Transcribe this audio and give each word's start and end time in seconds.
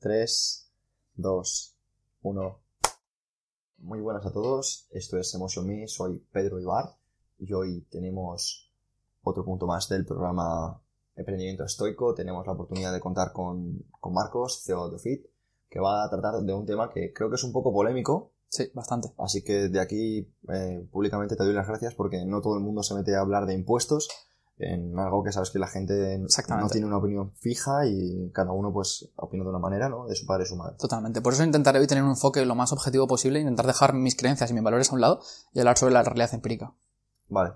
3, 0.00 0.70
2, 1.16 1.76
1. 2.22 2.60
Muy 3.78 4.00
buenas 4.00 4.24
a 4.26 4.32
todos, 4.32 4.86
esto 4.90 5.18
es 5.18 5.34
Emotion 5.34 5.66
Me, 5.66 5.88
soy 5.88 6.24
Pedro 6.32 6.60
Ibar 6.60 6.96
y 7.38 7.52
hoy 7.52 7.86
tenemos 7.90 8.72
otro 9.22 9.44
punto 9.44 9.66
más 9.66 9.88
del 9.88 10.04
programa 10.04 10.80
Emprendimiento 11.16 11.64
Estoico. 11.64 12.14
Tenemos 12.14 12.46
la 12.46 12.52
oportunidad 12.52 12.92
de 12.92 13.00
contar 13.00 13.32
con, 13.32 13.84
con 14.00 14.12
Marcos, 14.12 14.62
CEO 14.64 14.88
de 14.88 14.98
Fit, 15.00 15.26
que 15.68 15.80
va 15.80 16.04
a 16.04 16.10
tratar 16.10 16.42
de 16.42 16.54
un 16.54 16.64
tema 16.64 16.90
que 16.90 17.12
creo 17.12 17.28
que 17.28 17.36
es 17.36 17.44
un 17.44 17.52
poco 17.52 17.72
polémico. 17.72 18.32
Sí, 18.48 18.70
bastante. 18.74 19.08
Así 19.18 19.42
que 19.42 19.68
de 19.68 19.80
aquí 19.80 20.32
eh, 20.48 20.88
públicamente 20.92 21.34
te 21.34 21.44
doy 21.44 21.54
las 21.54 21.66
gracias 21.66 21.94
porque 21.94 22.24
no 22.24 22.40
todo 22.40 22.56
el 22.56 22.62
mundo 22.62 22.82
se 22.82 22.94
mete 22.94 23.16
a 23.16 23.20
hablar 23.20 23.46
de 23.46 23.54
impuestos 23.54 24.08
en 24.58 24.98
algo 24.98 25.22
que 25.22 25.30
sabes 25.30 25.50
que 25.50 25.58
la 25.58 25.68
gente 25.68 26.18
no 26.18 26.68
tiene 26.68 26.86
una 26.86 26.98
opinión 26.98 27.32
fija 27.36 27.86
y 27.86 28.30
cada 28.32 28.52
uno 28.52 28.72
pues 28.72 29.08
opina 29.16 29.44
de 29.44 29.50
una 29.50 29.60
manera, 29.60 29.88
¿no? 29.88 30.06
De 30.06 30.16
su 30.16 30.26
padre 30.26 30.44
y 30.44 30.46
su 30.46 30.56
madre. 30.56 30.76
Totalmente. 30.78 31.20
Por 31.20 31.32
eso 31.32 31.44
intentaré 31.44 31.78
hoy 31.78 31.86
tener 31.86 32.02
un 32.02 32.10
enfoque 32.10 32.44
lo 32.44 32.54
más 32.56 32.72
objetivo 32.72 33.06
posible, 33.06 33.40
intentar 33.40 33.66
dejar 33.66 33.94
mis 33.94 34.16
creencias 34.16 34.50
y 34.50 34.54
mis 34.54 34.62
valores 34.62 34.90
a 34.90 34.94
un 34.94 35.00
lado 35.00 35.20
y 35.52 35.60
hablar 35.60 35.78
sobre 35.78 35.94
la 35.94 36.02
realidad 36.02 36.34
empírica. 36.34 36.74
Vale. 37.28 37.52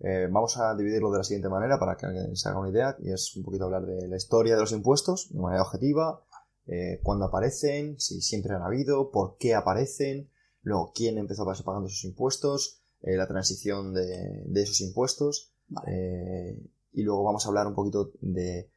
Eh, 0.00 0.28
vamos 0.30 0.56
a 0.58 0.74
dividirlo 0.76 1.10
de 1.10 1.18
la 1.18 1.24
siguiente 1.24 1.48
manera 1.48 1.78
para 1.78 1.96
que 1.96 2.06
alguien 2.06 2.36
se 2.36 2.48
haga 2.48 2.60
una 2.60 2.70
idea 2.70 2.96
y 3.00 3.12
es 3.12 3.34
un 3.36 3.44
poquito 3.44 3.64
hablar 3.64 3.86
de 3.86 4.06
la 4.08 4.16
historia 4.16 4.54
de 4.54 4.60
los 4.60 4.72
impuestos 4.72 5.28
de 5.32 5.40
manera 5.40 5.62
objetiva, 5.62 6.22
eh, 6.66 7.00
cuándo 7.02 7.26
aparecen, 7.26 7.98
si 7.98 8.20
siempre 8.20 8.54
han 8.54 8.62
habido, 8.62 9.10
por 9.10 9.36
qué 9.38 9.54
aparecen, 9.54 10.30
luego 10.62 10.92
quién 10.94 11.18
empezó 11.18 11.44
pagando 11.44 11.88
esos 11.88 12.04
impuestos, 12.04 12.82
eh, 13.02 13.16
la 13.16 13.26
transición 13.26 13.92
de, 13.92 14.42
de 14.46 14.62
esos 14.62 14.80
impuestos 14.80 15.53
eh, 15.86 16.70
y 16.92 17.02
luego 17.02 17.24
vamos 17.24 17.44
a 17.44 17.48
hablar 17.48 17.66
un 17.66 17.74
poquito 17.74 18.12
de 18.20 18.70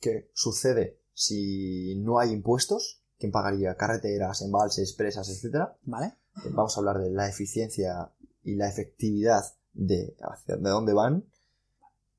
qué 0.00 0.30
sucede 0.32 1.00
si 1.12 1.96
no 1.96 2.18
hay 2.18 2.30
impuestos, 2.30 3.02
quién 3.18 3.32
pagaría 3.32 3.76
carreteras, 3.76 4.42
embalses, 4.42 4.92
presas, 4.92 5.28
etcétera. 5.28 5.76
Vale. 5.82 6.14
Eh, 6.44 6.50
vamos 6.52 6.76
a 6.76 6.80
hablar 6.80 6.98
de 6.98 7.10
la 7.10 7.28
eficiencia 7.28 8.12
y 8.44 8.54
la 8.54 8.68
efectividad 8.68 9.42
de 9.72 10.16
hacia 10.20 10.56
de 10.56 10.70
dónde 10.70 10.92
van. 10.92 11.24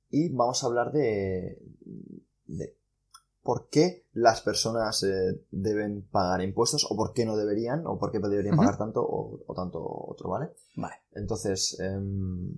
Y 0.10 0.30
vamos 0.30 0.64
a 0.64 0.68
hablar 0.68 0.92
de, 0.92 1.62
de 2.46 2.76
por 3.42 3.70
qué 3.70 4.06
las 4.14 4.42
personas 4.42 5.02
eh, 5.04 5.46
deben 5.52 6.08
pagar 6.10 6.42
impuestos 6.42 6.86
o 6.90 6.96
por 6.96 7.14
qué 7.14 7.26
no 7.26 7.38
deberían 7.38 7.88
o 7.88 7.98
por 7.98 8.12
qué 8.12 8.20
deberían 8.20 8.58
pagar 8.58 8.78
tanto 8.78 9.02
o, 9.02 9.54
tanto 9.56 9.82
otro, 9.82 10.30
¿vale? 10.30 10.52
Vale. 10.76 10.96
Entonces, 11.14 11.80
em, 11.80 12.56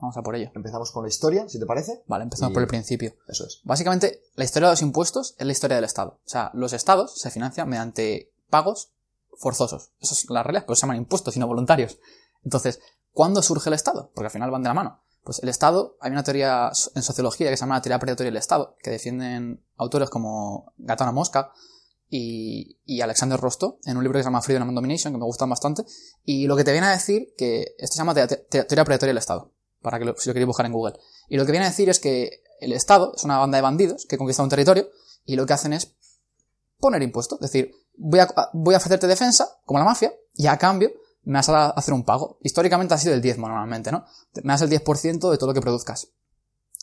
Vamos 0.00 0.16
a 0.16 0.22
por 0.22 0.34
ello. 0.34 0.50
Empezamos 0.54 0.90
con 0.92 1.04
la 1.04 1.08
historia, 1.08 1.46
si 1.48 1.58
te 1.58 1.66
parece. 1.66 2.02
Vale, 2.06 2.24
empezamos 2.24 2.54
por 2.54 2.62
el 2.62 2.68
principio. 2.68 3.14
Eso 3.28 3.46
es. 3.46 3.60
Básicamente, 3.64 4.22
la 4.34 4.44
historia 4.44 4.68
de 4.68 4.72
los 4.72 4.82
impuestos 4.82 5.34
es 5.38 5.46
la 5.46 5.52
historia 5.52 5.76
del 5.76 5.84
Estado. 5.84 6.20
O 6.24 6.28
sea, 6.28 6.50
los 6.54 6.72
Estados 6.72 7.20
se 7.20 7.30
financian 7.30 7.68
mediante 7.68 8.32
pagos 8.48 8.92
forzosos. 9.36 9.92
Eso 10.00 10.14
es 10.14 10.30
la 10.30 10.42
realidad, 10.42 10.64
pues 10.66 10.78
se 10.78 10.84
llaman 10.84 10.96
impuestos 10.96 11.36
y 11.36 11.40
no 11.40 11.46
voluntarios. 11.46 11.98
Entonces, 12.44 12.80
¿cuándo 13.12 13.42
surge 13.42 13.68
el 13.68 13.74
Estado? 13.74 14.10
Porque 14.14 14.26
al 14.26 14.32
final 14.32 14.50
van 14.50 14.62
de 14.62 14.68
la 14.68 14.74
mano. 14.74 15.02
Pues 15.22 15.42
el 15.42 15.50
Estado, 15.50 15.98
hay 16.00 16.12
una 16.12 16.22
teoría 16.22 16.70
en 16.94 17.02
sociología 17.02 17.50
que 17.50 17.56
se 17.56 17.60
llama 17.60 17.76
la 17.76 17.82
teoría 17.82 17.98
predatoria 17.98 18.30
del 18.30 18.38
Estado, 18.38 18.76
que 18.82 18.90
defienden 18.90 19.62
autores 19.76 20.08
como 20.08 20.72
Gatana 20.78 21.12
Mosca 21.12 21.52
y, 22.08 22.78
y, 22.86 23.02
Alexander 23.02 23.38
Rosto, 23.38 23.78
en 23.84 23.98
un 23.98 24.02
libro 24.02 24.18
que 24.18 24.22
se 24.22 24.28
llama 24.28 24.40
Freedom 24.40 24.66
and 24.66 24.74
Domination, 24.74 25.12
que 25.12 25.18
me 25.18 25.26
gustan 25.26 25.50
bastante, 25.50 25.84
y 26.24 26.46
lo 26.46 26.56
que 26.56 26.64
te 26.64 26.72
viene 26.72 26.86
a 26.86 26.92
decir 26.92 27.34
que 27.36 27.74
esto 27.78 27.94
se 27.94 27.98
llama 27.98 28.14
teoría 28.14 28.84
predatoria 28.84 29.10
del 29.10 29.18
Estado 29.18 29.52
para 29.82 29.98
que 29.98 30.04
lo, 30.04 30.14
si 30.16 30.28
lo 30.28 30.34
queréis 30.34 30.46
buscar 30.46 30.66
en 30.66 30.72
Google. 30.72 30.94
Y 31.28 31.36
lo 31.36 31.44
que 31.44 31.52
viene 31.52 31.66
a 31.66 31.70
decir 31.70 31.88
es 31.88 31.98
que 31.98 32.42
el 32.60 32.72
Estado 32.72 33.12
es 33.16 33.24
una 33.24 33.38
banda 33.38 33.56
de 33.56 33.62
bandidos 33.62 34.06
que 34.06 34.18
conquista 34.18 34.42
un 34.42 34.48
territorio 34.48 34.88
y 35.24 35.36
lo 35.36 35.46
que 35.46 35.52
hacen 35.52 35.72
es 35.72 35.94
poner 36.78 37.02
impuestos. 37.02 37.38
Es 37.40 37.52
decir, 37.52 37.72
voy 37.96 38.20
a, 38.20 38.28
voy 38.52 38.74
a 38.74 38.78
ofrecerte 38.78 39.06
defensa, 39.06 39.48
como 39.64 39.78
la 39.78 39.84
mafia, 39.84 40.12
y 40.34 40.46
a 40.46 40.56
cambio 40.56 40.92
me 41.22 41.34
vas 41.34 41.48
a 41.48 41.70
hacer 41.70 41.94
un 41.94 42.04
pago. 42.04 42.38
Históricamente 42.42 42.94
ha 42.94 42.98
sido 42.98 43.14
el 43.14 43.20
diezmo 43.20 43.48
normalmente, 43.48 43.92
¿no? 43.92 44.04
Me 44.42 44.52
das 44.52 44.62
el 44.62 44.70
10% 44.70 45.30
de 45.30 45.38
todo 45.38 45.48
lo 45.48 45.54
que 45.54 45.60
produzcas. 45.60 46.08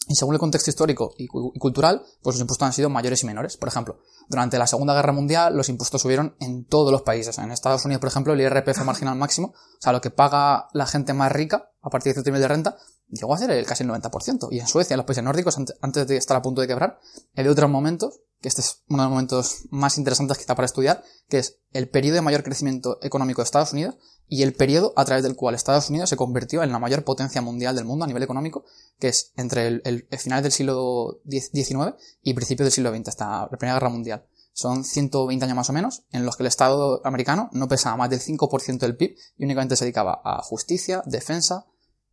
Y 0.08 0.16
según 0.16 0.36
el 0.36 0.40
contexto 0.40 0.70
histórico 0.70 1.14
y, 1.18 1.28
cultural, 1.28 2.04
pues 2.22 2.36
los 2.36 2.42
impuestos 2.42 2.66
han 2.66 2.74
sido 2.74 2.90
mayores 2.90 3.24
y 3.24 3.26
menores. 3.26 3.58
Por 3.58 3.68
ejemplo, 3.68 4.00
durante 4.30 4.58
la 4.58 4.68
Segunda 4.68 4.94
Guerra 4.94 5.12
Mundial 5.12 5.56
los 5.56 5.70
impuestos 5.70 6.02
subieron 6.02 6.36
en 6.40 6.66
todos 6.66 6.92
los 6.92 7.02
países. 7.02 7.38
En 7.38 7.52
Estados 7.52 7.84
Unidos, 7.86 8.00
por 8.00 8.10
ejemplo, 8.10 8.34
el 8.34 8.42
IRPF 8.42 8.84
marginal 8.86 9.18
máximo, 9.18 9.48
o 9.48 9.82
sea, 9.82 9.92
lo 9.92 10.02
que 10.02 10.10
paga 10.10 10.68
la 10.74 10.86
gente 10.86 11.14
más 11.14 11.32
rica 11.32 11.72
a 11.82 11.90
partir 11.90 12.12
de 12.12 12.16
cierto 12.16 12.30
nivel 12.30 12.42
de 12.42 12.48
renta, 12.48 12.78
llegó 13.10 13.34
a 13.34 13.38
ser 13.38 13.52
el, 13.52 13.66
casi 13.66 13.84
el 13.84 13.90
90%. 13.90 14.48
Y 14.52 14.60
en 14.60 14.68
Suecia, 14.68 14.94
en 14.94 14.98
los 14.98 15.06
países 15.06 15.24
nórdicos, 15.24 15.58
antes 15.82 16.08
de 16.08 16.18
estar 16.18 16.38
a 16.38 16.42
punto 16.42 16.62
de 16.62 16.68
quebrar, 16.68 17.00
hay 17.36 17.48
otros 17.48 17.70
momentos, 17.70 18.22
que 18.42 18.48
este 18.48 18.62
es 18.62 18.84
uno 18.88 19.04
de 19.04 19.06
los 19.06 19.12
momentos 19.12 19.62
más 19.70 19.98
interesantes 19.98 20.40
está 20.40 20.56
para 20.56 20.66
estudiar, 20.66 21.04
que 21.28 21.40
es 21.40 21.60
el 21.72 21.90
periodo 21.90 22.16
de 22.16 22.22
mayor 22.22 22.44
crecimiento 22.44 23.00
económico 23.02 23.42
de 23.42 23.46
Estados 23.46 23.74
Unidos 23.74 23.96
y 24.28 24.44
el 24.44 24.54
periodo 24.54 24.94
a 24.96 25.06
través 25.06 25.24
del 25.24 25.36
cual 25.36 25.56
Estados 25.56 25.90
Unidos 25.90 26.10
se 26.10 26.18
convirtió 26.18 26.62
en 26.62 26.72
la 26.72 26.80
mayor 26.80 27.04
potencia 27.04 27.42
mundial 27.42 27.76
del 27.76 27.86
mundo 27.86 28.06
a 28.06 28.08
nivel 28.08 28.24
económico, 28.24 28.66
que 29.00 29.08
es 29.08 29.32
entre 29.38 29.68
el, 29.68 29.82
el, 29.86 30.20
final 30.20 30.44
del 30.44 30.52
siglo 30.52 31.22
XIX 31.28 31.96
y 32.22 32.34
principios 32.34 32.66
del 32.66 32.74
siglo 32.74 32.96
XX, 32.96 33.08
hasta 33.08 33.42
la 33.44 33.58
Primera 33.58 33.76
Guerra 33.76 33.90
Mundial. 33.90 34.26
Son 34.54 34.84
120 34.84 35.46
años 35.46 35.56
más 35.56 35.70
o 35.70 35.74
menos, 35.74 36.04
en 36.12 36.26
los 36.26 36.36
que 36.36 36.44
el 36.44 36.48
Estado 36.48 37.02
americano 37.06 37.50
no 37.54 37.68
pesaba 37.68 37.96
más 37.96 38.10
del 38.10 38.20
5% 38.20 38.80
del 38.80 38.98
PIB 38.98 39.16
y 39.38 39.46
únicamente 39.46 39.76
se 39.76 39.86
dedicaba 39.86 40.22
a 40.24 40.42
justicia, 40.42 41.04
defensa 41.06 41.68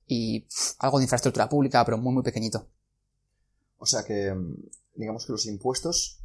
y 0.07 0.47
algo 0.79 0.99
de 0.99 1.05
infraestructura 1.05 1.49
pública, 1.49 1.85
pero 1.85 1.99
muy 1.99 2.13
muy 2.13 2.23
pequeñito. 2.23 2.69
O 3.79 3.87
sea 3.87 4.05
que, 4.05 4.33
mm, 4.33 4.57
digamos 4.95 5.27
que 5.27 5.33
los 5.33 5.47
impuestos 5.47 6.21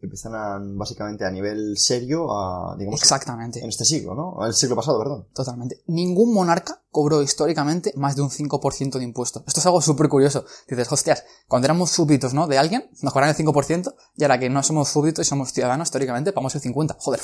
empiezan 0.00 0.76
básicamente 0.76 1.24
a 1.24 1.30
nivel 1.30 1.74
serio 1.78 2.32
a, 2.32 2.76
digamos, 2.76 3.00
Exactamente. 3.00 3.60
en 3.60 3.68
este 3.68 3.84
siglo, 3.84 4.14
¿no? 4.14 4.44
El 4.44 4.52
siglo 4.52 4.74
pasado, 4.74 4.98
perdón. 4.98 5.28
Totalmente. 5.32 5.82
Ningún 5.86 6.34
monarca 6.34 6.81
cobró 6.92 7.22
históricamente 7.22 7.92
más 7.96 8.14
de 8.14 8.22
un 8.22 8.30
5% 8.30 8.98
de 8.98 9.04
impuesto. 9.04 9.42
Esto 9.46 9.60
es 9.60 9.66
algo 9.66 9.80
súper 9.80 10.08
curioso. 10.08 10.44
Dices, 10.68 10.92
hostias, 10.92 11.24
cuando 11.48 11.66
éramos 11.66 11.90
súbditos, 11.90 12.34
¿no? 12.34 12.46
De 12.46 12.58
alguien, 12.58 12.88
nos 13.00 13.12
cobraban 13.12 13.34
el 13.34 13.46
5%, 13.46 13.94
y 14.16 14.24
ahora 14.24 14.38
que 14.38 14.50
no 14.50 14.62
somos 14.62 14.90
súbditos 14.90 15.26
y 15.26 15.28
somos 15.28 15.52
ciudadanos, 15.52 15.88
históricamente, 15.88 16.32
pagamos 16.32 16.54
el 16.54 16.60
50%. 16.60 16.96
Joder. 16.98 17.20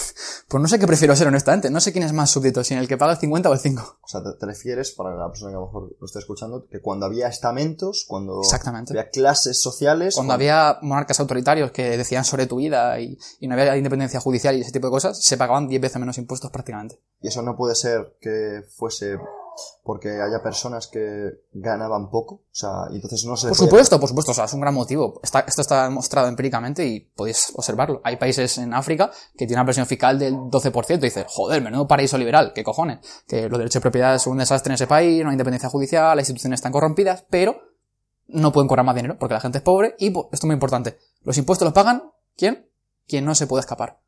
Pues 0.49 0.63
no 0.63 0.69
sé 0.69 0.79
qué 0.79 0.87
prefiero 0.87 1.15
ser, 1.15 1.29
honestamente. 1.29 1.71
No 1.71 1.81
sé 1.81 1.93
quién 1.93 2.05
es 2.05 2.15
más 2.15 2.31
súbdito, 2.31 2.65
si 2.65 2.75
en 2.75 2.81
el 2.81 2.89
que 2.89 2.97
paga 2.97 3.13
el 3.13 3.19
50 3.19 3.51
o 3.51 3.53
el 3.53 3.59
5. 3.59 3.99
O 4.03 4.09
sea, 4.09 4.23
te, 4.23 4.47
refieres, 4.47 4.93
para 4.93 5.15
la 5.15 5.29
persona 5.29 5.51
que 5.51 5.57
a 5.57 5.61
lo 5.61 5.67
mejor 5.67 5.97
lo 6.01 6.07
está 6.07 6.19
escuchando, 6.19 6.67
que 6.67 6.81
cuando 6.81 7.05
había 7.05 7.29
estamentos, 7.29 8.07
cuando 8.09 8.41
Exactamente. 8.41 8.93
había 8.93 9.11
clases 9.11 9.61
sociales... 9.61 10.15
Cuando, 10.15 10.33
había 10.33 10.79
monarcas 10.81 11.21
autoritarios 11.21 11.73
que 11.73 11.97
decían 11.99 12.25
sobre 12.25 12.47
tu 12.47 12.57
vida 12.57 12.99
y, 13.01 13.19
y 13.39 13.49
no 13.49 13.55
había 13.55 13.77
independencia 13.77 14.19
judicial 14.19 14.57
y 14.57 14.63
ese 14.63 14.73
tipo 14.73 14.87
de 14.87 14.93
cosas, 14.93 15.23
se 15.23 15.37
pagaban 15.37 15.69
10 15.69 15.83
veces 15.83 16.01
menos 16.01 16.17
impuestos 16.17 16.51
prácticamente. 16.51 17.01
Y 17.21 17.29
eso 17.29 17.43
no 17.43 17.55
puede 17.55 17.75
ser 17.75 18.17
que 18.21 18.63
fuese 18.77 19.19
porque 19.83 20.09
haya 20.09 20.43
personas 20.43 20.87
que 20.87 21.45
ganaban 21.53 22.11
poco, 22.11 22.35
o 22.35 22.43
sea, 22.51 22.87
y 22.91 22.97
entonces 22.97 23.25
no 23.25 23.37
se... 23.37 23.49
Por 23.49 23.57
supuesto, 23.57 23.99
por 23.99 24.09
supuesto, 24.09 24.33
o 24.33 24.35
sea, 24.35 24.45
es 24.45 24.53
un 24.53 24.61
gran 24.61 24.75
motivo. 24.75 25.21
esto 25.23 25.61
está 25.61 25.85
demostrado 25.85 26.29
empíricamente 26.29 26.87
y 26.87 27.01
podéis 27.01 27.53
observarlo. 27.55 28.01
Hay 28.05 28.17
países 28.17 28.59
en 28.59 28.75
África 28.75 29.11
que 29.33 29.47
tienen 29.47 29.59
una 29.59 29.65
presión 29.67 29.87
fiscal 29.87 30.19
del 30.19 30.35
12% 30.35 30.99
y 30.99 30.99
dices, 30.99 31.25
joder, 31.29 31.63
menudo 31.63 31.87
paraíso 31.87 32.19
liberal, 32.19 32.53
qué 32.55 32.65
cojones. 32.65 32.99
Que 33.27 33.49
los 33.49 33.59
derechos 33.59 33.75
de 33.75 33.81
propiedad 33.81 34.19
son 34.19 34.33
un 34.33 34.39
desastre 34.39 34.71
en 34.71 34.75
ese 34.75 34.87
país, 34.87 35.23
no 35.23 35.31
hay 35.31 35.35
independencia 35.35 35.69
judicial, 35.69 36.17
las 36.17 36.29
instituciones 36.29 36.59
están 36.59 36.73
corrompidas, 36.73 37.25
pero 37.31 37.69
no 38.29 38.53
pueden 38.53 38.69
cobrar 38.69 38.85
más 38.85 38.95
dinero 38.95 39.17
porque 39.19 39.35
la 39.35 39.41
gente 39.41 39.59
es 39.59 39.65
pobre 39.65 39.95
y, 39.99 40.09
esto 40.09 40.29
es 40.33 40.45
muy 40.45 40.55
importante, 40.55 40.99
los 41.23 41.37
impuestos 41.39 41.67
los 41.67 41.73
pagan, 41.73 42.13
¿quién? 42.37 42.69
Quien 43.07 43.25
no 43.25 43.35
se 43.35 43.47
puede 43.47 43.61
escapar. 43.61 44.01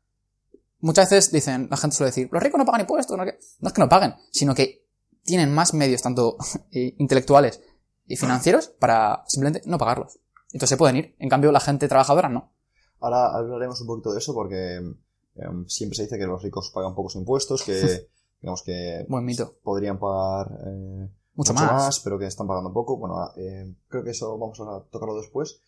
Muchas 0.79 1.09
veces 1.09 1.31
dicen, 1.31 1.67
la 1.69 1.77
gente 1.77 1.95
suele 1.95 2.09
decir, 2.09 2.29
los 2.31 2.41
ricos 2.41 2.57
no 2.57 2.65
pagan 2.65 2.81
impuestos, 2.81 3.17
no, 3.17 3.25
no 3.25 3.31
es 3.31 3.73
que 3.73 3.81
no 3.81 3.89
paguen, 3.89 4.15
sino 4.31 4.55
que 4.55 4.80
tienen 5.23 5.53
más 5.53 5.73
medios, 5.73 6.01
tanto 6.01 6.37
eh, 6.71 6.95
intelectuales 6.97 7.61
y 8.07 8.15
financieros, 8.15 8.67
para 8.67 9.23
simplemente 9.27 9.67
no 9.67 9.77
pagarlos. 9.77 10.19
Entonces 10.47 10.69
se 10.69 10.77
pueden 10.77 10.97
ir. 10.97 11.15
En 11.19 11.29
cambio, 11.29 11.51
la 11.51 11.59
gente 11.59 11.87
trabajadora 11.87 12.29
no. 12.29 12.51
Ahora 12.99 13.35
hablaremos 13.35 13.79
un 13.81 13.87
poquito 13.87 14.11
de 14.11 14.19
eso 14.19 14.33
porque 14.33 14.75
em, 14.75 15.65
siempre 15.67 15.95
se 15.95 16.03
dice 16.03 16.17
que 16.17 16.25
los 16.25 16.43
ricos 16.43 16.71
pagan 16.73 16.93
pocos 16.93 17.15
impuestos, 17.15 17.63
que 17.63 18.09
digamos 18.41 18.63
que 18.63 19.05
Buen 19.07 19.25
mito. 19.25 19.55
podrían 19.63 19.97
pagar 19.97 20.51
eh, 20.67 21.09
mucho, 21.33 21.53
más. 21.53 21.99
pero 22.01 22.19
que 22.19 22.25
están 22.27 22.47
pagando 22.47 22.73
poco. 22.73 22.97
Bueno, 22.97 23.15
eh, 23.37 23.73
creo 23.87 24.03
que 24.03 24.11
eso 24.11 24.37
vamos 24.37 24.59
a 24.59 24.83
tocarlo 24.91 25.15
después. 25.15 25.61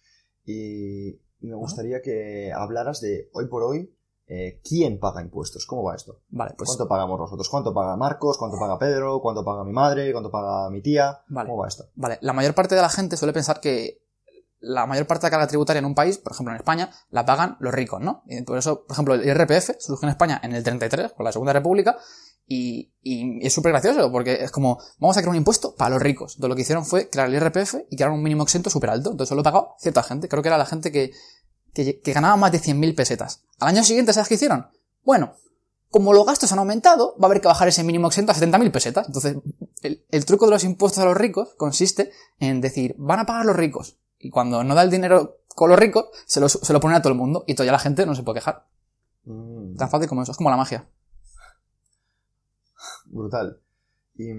Y 0.45 1.17
me 1.39 1.55
gustaría 1.55 2.01
que 2.01 2.51
hablaras 2.53 2.99
de 2.99 3.29
hoy 3.33 3.47
por 3.47 3.63
hoy 3.63 3.95
eh, 4.27 4.61
¿quién 4.63 4.99
paga 4.99 5.21
impuestos? 5.21 5.65
¿Cómo 5.65 5.83
va 5.83 5.95
esto? 5.95 6.21
Vale, 6.29 6.53
pues... 6.57 6.67
¿Cuánto 6.67 6.87
pagamos 6.87 7.19
nosotros? 7.19 7.49
¿Cuánto 7.49 7.73
paga 7.73 7.97
Marcos? 7.97 8.37
¿Cuánto 8.37 8.57
paga 8.57 8.79
Pedro? 8.79 9.21
¿Cuánto 9.21 9.43
paga 9.43 9.63
mi 9.63 9.73
madre? 9.73 10.11
¿Cuánto 10.11 10.31
paga 10.31 10.69
mi 10.69 10.81
tía? 10.81 11.23
¿Cómo 11.27 11.57
va 11.57 11.67
esto? 11.67 11.85
Vale, 11.95 12.19
la 12.21 12.33
mayor 12.33 12.55
parte 12.55 12.75
de 12.75 12.81
la 12.81 12.89
gente 12.89 13.17
suele 13.17 13.33
pensar 13.33 13.59
que 13.59 14.01
la 14.63 14.85
mayor 14.85 15.05
parte 15.05 15.25
de 15.25 15.27
la 15.27 15.31
carga 15.31 15.47
tributaria 15.47 15.79
en 15.79 15.85
un 15.85 15.93
país, 15.93 16.17
por 16.17 16.31
ejemplo 16.31 16.53
en 16.53 16.57
España, 16.57 16.89
la 17.09 17.25
pagan 17.25 17.57
los 17.59 17.73
ricos, 17.73 18.01
¿no? 18.01 18.23
Y 18.27 18.41
por 18.43 18.57
eso, 18.57 18.85
por 18.85 18.93
ejemplo, 18.93 19.13
el 19.15 19.27
IRPF 19.27 19.71
surgió 19.79 20.07
en 20.07 20.11
España 20.11 20.39
en 20.41 20.53
el 20.53 20.63
33, 20.63 21.11
con 21.11 21.25
la 21.25 21.33
Segunda 21.33 21.51
República, 21.51 21.97
y, 22.47 22.93
y 23.01 23.45
es 23.45 23.53
súper 23.53 23.73
gracioso, 23.73 24.09
porque 24.11 24.43
es 24.43 24.51
como, 24.51 24.79
vamos 24.99 25.17
a 25.17 25.21
crear 25.21 25.31
un 25.31 25.37
impuesto 25.37 25.75
para 25.75 25.91
los 25.91 26.01
ricos. 26.01 26.35
Entonces 26.35 26.49
lo 26.49 26.55
que 26.55 26.61
hicieron 26.61 26.85
fue 26.85 27.09
crear 27.09 27.27
el 27.27 27.35
IRPF 27.35 27.75
y 27.89 27.97
crear 27.97 28.11
un 28.11 28.23
mínimo 28.23 28.43
exento 28.43 28.69
súper 28.69 28.89
alto. 28.89 29.11
Entonces 29.11 29.29
solo 29.29 29.43
pagó 29.43 29.75
cierta 29.79 30.01
gente. 30.03 30.29
Creo 30.29 30.41
que 30.41 30.49
era 30.49 30.57
la 30.57 30.65
gente 30.65 30.91
que 30.91 31.11
que, 31.73 31.99
que 32.01 32.13
ganaban 32.13 32.39
más 32.39 32.51
de 32.51 32.59
100.000 32.59 32.95
pesetas. 32.95 33.43
Al 33.59 33.69
año 33.69 33.83
siguiente, 33.83 34.13
¿sabes 34.13 34.27
qué 34.29 34.35
hicieron? 34.35 34.67
Bueno, 35.03 35.35
como 35.89 36.11
los 36.13 36.25
gastos 36.25 36.51
han 36.51 36.59
aumentado, 36.59 37.15
va 37.21 37.25
a 37.25 37.29
haber 37.29 37.39
que 37.41 37.47
bajar 37.47 37.67
ese 37.67 37.83
mínimo 37.83 38.07
exento 38.07 38.31
a 38.31 38.35
70.000 38.35 38.71
pesetas. 38.71 39.07
Entonces, 39.07 39.37
el, 39.83 40.03
el, 40.09 40.25
truco 40.25 40.45
de 40.45 40.51
los 40.51 40.63
impuestos 40.63 41.03
a 41.03 41.05
los 41.05 41.15
ricos 41.15 41.53
consiste 41.55 42.11
en 42.39 42.61
decir, 42.61 42.95
van 42.97 43.19
a 43.19 43.25
pagar 43.25 43.45
los 43.45 43.55
ricos. 43.55 43.99
Y 44.17 44.29
cuando 44.29 44.63
no 44.63 44.73
da 44.73 44.81
el 44.81 44.89
dinero 44.89 45.41
con 45.49 45.69
los 45.69 45.77
ricos, 45.77 46.05
se 46.25 46.39
lo, 46.39 46.49
se 46.49 46.73
lo 46.73 46.79
ponen 46.79 46.97
a 46.97 47.01
todo 47.01 47.13
el 47.13 47.19
mundo 47.19 47.43
y 47.45 47.55
todavía 47.55 47.73
la 47.73 47.79
gente 47.79 48.05
no 48.05 48.15
se 48.15 48.23
puede 48.23 48.39
quejar. 48.39 48.65
Mm, 49.25 49.75
Tan 49.75 49.89
fácil 49.89 50.09
como 50.09 50.23
eso, 50.23 50.31
es 50.31 50.37
como 50.37 50.49
la 50.49 50.57
magia. 50.57 50.89
brutal. 53.05 53.59
¿Y, 54.15 54.31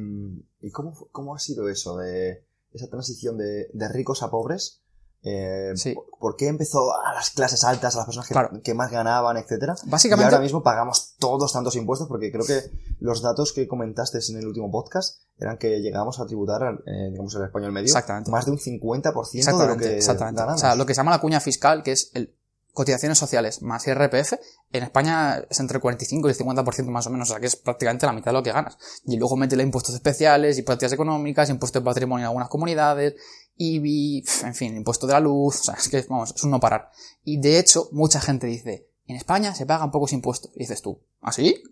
y 0.61 0.71
cómo, 0.73 1.09
cómo 1.13 1.35
ha 1.35 1.39
sido 1.39 1.69
eso 1.69 1.97
de 1.97 2.45
esa 2.73 2.89
transición 2.89 3.39
de, 3.39 3.69
de 3.73 3.89
ricos 3.89 4.23
a 4.23 4.31
pobres? 4.31 4.83
Eh, 5.25 5.73
Sí. 5.75 5.95
¿por- 5.95 6.05
¿Por 6.21 6.37
qué 6.37 6.49
empezó 6.49 6.95
a 6.95 7.15
las 7.15 7.31
clases 7.31 7.65
altas, 7.65 7.95
a 7.95 7.99
las 7.99 8.07
personas 8.07 8.29
que, 8.29 8.35
Claro. 8.35 8.51
que 8.63 8.75
más 8.75 8.91
ganaban, 8.91 9.37
etcétera? 9.37 9.75
Y 9.85 9.91
Básicamente, 9.91 10.35
ahora 10.35 10.43
mismo 10.43 10.63
pagamos 10.63 11.15
todos 11.19 11.53
tantos 11.53 11.77
impuestos 11.77 12.09
porque 12.09 12.31
creo 12.31 12.45
que 12.47 12.61
los 13.01 13.23
datos 13.23 13.53
que 13.53 13.67
comentaste 13.67 14.19
en 14.31 14.39
el 14.39 14.47
último 14.47 14.71
podcast 14.71 15.23
eran 15.39 15.57
que 15.59 15.81
llegábamos 15.81 16.21
a 16.21 16.27
tributar, 16.27 16.63
eh, 16.87 17.09
digamos, 17.11 17.35
el 17.35 17.45
español 17.45 17.73
medio, 17.73 17.87
Exactamente. 17.87 18.31
más 18.31 18.45
de 18.45 18.53
un 18.53 18.59
50% 18.59 19.59
de 19.59 19.67
lo 19.67 19.77
que 19.77 19.97
exactamente. 19.97 20.41
ganamos. 20.41 20.61
O 20.63 20.65
sea, 20.65 20.77
lo 20.77 20.87
que 20.87 20.95
se 20.95 20.99
llama 20.99 21.11
la 21.11 21.21
cuña 21.21 21.41
fiscal, 21.41 21.83
que 21.83 21.93
es 21.93 22.11
el 22.15 22.35
cotizaciones 22.73 23.17
sociales 23.19 23.63
más 23.63 23.87
IRPF, 23.87 24.33
en 24.73 24.83
España 24.83 25.45
es 25.49 25.61
entre 25.61 25.77
el 25.77 25.81
45 25.81 26.27
y 26.27 26.33
el 26.33 26.37
50% 26.37 26.91
más 26.91 27.07
o 27.07 27.11
menos, 27.11 27.29
o 27.29 27.33
sea 27.33 27.41
que 27.41 27.47
es 27.47 27.55
prácticamente 27.55 28.05
la 28.05 28.13
mitad 28.13 28.33
de 28.33 28.39
lo 28.39 28.43
que 28.43 28.51
ganas. 28.51 28.77
Y 29.05 29.17
luego 29.17 29.37
métele 29.37 29.63
impuestos 29.63 29.95
especiales, 29.95 30.59
impuestos 30.59 30.93
económicas, 30.93 31.49
impuestos 31.51 31.81
de 31.81 31.85
patrimonio 31.85 32.25
en 32.25 32.29
algunas 32.31 32.49
comunidades, 32.49 33.15
Pf, 33.57 34.47
en 34.47 34.55
fin, 34.55 34.77
impuesto 34.77 35.07
de 35.07 35.13
la 35.13 35.21
luz, 35.21 35.61
o 35.61 35.65
sea, 35.65 35.75
es 35.75 35.89
que, 35.89 36.05
vamos, 36.09 36.33
es 36.35 36.43
un 36.43 36.51
no 36.51 36.61
parar. 36.61 36.91
Y 37.23 37.39
de 37.41 37.59
hecho, 37.59 37.89
mucha 37.93 38.21
gente 38.21 38.47
dice, 38.47 38.89
en 39.07 39.17
España 39.17 39.55
se 39.55 39.67
pagan 39.67 39.91
pocos 39.91 40.13
impuestos. 40.13 40.51
Y 40.55 40.61
dices 40.61 40.83
tú, 40.83 41.01
¿ah, 41.21 41.33
sí? 41.33 41.63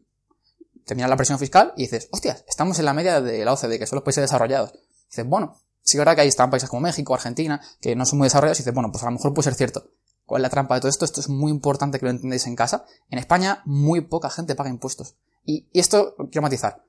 Te 0.84 0.94
miras 0.94 1.10
la 1.10 1.16
presión 1.16 1.38
fiscal 1.38 1.72
y 1.76 1.82
dices, 1.82 2.08
hostias, 2.10 2.44
estamos 2.48 2.78
en 2.78 2.84
la 2.84 2.94
media 2.94 3.20
de 3.20 3.44
la 3.44 3.52
OCDE, 3.52 3.78
que 3.78 3.86
son 3.86 3.96
los 3.96 4.04
países 4.04 4.22
desarrollados. 4.22 4.72
Y 4.74 5.08
dices, 5.10 5.26
bueno, 5.26 5.60
sí 5.82 5.92
que 5.92 5.98
verdad 5.98 6.14
que 6.14 6.22
ahí 6.22 6.28
están 6.28 6.50
países 6.50 6.68
como 6.68 6.80
México, 6.80 7.14
Argentina, 7.14 7.60
que 7.80 7.96
no 7.96 8.06
son 8.06 8.18
muy 8.18 8.26
desarrollados, 8.26 8.58
y 8.58 8.62
dices, 8.62 8.74
bueno, 8.74 8.90
pues 8.90 9.02
a 9.02 9.06
lo 9.06 9.12
mejor 9.12 9.34
puede 9.34 9.44
ser 9.44 9.54
cierto. 9.54 9.90
¿Cuál 10.24 10.40
es 10.40 10.44
la 10.44 10.50
trampa 10.50 10.74
de 10.76 10.80
todo 10.80 10.88
esto? 10.88 11.04
Esto 11.04 11.20
es 11.20 11.28
muy 11.28 11.50
importante 11.50 11.98
que 11.98 12.06
lo 12.06 12.10
entendáis 12.10 12.46
en 12.46 12.56
casa. 12.56 12.84
En 13.10 13.18
España, 13.18 13.62
muy 13.64 14.02
poca 14.02 14.30
gente 14.30 14.54
paga 14.54 14.70
impuestos. 14.70 15.16
Y, 15.44 15.68
y 15.72 15.80
esto 15.80 16.14
quiero 16.30 16.42
matizar. 16.42 16.84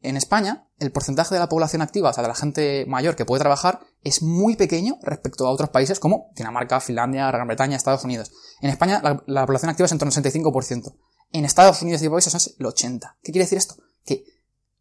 En 0.00 0.16
España, 0.16 0.68
el 0.78 0.92
porcentaje 0.92 1.34
de 1.34 1.40
la 1.40 1.48
población 1.48 1.82
activa, 1.82 2.10
o 2.10 2.12
sea, 2.12 2.22
de 2.22 2.28
la 2.28 2.34
gente 2.34 2.84
mayor 2.86 3.16
que 3.16 3.24
puede 3.24 3.40
trabajar, 3.40 3.80
es 4.02 4.22
muy 4.22 4.54
pequeño 4.54 4.98
respecto 5.02 5.46
a 5.46 5.50
otros 5.50 5.70
países 5.70 5.98
como 5.98 6.30
Dinamarca, 6.36 6.80
Finlandia, 6.80 7.26
Gran 7.28 7.48
Bretaña, 7.48 7.76
Estados 7.76 8.04
Unidos. 8.04 8.30
En 8.60 8.70
España, 8.70 9.00
la, 9.02 9.22
la 9.26 9.46
población 9.46 9.70
activa 9.70 9.86
es 9.86 9.92
en 9.92 9.98
torno 9.98 10.12
al 10.14 10.22
65%. 10.22 10.94
En 11.32 11.44
Estados 11.44 11.82
Unidos 11.82 12.02
y 12.02 12.08
países 12.08 12.34
es 12.34 12.54
el 12.58 12.66
80%. 12.66 13.16
¿Qué 13.22 13.32
quiere 13.32 13.44
decir 13.44 13.58
esto? 13.58 13.74
Que, 14.04 14.24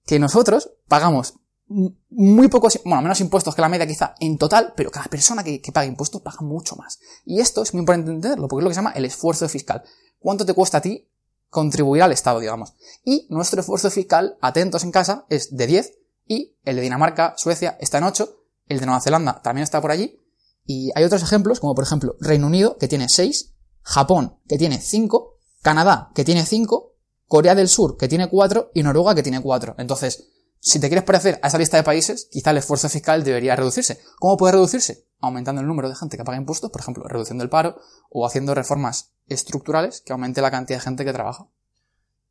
que 0.06 0.20
nosotros 0.20 0.72
pagamos 0.88 1.40
muy 1.68 2.48
pocos, 2.48 2.80
bueno, 2.86 3.02
menos 3.02 3.20
impuestos 3.20 3.54
que 3.54 3.62
la 3.62 3.68
media 3.68 3.86
quizá 3.86 4.16
en 4.20 4.38
total, 4.38 4.74
pero 4.78 4.90
cada 4.90 5.08
persona 5.08 5.44
que, 5.44 5.62
que 5.62 5.72
paga 5.72 5.86
impuestos 5.86 6.22
paga 6.22 6.40
mucho 6.42 6.76
más. 6.76 7.00
Y 7.26 7.42
esto 7.42 7.64
es 7.64 7.74
muy 7.74 7.82
importante 7.82 8.12
entenderlo, 8.12 8.48
porque 8.48 8.62
es 8.62 8.64
lo 8.64 8.70
que 8.70 8.76
se 8.76 8.80
llama 8.80 8.92
el 8.92 9.04
esfuerzo 9.04 9.50
fiscal. 9.50 9.84
¿Cuánto 10.20 10.46
te 10.46 10.54
cuesta 10.54 10.78
a 10.78 10.82
ti 10.82 11.10
contribuir 11.50 12.04
al 12.04 12.12
Estado, 12.12 12.40
digamos? 12.40 12.74
Y 13.04 13.28
nuestro 13.30 13.62
esfuerzo 13.62 13.90
fiscal, 13.90 14.38
atentos 14.42 14.84
en 14.84 14.92
casa, 14.92 15.26
es 15.30 15.56
de 15.56 15.68
10, 15.68 15.94
y 16.28 16.58
el 16.64 16.76
de 16.76 16.82
Dinamarca, 16.82 17.34
Suecia, 17.38 17.78
está 17.80 18.00
en 18.00 18.06
8, 18.06 18.36
el 18.68 18.80
de 18.80 18.86
Nueva 18.86 19.02
Zelanda 19.02 19.42
también 19.42 19.64
está 19.64 19.82
por 19.82 19.92
allí, 19.92 20.20
y 20.66 20.92
hay 20.96 21.04
otros 21.06 21.24
ejemplos, 21.24 21.60
como 21.60 21.74
por 21.74 21.86
ejemplo 21.86 22.16
Reino 22.20 22.48
Unido, 22.48 22.78
que 22.78 22.88
tiene 22.88 23.08
6, 23.10 23.54
Japón, 23.82 24.38
que 24.48 24.58
tiene 24.58 24.80
5, 24.80 25.40
Canadá, 25.62 26.12
que 26.14 26.26
tiene 26.26 26.46
5, 26.46 26.94
Corea 27.26 27.56
del 27.56 27.70
Sur, 27.70 27.98
que 27.98 28.08
tiene 28.08 28.30
4, 28.30 28.72
y 28.74 28.84
Noruega, 28.84 29.16
que 29.16 29.24
tiene 29.24 29.42
4. 29.42 29.76
Entonces, 29.78 30.28
si 30.60 30.80
te 30.80 30.88
quieres 30.88 31.06
parecer 31.06 31.40
a 31.42 31.48
esa 31.48 31.58
lista 31.58 31.78
de 31.78 31.84
países, 31.84 32.28
quizá 32.32 32.52
el 32.52 32.58
esfuerzo 32.58 32.90
fiscal 32.90 33.24
debería 33.24 33.56
reducirse. 33.56 34.02
¿Cómo 34.20 34.36
puede 34.36 34.54
reducirse? 34.54 35.07
Aumentando 35.20 35.62
el 35.62 35.68
número 35.68 35.90
de 35.90 35.96
gente 35.96 36.18
que 36.18 36.24
paga 36.24 36.38
impuestos, 36.38 36.70
por 36.70 36.82
ejemplo, 36.82 37.04
reduciendo 37.08 37.44
el 37.44 37.50
paro 37.50 37.80
o 38.10 38.26
haciendo 38.26 38.54
reformas 38.54 39.14
estructurales 39.28 40.02
que 40.02 40.14
aumente 40.14 40.42
la 40.42 40.52
cantidad 40.52 40.78
de 40.78 40.84
gente 40.84 41.06
que 41.06 41.14
trabaja. 41.14 41.48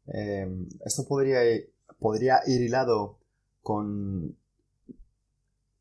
Eh, 0.07 0.47
esto 0.85 1.05
podría, 1.07 1.41
podría 1.99 2.41
ir 2.47 2.63
hilado 2.63 3.19
con 3.63 4.37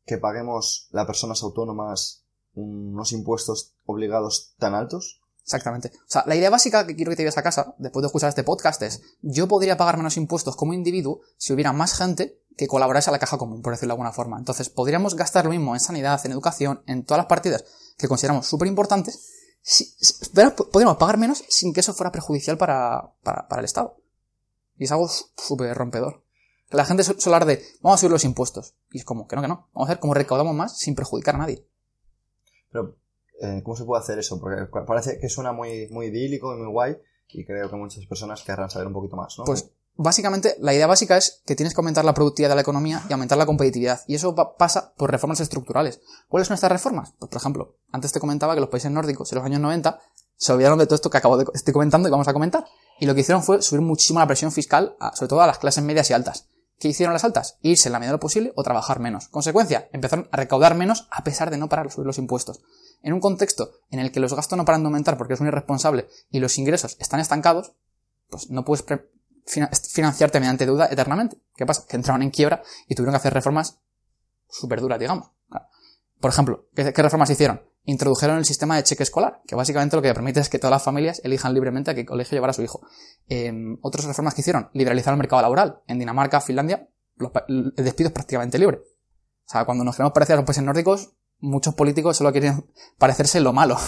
que 0.04 0.18
paguemos 0.18 0.88
las 0.92 1.06
personas 1.06 1.42
autónomas 1.42 2.24
unos 2.54 3.12
impuestos 3.12 3.74
obligados 3.84 4.54
tan 4.58 4.74
altos. 4.74 5.20
Exactamente. 5.46 5.92
O 5.94 6.08
sea, 6.08 6.24
la 6.26 6.34
idea 6.34 6.50
básica 6.50 6.84
que 6.86 6.96
quiero 6.96 7.10
que 7.10 7.16
te 7.16 7.22
lleves 7.22 7.38
a 7.38 7.42
casa, 7.44 7.76
después 7.78 8.02
de 8.02 8.08
escuchar 8.08 8.28
este 8.30 8.42
podcast, 8.42 8.82
es 8.82 9.00
yo 9.22 9.46
podría 9.46 9.76
pagar 9.76 9.96
menos 9.96 10.16
impuestos 10.16 10.56
como 10.56 10.72
individuo 10.74 11.20
si 11.38 11.52
hubiera 11.52 11.72
más 11.72 11.94
gente 11.96 12.40
que 12.56 12.66
colaborase 12.66 13.10
a 13.10 13.12
la 13.12 13.20
caja 13.20 13.38
común, 13.38 13.62
por 13.62 13.72
decirlo 13.72 13.92
de 13.92 13.94
alguna 13.94 14.12
forma. 14.12 14.38
Entonces, 14.38 14.68
podríamos 14.70 15.14
gastar 15.14 15.44
lo 15.44 15.52
mismo 15.52 15.74
en 15.74 15.80
sanidad, 15.80 16.20
en 16.24 16.32
educación, 16.32 16.82
en 16.86 17.04
todas 17.04 17.18
las 17.18 17.26
partidas 17.26 17.64
que 17.96 18.08
consideramos 18.08 18.46
súper 18.46 18.66
importantes, 18.66 19.30
si, 19.62 19.84
si- 20.00 20.14
podríamos 20.30 20.96
pagar 20.96 21.16
menos 21.16 21.44
sin 21.48 21.72
que 21.72 21.80
eso 21.80 21.94
fuera 21.94 22.10
perjudicial 22.10 22.58
para, 22.58 23.12
para, 23.22 23.46
para 23.46 23.60
el 23.60 23.66
Estado. 23.66 23.98
Y 24.78 24.84
es 24.84 24.92
algo 24.92 25.08
súper 25.08 25.76
rompedor. 25.76 26.24
La 26.70 26.84
gente 26.84 27.04
su- 27.04 27.20
suele 27.20 27.44
de, 27.46 27.62
vamos 27.82 27.98
a 27.98 28.00
subir 28.00 28.10
los 28.10 28.24
impuestos. 28.24 28.74
Y 28.90 28.98
es 28.98 29.04
como, 29.04 29.28
que 29.28 29.36
no, 29.36 29.42
que 29.42 29.48
no. 29.48 29.68
Vamos 29.74 29.88
a 29.88 29.92
ver 29.92 30.00
cómo 30.00 30.12
recaudamos 30.14 30.54
más 30.56 30.76
sin 30.76 30.94
perjudicar 30.96 31.36
a 31.36 31.38
nadie. 31.38 31.64
Pero, 32.72 32.96
eh, 33.40 33.60
¿cómo 33.64 33.76
se 33.76 33.84
puede 33.84 34.02
hacer 34.02 34.18
eso? 34.18 34.40
Porque 34.40 34.56
parece 34.86 35.18
que 35.18 35.28
suena 35.28 35.52
muy, 35.52 35.88
muy 35.90 36.06
idílico 36.06 36.54
y 36.54 36.58
muy 36.58 36.68
guay 36.68 36.96
y 37.28 37.44
creo 37.44 37.68
que 37.70 37.76
muchas 37.76 38.04
personas 38.06 38.42
querrán 38.42 38.70
saber 38.70 38.86
un 38.86 38.92
poquito 38.94 39.16
más, 39.16 39.34
¿no? 39.38 39.44
Pues 39.44 39.70
básicamente 39.96 40.56
la 40.60 40.74
idea 40.74 40.86
básica 40.86 41.16
es 41.16 41.42
que 41.44 41.56
tienes 41.56 41.74
que 41.74 41.80
aumentar 41.80 42.04
la 42.04 42.14
productividad 42.14 42.50
de 42.50 42.54
la 42.54 42.60
economía 42.62 43.02
y 43.08 43.12
aumentar 43.12 43.36
la 43.38 43.46
competitividad. 43.46 44.00
Y 44.06 44.14
eso 44.14 44.34
pasa 44.56 44.92
por 44.96 45.10
reformas 45.10 45.40
estructurales. 45.40 46.00
¿Cuáles 46.28 46.46
son 46.48 46.54
estas 46.54 46.70
reformas? 46.72 47.14
Pues 47.18 47.30
por 47.30 47.40
ejemplo, 47.40 47.76
antes 47.92 48.12
te 48.12 48.20
comentaba 48.20 48.54
que 48.54 48.60
los 48.60 48.68
países 48.70 48.90
nórdicos 48.90 49.32
en 49.32 49.36
los 49.36 49.44
años 49.44 49.60
90 49.60 49.98
se 50.36 50.52
olvidaron 50.52 50.78
de 50.78 50.86
todo 50.86 50.94
esto 50.96 51.10
que 51.10 51.16
acabo 51.18 51.36
de 51.38 51.46
estoy 51.54 51.72
comentando 51.72 52.08
y 52.08 52.10
vamos 52.10 52.28
a 52.28 52.32
comentar. 52.32 52.64
Y 53.00 53.06
lo 53.06 53.14
que 53.14 53.20
hicieron 53.22 53.42
fue 53.42 53.60
subir 53.62 53.80
muchísimo 53.82 54.18
la 54.20 54.26
presión 54.26 54.52
fiscal, 54.52 54.96
a- 55.00 55.14
sobre 55.16 55.28
todo 55.30 55.40
a 55.40 55.46
las 55.46 55.58
clases 55.58 55.82
medias 55.82 56.10
y 56.10 56.12
altas. 56.12 56.48
¿Qué 56.78 56.88
hicieron 56.88 57.14
las 57.14 57.24
altas? 57.24 57.56
Irse 57.62 57.88
en 57.88 57.94
la 57.94 57.98
medida 57.98 58.10
de 58.12 58.16
lo 58.16 58.20
posible 58.20 58.52
o 58.54 58.62
trabajar 58.62 59.00
menos. 59.00 59.28
Consecuencia, 59.28 59.88
empezaron 59.94 60.28
a 60.30 60.36
recaudar 60.36 60.74
menos 60.74 61.08
a 61.10 61.24
pesar 61.24 61.50
de 61.50 61.56
no 61.56 61.70
parar 61.70 61.86
de 61.86 61.92
subir 61.92 62.06
los 62.06 62.18
impuestos. 62.18 62.60
En 63.06 63.12
un 63.12 63.20
contexto 63.20 63.70
en 63.90 64.00
el 64.00 64.10
que 64.10 64.18
los 64.18 64.34
gastos 64.34 64.58
no 64.58 64.64
paran 64.64 64.82
de 64.82 64.86
aumentar 64.86 65.16
porque 65.16 65.34
es 65.34 65.40
un 65.40 65.46
irresponsable 65.46 66.08
y 66.28 66.40
los 66.40 66.58
ingresos 66.58 66.96
están 66.98 67.20
estancados, 67.20 67.72
pues 68.28 68.50
no 68.50 68.64
puedes 68.64 68.84
financiarte 69.46 70.40
mediante 70.40 70.66
deuda 70.66 70.88
eternamente. 70.90 71.38
¿Qué 71.54 71.64
pasa? 71.64 71.84
Que 71.88 71.94
entraron 71.94 72.22
en 72.22 72.30
quiebra 72.30 72.64
y 72.88 72.96
tuvieron 72.96 73.12
que 73.12 73.18
hacer 73.18 73.32
reformas 73.32 73.78
súper 74.48 74.80
duras, 74.80 74.98
digamos. 74.98 75.30
Por 76.18 76.32
ejemplo, 76.32 76.66
¿qué, 76.74 76.92
qué 76.92 77.00
reformas 77.00 77.30
hicieron? 77.30 77.62
Introdujeron 77.84 78.38
el 78.38 78.44
sistema 78.44 78.74
de 78.74 78.82
cheque 78.82 79.04
escolar, 79.04 79.40
que 79.46 79.54
básicamente 79.54 79.94
lo 79.94 80.02
que 80.02 80.12
permite 80.12 80.40
es 80.40 80.48
que 80.48 80.58
todas 80.58 80.72
las 80.72 80.82
familias 80.82 81.20
elijan 81.22 81.54
libremente 81.54 81.92
a 81.92 81.94
qué 81.94 82.04
colegio 82.04 82.34
llevar 82.34 82.50
a 82.50 82.54
su 82.54 82.62
hijo. 82.62 82.80
Eh, 83.28 83.52
otras 83.82 84.04
reformas 84.06 84.34
que 84.34 84.40
hicieron, 84.40 84.68
liberalizar 84.72 85.12
el 85.14 85.18
mercado 85.18 85.42
laboral. 85.42 85.80
En 85.86 86.00
Dinamarca, 86.00 86.40
Finlandia, 86.40 86.88
el 87.46 87.72
despido 87.76 88.08
es 88.08 88.12
prácticamente 88.12 88.58
libre. 88.58 88.78
O 88.78 89.48
sea, 89.48 89.64
cuando 89.64 89.84
nos 89.84 89.94
queremos 89.94 90.12
parecer 90.12 90.34
a 90.34 90.36
los 90.38 90.44
países 90.44 90.64
nórdicos, 90.64 91.12
muchos 91.38 91.74
políticos 91.74 92.16
solo 92.16 92.32
quieren 92.32 92.66
parecerse 92.98 93.40
lo 93.40 93.52
malo. 93.52 93.76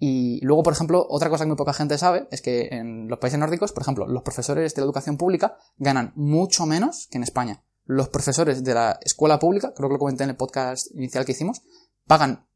Y 0.00 0.38
luego, 0.44 0.62
por 0.62 0.72
ejemplo, 0.72 1.04
otra 1.08 1.28
cosa 1.28 1.42
que 1.42 1.48
muy 1.48 1.56
poca 1.56 1.72
gente 1.72 1.98
sabe 1.98 2.28
es 2.30 2.40
que 2.40 2.68
en 2.70 3.08
los 3.08 3.18
países 3.18 3.40
nórdicos, 3.40 3.72
por 3.72 3.82
ejemplo, 3.82 4.06
los 4.06 4.22
profesores 4.22 4.72
de 4.72 4.80
la 4.80 4.84
educación 4.84 5.16
pública 5.16 5.56
ganan 5.76 6.12
mucho 6.14 6.66
menos 6.66 7.08
que 7.10 7.18
en 7.18 7.24
España. 7.24 7.64
Los 7.84 8.08
profesores 8.08 8.62
de 8.62 8.74
la 8.74 9.00
escuela 9.02 9.40
pública, 9.40 9.72
creo 9.74 9.88
que 9.88 9.94
lo 9.94 9.98
comenté 9.98 10.22
en 10.22 10.30
el 10.30 10.36
podcast 10.36 10.86
inicial 10.94 11.24
que 11.24 11.32
hicimos, 11.32 11.62
pagan 12.06 12.46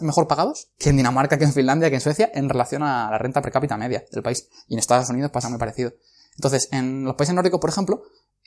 mejor 0.00 0.26
pagados 0.26 0.72
que 0.78 0.90
en 0.90 0.96
Dinamarca, 0.96 1.38
que 1.38 1.44
en 1.44 1.52
Finlandia, 1.52 1.90
que 1.90 1.94
en 1.94 2.00
Suecia, 2.00 2.30
en 2.34 2.48
relación 2.48 2.82
a 2.82 3.08
la 3.08 3.18
renta 3.18 3.40
per 3.40 3.52
cápita 3.52 3.76
media 3.76 4.04
del 4.10 4.24
país. 4.24 4.48
Y 4.66 4.74
en 4.74 4.80
Estados 4.80 5.08
Unidos 5.10 5.30
pasa 5.30 5.48
muy 5.48 5.58
parecido. 5.58 5.92
Entonces, 6.36 6.68
en 6.72 7.04
los 7.04 7.14
países 7.14 7.34
nórdicos, 7.34 7.60
por 7.60 7.70
ejemplo, 7.70 8.02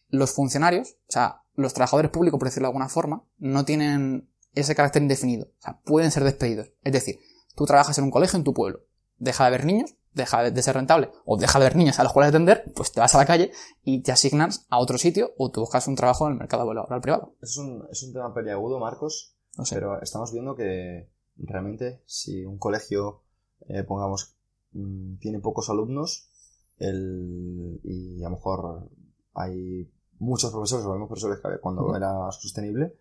los 0.10 0.32
funcionarios, 0.32 0.96
o 1.08 1.12
sea, 1.12 1.44
los 1.56 1.74
trabajadores 1.74 2.12
públicos, 2.12 2.38
por 2.38 2.48
decirlo 2.48 2.68
de 2.68 2.72
alguna 2.72 2.90
forma, 2.90 3.24
no 3.38 3.66
tienen 3.66 4.30
ese 4.55 4.75
carácter 4.75 5.01
indefinido. 5.01 5.48
O 5.60 5.62
sea, 5.62 5.79
pueden 5.83 6.12
ser 6.12 6.24
despedidos. 6.24 6.72
Es 6.83 6.93
decir, 6.93 7.19
tú 7.55 7.65
trabajas 7.65 7.98
en 7.98 8.03
un 8.05 8.12
colegio 8.12 8.38
en 8.38 8.43
tu 8.43 8.53
pueblo, 8.53 8.81
deja 9.17 9.43
de 9.43 9.48
haber 9.48 9.65
niños, 9.65 9.95
deja 10.13 10.50
de 10.50 10.62
ser 10.62 10.75
rentable, 10.75 11.10
o 11.25 11.38
deja 11.38 11.60
de 11.60 11.65
haber 11.65 11.75
niños 11.75 12.00
a 12.00 12.03
los 12.03 12.13
cuales 12.13 12.29
atender, 12.29 12.72
pues 12.75 12.91
te 12.91 13.00
vas 13.00 13.15
a 13.15 13.17
la 13.17 13.25
calle 13.25 13.51
y 13.83 14.01
te 14.01 14.12
asignas 14.12 14.65
a 14.69 14.79
otro 14.79 14.98
sitio 14.98 15.33
o 15.38 15.50
tú 15.51 15.62
buscas 15.62 15.88
un 15.88 15.95
trabajo 15.95 16.27
en 16.27 16.33
el 16.33 16.39
mercado 16.39 16.72
laboral 16.72 17.01
privado. 17.01 17.36
Es 17.41 17.57
un, 17.57 17.88
es 17.91 18.03
un 18.03 18.13
tema 18.13 18.33
peliagudo, 18.33 18.79
Marcos, 18.79 19.36
No 19.57 19.65
sé. 19.65 19.75
pero 19.75 20.01
estamos 20.01 20.31
viendo 20.31 20.55
que 20.55 21.10
realmente 21.38 22.03
si 22.05 22.45
un 22.45 22.60
colegio, 22.60 23.24
eh, 23.67 23.83
pongamos, 23.83 24.36
mm, 24.74 25.17
tiene 25.17 25.39
pocos 25.39 25.69
alumnos 25.69 26.29
el, 26.77 27.79
y 27.83 28.22
a 28.22 28.29
lo 28.29 28.36
mejor 28.36 28.89
hay 29.33 29.91
muchos 30.19 30.51
profesores, 30.51 30.86
los 30.86 30.93
mismos 30.93 31.10
profesores 31.10 31.39
que 31.39 31.60
cuando 31.60 31.95
era 31.95 32.31
sostenible, 32.31 32.95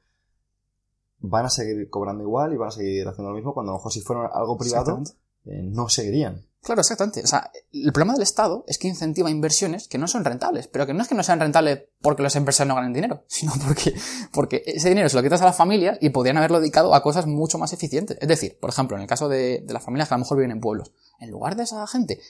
van 1.22 1.46
a 1.46 1.50
seguir 1.50 1.88
cobrando 1.88 2.22
igual 2.22 2.52
y 2.52 2.56
van 2.56 2.68
a 2.68 2.72
seguir 2.72 3.06
haciendo 3.06 3.30
lo 3.30 3.36
mismo 3.36 3.54
cuando 3.54 3.72
a 3.72 3.74
lo 3.74 3.78
mejor 3.78 3.92
si 3.92 4.00
fuera 4.00 4.26
algo 4.32 4.58
privado 4.58 5.02
eh, 5.44 5.62
no 5.62 5.88
seguirían. 5.88 6.46
Claro, 6.62 6.80
exactamente. 6.80 7.22
O 7.22 7.26
sea, 7.26 7.50
el 7.72 7.92
problema 7.92 8.12
del 8.12 8.22
Estado 8.22 8.64
es 8.68 8.78
que 8.78 8.86
incentiva 8.86 9.28
inversiones 9.28 9.88
que 9.88 9.98
no 9.98 10.06
son 10.06 10.24
rentables, 10.24 10.68
pero 10.68 10.86
que 10.86 10.94
no 10.94 11.02
es 11.02 11.08
que 11.08 11.16
no 11.16 11.24
sean 11.24 11.40
rentables 11.40 11.86
porque 12.00 12.22
los 12.22 12.36
empresarios 12.36 12.68
no 12.68 12.76
ganen 12.76 12.92
dinero, 12.92 13.24
sino 13.28 13.52
porque, 13.66 13.94
porque 14.32 14.62
ese 14.66 14.88
dinero 14.88 15.08
se 15.08 15.16
lo 15.16 15.22
quitas 15.24 15.42
a 15.42 15.46
las 15.46 15.56
familias 15.56 15.98
y 16.00 16.10
podrían 16.10 16.36
haberlo 16.36 16.60
dedicado 16.60 16.94
a 16.94 17.02
cosas 17.02 17.26
mucho 17.26 17.58
más 17.58 17.72
eficientes. 17.72 18.16
Es 18.20 18.28
decir, 18.28 18.58
por 18.60 18.70
ejemplo, 18.70 18.96
en 18.96 19.02
el 19.02 19.08
caso 19.08 19.28
de, 19.28 19.64
de 19.66 19.72
las 19.72 19.82
familias 19.82 20.08
que 20.08 20.14
a 20.14 20.18
lo 20.18 20.24
mejor 20.24 20.38
viven 20.38 20.52
en 20.52 20.60
pueblos, 20.60 20.92
en 21.18 21.30
lugar 21.30 21.56
de 21.56 21.64
esa 21.64 21.84
gente 21.88 22.20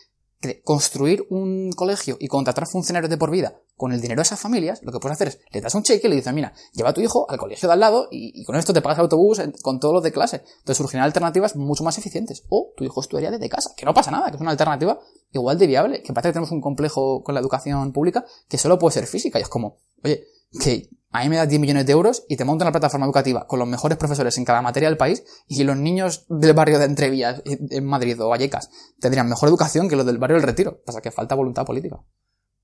construir 0.65 1.25
un 1.31 1.71
colegio 1.73 2.17
y 2.21 2.29
contratar 2.29 2.67
funcionarios 2.67 3.11
de 3.11 3.17
por 3.17 3.31
vida 3.31 3.55
con 3.77 3.93
el 3.93 4.01
dinero 4.01 4.21
de 4.21 4.23
esas 4.23 4.39
familias, 4.39 4.81
lo 4.83 4.93
que 4.93 5.01
puedes 5.01 5.17
hacer 5.17 5.29
es, 5.29 5.41
le 5.51 5.61
das 5.61 5.75
un 5.75 5.83
cheque 5.83 6.07
y 6.07 6.11
le 6.11 6.17
dices, 6.17 6.33
mira, 6.33 6.53
lleva 6.73 6.91
a 6.91 6.93
tu 6.93 7.01
hijo 7.01 7.29
al 7.29 7.39
colegio 7.39 7.69
de 7.69 7.73
al 7.73 7.81
lado 7.81 8.09
y, 8.11 8.45
con 8.45 8.55
esto 8.57 8.73
te 8.73 8.81
pagas 8.81 8.99
el 8.99 9.03
autobús 9.03 9.41
con 9.63 9.81
todos 9.81 9.95
los 9.95 10.03
de 10.03 10.13
clase. 10.13 10.45
Entonces 10.59 10.77
surgirán 10.77 11.05
alternativas 11.05 11.57
mucho 11.57 11.83
más 11.83 11.99
eficientes. 11.99 12.45
O 12.49 12.73
tu 12.77 12.85
hijo 12.85 13.01
estudiaría 13.01 13.31
desde 13.31 13.49
casa, 13.49 13.71
que 13.77 13.85
no 13.85 13.95
pasa 13.95 14.11
nada, 14.11 14.31
que 14.31 14.37
es 14.37 14.41
una 14.41 14.53
alternativa 14.53 15.01
igual 15.33 15.59
de 15.59 15.67
viable, 15.67 16.03
que 16.03 16.13
parece 16.13 16.29
que 16.29 16.35
tenemos 16.35 16.53
un 16.53 16.61
complejo 16.61 17.23
con 17.23 17.35
la 17.35 17.41
educación 17.41 17.93
pública 17.93 18.25
que 18.49 18.59
solo 18.59 18.79
puede 18.79 18.95
ser 18.95 19.07
física. 19.07 19.39
Y 19.39 19.43
es 19.43 19.49
como, 19.49 19.81
oye, 20.05 20.27
que 20.61 20.91
a 21.11 21.23
mí 21.23 21.29
me 21.29 21.37
das 21.37 21.49
10 21.49 21.61
millones 21.61 21.87
de 21.87 21.93
euros 21.93 22.25
y 22.29 22.37
te 22.37 22.45
monto 22.45 22.65
una 22.65 22.73
plataforma 22.73 23.05
educativa 23.05 23.47
con 23.47 23.59
los 23.59 23.69
mejores 23.69 23.99
profesores 23.99 24.39
en 24.39 24.45
cada 24.45 24.63
materia 24.63 24.89
del 24.89 24.97
país 24.97 25.23
y 25.47 25.63
los 25.63 25.77
niños 25.77 26.25
del 26.29 26.55
barrio 26.55 26.79
de 26.79 26.87
Entrevías 26.87 27.43
en 27.45 27.85
Madrid 27.85 28.21
o 28.21 28.29
Vallecas 28.29 28.71
tendrían 28.99 29.29
mejor 29.29 29.51
educación 29.51 29.89
que 29.89 29.97
los 29.97 30.07
del 30.07 30.19
barrio 30.19 30.37
del 30.37 30.47
Retiro. 30.47 30.83
Pasa 30.85 31.03
que 31.03 31.11
falta 31.11 31.35
voluntad 31.35 31.67
política. 31.67 32.03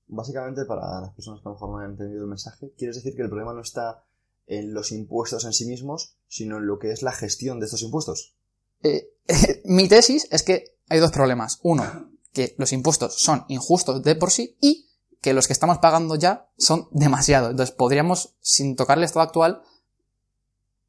Básicamente, 0.07 0.65
para 0.65 1.01
las 1.01 1.13
personas 1.13 1.41
que 1.41 1.47
a 1.47 1.49
lo 1.49 1.55
mejor 1.55 1.69
no 1.69 1.77
han 1.77 1.91
entendido 1.91 2.23
el 2.23 2.29
mensaje, 2.29 2.73
quieres 2.75 2.95
decir 2.95 3.15
que 3.15 3.21
el 3.21 3.29
problema 3.29 3.53
no 3.53 3.61
está 3.61 4.03
en 4.47 4.73
los 4.73 4.91
impuestos 4.91 5.45
en 5.45 5.53
sí 5.53 5.67
mismos, 5.67 6.17
sino 6.27 6.57
en 6.57 6.65
lo 6.65 6.79
que 6.79 6.91
es 6.91 7.03
la 7.03 7.11
gestión 7.11 7.59
de 7.59 7.65
estos 7.65 7.83
impuestos. 7.83 8.35
Eh, 8.81 9.11
mi 9.65 9.87
tesis 9.87 10.27
es 10.31 10.41
que 10.41 10.79
hay 10.89 10.97
dos 10.97 11.11
problemas. 11.11 11.59
Uno, 11.61 12.09
que 12.33 12.55
los 12.57 12.73
impuestos 12.73 13.21
son 13.21 13.45
injustos 13.47 14.01
de 14.01 14.15
por 14.15 14.31
sí 14.31 14.57
y 14.59 14.88
que 15.21 15.33
los 15.33 15.47
que 15.47 15.53
estamos 15.53 15.79
pagando 15.79 16.15
ya 16.15 16.49
son 16.57 16.87
demasiado. 16.91 17.49
Entonces 17.49 17.75
podríamos, 17.75 18.35
sin 18.41 18.75
tocar 18.75 18.97
el 18.97 19.03
estado 19.03 19.21
actual, 19.21 19.61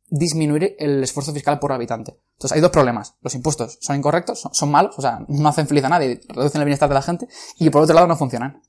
disminuir 0.09 0.77
el 0.79 1.03
esfuerzo 1.03 1.33
fiscal 1.33 1.59
por 1.59 1.73
habitante. 1.73 2.19
Entonces 2.33 2.53
hay 2.57 2.61
dos 2.61 2.71
problemas. 2.71 3.17
Los 3.23 3.35
impuestos 3.35 3.79
son 3.81 3.97
incorrectos, 3.97 4.49
son, 4.53 4.71
malos, 4.71 4.99
o 4.99 5.03
sea, 5.03 5.25
no 5.29 5.49
hacen 5.49 5.67
feliz 5.67 5.85
a 5.85 5.89
nadie, 5.89 6.21
reducen 6.29 6.61
el 6.61 6.67
bienestar 6.67 6.89
de 6.89 6.95
la 6.95 7.03
gente, 7.03 7.29
y 7.59 7.71
por 7.71 7.83
otro 7.83 7.95
lado 7.95 8.07
no 8.07 8.17
funcionan. 8.17 8.63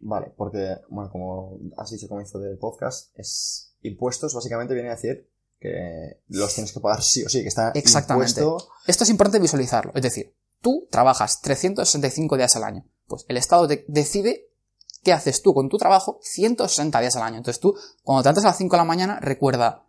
Vale, 0.00 0.32
porque, 0.36 0.76
bueno, 0.88 1.10
como 1.10 1.58
has 1.76 1.90
dicho 1.90 2.06
al 2.06 2.10
comienzo 2.10 2.38
del 2.38 2.58
podcast, 2.58 3.16
es 3.18 3.74
impuestos 3.82 4.34
básicamente 4.34 4.74
viene 4.74 4.88
a 4.88 4.94
decir 4.94 5.28
que 5.60 6.20
los 6.28 6.54
tienes 6.54 6.72
que 6.72 6.80
pagar 6.80 7.02
sí 7.02 7.24
o 7.24 7.28
sí, 7.28 7.42
que 7.42 7.48
está 7.48 7.70
Exactamente. 7.74 8.42
Esto 8.86 9.04
es 9.04 9.10
importante 9.10 9.38
visualizarlo. 9.38 9.92
Es 9.94 10.02
decir, 10.02 10.34
tú 10.60 10.86
trabajas 10.90 11.40
365 11.40 12.36
días 12.36 12.56
al 12.56 12.64
año. 12.64 12.86
Pues 13.06 13.24
el 13.28 13.36
Estado 13.36 13.68
decide 13.86 14.45
¿qué 15.06 15.12
haces 15.12 15.40
tú 15.40 15.54
con 15.54 15.68
tu 15.68 15.78
trabajo 15.78 16.18
160 16.20 17.00
días 17.00 17.14
al 17.14 17.22
año? 17.22 17.36
Entonces 17.36 17.60
tú, 17.60 17.76
cuando 18.02 18.24
te 18.24 18.26
levantas 18.26 18.44
a 18.44 18.48
las 18.48 18.58
5 18.58 18.74
de 18.74 18.78
la 18.78 18.84
mañana, 18.84 19.20
recuerda, 19.20 19.84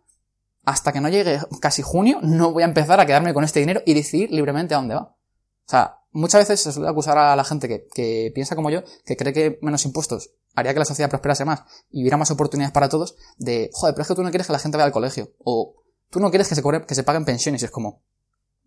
hasta 0.64 0.92
que 0.92 1.00
no 1.00 1.08
llegue 1.08 1.40
casi 1.60 1.82
junio, 1.82 2.20
no 2.22 2.52
voy 2.52 2.62
a 2.62 2.66
empezar 2.66 3.00
a 3.00 3.04
quedarme 3.04 3.34
con 3.34 3.42
este 3.42 3.58
dinero 3.58 3.82
y 3.84 3.94
decidir 3.94 4.30
libremente 4.30 4.74
a 4.74 4.76
dónde 4.76 4.94
va. 4.94 5.00
O 5.00 5.70
sea, 5.70 5.96
muchas 6.12 6.42
veces 6.42 6.60
se 6.60 6.70
suele 6.70 6.88
acusar 6.88 7.18
a 7.18 7.34
la 7.34 7.42
gente 7.42 7.66
que, 7.66 7.88
que 7.92 8.30
piensa 8.32 8.54
como 8.54 8.70
yo, 8.70 8.84
que 9.04 9.16
cree 9.16 9.32
que 9.32 9.58
menos 9.60 9.84
impuestos 9.84 10.30
haría 10.54 10.72
que 10.72 10.78
la 10.78 10.84
sociedad 10.84 11.10
prosperase 11.10 11.44
más 11.44 11.64
y 11.90 12.02
hubiera 12.02 12.16
más 12.16 12.30
oportunidades 12.30 12.72
para 12.72 12.88
todos, 12.88 13.16
de, 13.38 13.70
joder, 13.72 13.96
pero 13.96 14.02
es 14.02 14.08
que 14.08 14.14
tú 14.14 14.22
no 14.22 14.30
quieres 14.30 14.46
que 14.46 14.52
la 14.52 14.60
gente 14.60 14.76
vaya 14.76 14.86
al 14.86 14.92
colegio, 14.92 15.32
o 15.42 15.82
tú 16.10 16.20
no 16.20 16.30
quieres 16.30 16.48
que 16.48 16.54
se, 16.54 16.62
que 16.62 16.94
se 16.94 17.02
paguen 17.02 17.24
pensiones, 17.24 17.60
y 17.62 17.64
es 17.64 17.72
como, 17.72 18.04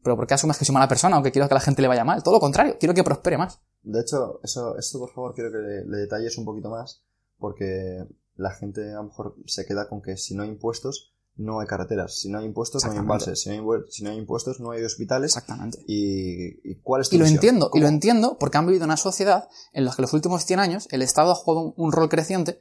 pero 0.04 0.18
¿por 0.18 0.28
qué 0.28 0.34
asumes 0.34 0.58
que 0.58 0.66
soy 0.66 0.74
mala 0.74 0.90
persona 0.90 1.18
o 1.18 1.24
que 1.24 1.32
quiero 1.32 1.48
que 1.48 1.54
la 1.54 1.62
gente 1.62 1.82
le 1.82 1.88
vaya 1.88 2.04
mal? 2.04 2.24
Todo 2.24 2.34
lo 2.34 2.40
contrario, 2.42 2.78
quiero 2.78 2.94
que 2.94 3.06
prospere 3.06 3.38
más. 3.38 3.62
De 3.84 4.02
hecho, 4.02 4.40
eso, 4.44 4.78
esto 4.78 5.00
por 5.00 5.12
favor 5.12 5.34
quiero 5.34 5.52
que 5.52 5.58
le, 5.58 5.98
detalles 5.98 6.38
un 6.38 6.46
poquito 6.46 6.70
más, 6.70 7.04
porque 7.38 8.06
la 8.36 8.52
gente 8.52 8.92
a 8.92 8.98
lo 8.98 9.06
mejor 9.06 9.36
se 9.46 9.66
queda 9.66 9.88
con 9.90 10.02
que 10.02 10.18
si 10.18 10.36
no 10.36 10.44
hay 10.44 10.50
impuestos, 10.50 11.14
no 11.38 11.60
hay 11.60 11.68
carreteras. 11.68 12.20
Si 12.20 12.30
no 12.30 12.40
hay 12.40 12.46
impuestos, 12.46 12.84
no 12.86 12.92
hay 12.92 12.98
embalses. 12.98 13.42
Si 13.42 13.50
no 13.50 13.56
hay, 13.56 13.82
si 13.90 14.04
no 14.04 14.12
hay 14.12 14.18
impuestos, 14.18 14.60
no 14.60 14.72
hay 14.72 14.84
hospitales. 14.84 15.32
Exactamente. 15.32 15.80
¿Y, 15.88 16.76
cuál 16.82 17.02
es 17.02 17.10
tu 17.10 17.16
Y 17.16 17.20
lo 17.20 17.26
entiendo, 17.26 17.72
y 17.74 17.80
lo 17.80 17.88
entiendo 17.88 18.38
porque 18.40 18.58
han 18.58 18.68
vivido 18.68 18.86
una 18.86 18.98
sociedad 18.98 19.48
en 19.74 19.86
la 19.86 19.94
que 19.96 20.02
los 20.02 20.14
últimos 20.14 20.46
100 20.46 20.60
años 20.60 20.88
el 20.92 21.02
Estado 21.02 21.32
ha 21.32 21.36
jugado 21.36 21.74
un 21.78 21.92
rol 21.92 22.10
creciente 22.10 22.60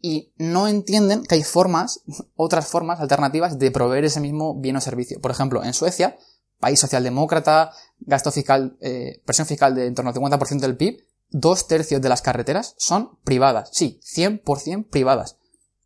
y 0.00 0.34
no 0.36 0.68
entienden 0.68 1.24
que 1.24 1.34
hay 1.34 1.42
formas, 1.42 2.02
otras 2.36 2.66
formas 2.66 3.00
alternativas 3.00 3.58
de 3.58 3.70
proveer 3.70 4.04
ese 4.04 4.20
mismo 4.20 4.60
bien 4.60 4.76
o 4.76 4.80
servicio. 4.80 5.18
Por 5.20 5.30
ejemplo, 5.30 5.64
en 5.64 5.72
Suecia, 5.72 6.18
país 6.58 6.80
socialdemócrata, 6.80 7.72
gasto 8.00 8.30
fiscal, 8.30 8.76
eh, 8.80 9.22
presión 9.24 9.46
fiscal 9.46 9.74
de 9.74 9.86
en 9.86 9.94
torno 9.94 10.10
al 10.10 10.16
50% 10.16 10.60
del 10.60 10.76
PIB, 10.76 11.04
dos 11.30 11.66
tercios 11.66 12.00
de 12.00 12.08
las 12.08 12.22
carreteras 12.22 12.74
son 12.78 13.18
privadas. 13.24 13.70
Sí, 13.72 14.00
100% 14.02 14.88
privadas. 14.88 15.36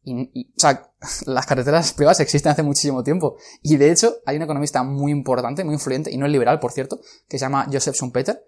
Y, 0.04 0.50
o 0.56 0.60
sea, 0.60 0.90
las 1.26 1.46
carreteras 1.46 1.92
privadas 1.92 2.20
existen 2.20 2.52
hace 2.52 2.62
muchísimo 2.62 3.02
tiempo. 3.02 3.37
Y 3.62 3.76
de 3.76 3.90
hecho, 3.90 4.16
hay 4.26 4.37
un 4.37 4.42
economista 4.42 4.82
muy 4.82 5.12
importante, 5.12 5.64
muy 5.64 5.75
influyente, 5.75 6.10
y 6.10 6.16
no 6.16 6.26
es 6.26 6.32
liberal, 6.32 6.60
por 6.60 6.72
cierto, 6.72 7.00
que 7.28 7.38
se 7.38 7.44
llama 7.44 7.66
Joseph 7.70 7.94
Schumpeter, 7.94 8.44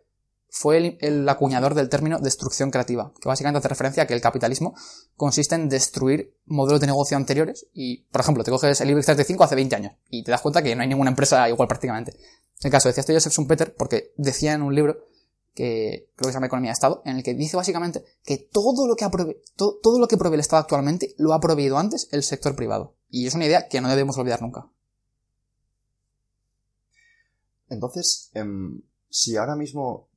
fue 0.50 0.98
el, 1.00 1.28
acuñador 1.28 1.74
del 1.74 1.88
término 1.88 2.18
destrucción 2.18 2.70
creativa, 2.70 3.12
que 3.20 3.28
básicamente 3.28 3.58
hace 3.58 3.68
referencia 3.68 4.02
a 4.02 4.06
que 4.06 4.14
el 4.14 4.20
capitalismo 4.20 4.74
consiste 5.16 5.54
en 5.54 5.68
destruir 5.68 6.34
modelos 6.46 6.80
de 6.80 6.88
negocio 6.88 7.16
anteriores 7.16 7.68
y, 7.72 8.02
por 8.10 8.20
ejemplo, 8.20 8.42
te 8.42 8.50
coges 8.50 8.80
el 8.80 8.90
IBEX 8.90 9.06
35 9.06 9.44
hace 9.44 9.54
20 9.54 9.76
años 9.76 9.92
y 10.08 10.24
te 10.24 10.32
das 10.32 10.40
cuenta 10.40 10.62
que 10.62 10.74
no 10.74 10.82
hay 10.82 10.88
ninguna 10.88 11.10
empresa 11.10 11.48
igual 11.48 11.68
prácticamente. 11.68 12.12
En 12.12 12.66
el 12.66 12.70
caso 12.70 12.88
decía 12.88 13.00
esto 13.00 13.12
Joseph 13.12 13.32
Schumpeter 13.32 13.74
porque 13.74 14.12
decía 14.16 14.52
en 14.52 14.62
un 14.62 14.74
libro 14.74 15.06
que 15.54 16.10
creo 16.16 16.26
que 16.26 16.32
se 16.32 16.34
llama 16.34 16.46
Economía 16.46 16.70
de 16.70 16.74
Estado, 16.74 17.02
en 17.04 17.16
el 17.16 17.22
que 17.22 17.34
dice 17.34 17.56
básicamente 17.56 18.04
que 18.24 18.38
todo 18.38 18.86
lo 18.86 18.96
que, 18.96 19.06
todo 19.56 19.98
lo 19.98 20.08
que 20.08 20.16
provee 20.16 20.34
el 20.34 20.40
Estado 20.40 20.62
actualmente 20.62 21.14
lo 21.16 21.32
ha 21.32 21.40
proveído 21.40 21.78
antes 21.78 22.08
el 22.10 22.22
sector 22.22 22.56
privado. 22.56 22.96
Y 23.08 23.26
es 23.26 23.34
una 23.34 23.46
idea 23.46 23.68
que 23.68 23.80
no 23.80 23.88
debemos 23.88 24.18
olvidar 24.18 24.42
nunca. 24.42 24.68
Entonces, 27.68 28.30
em, 28.34 28.82
si 29.08 29.36
ahora 29.36 29.56
mismo 29.56 30.09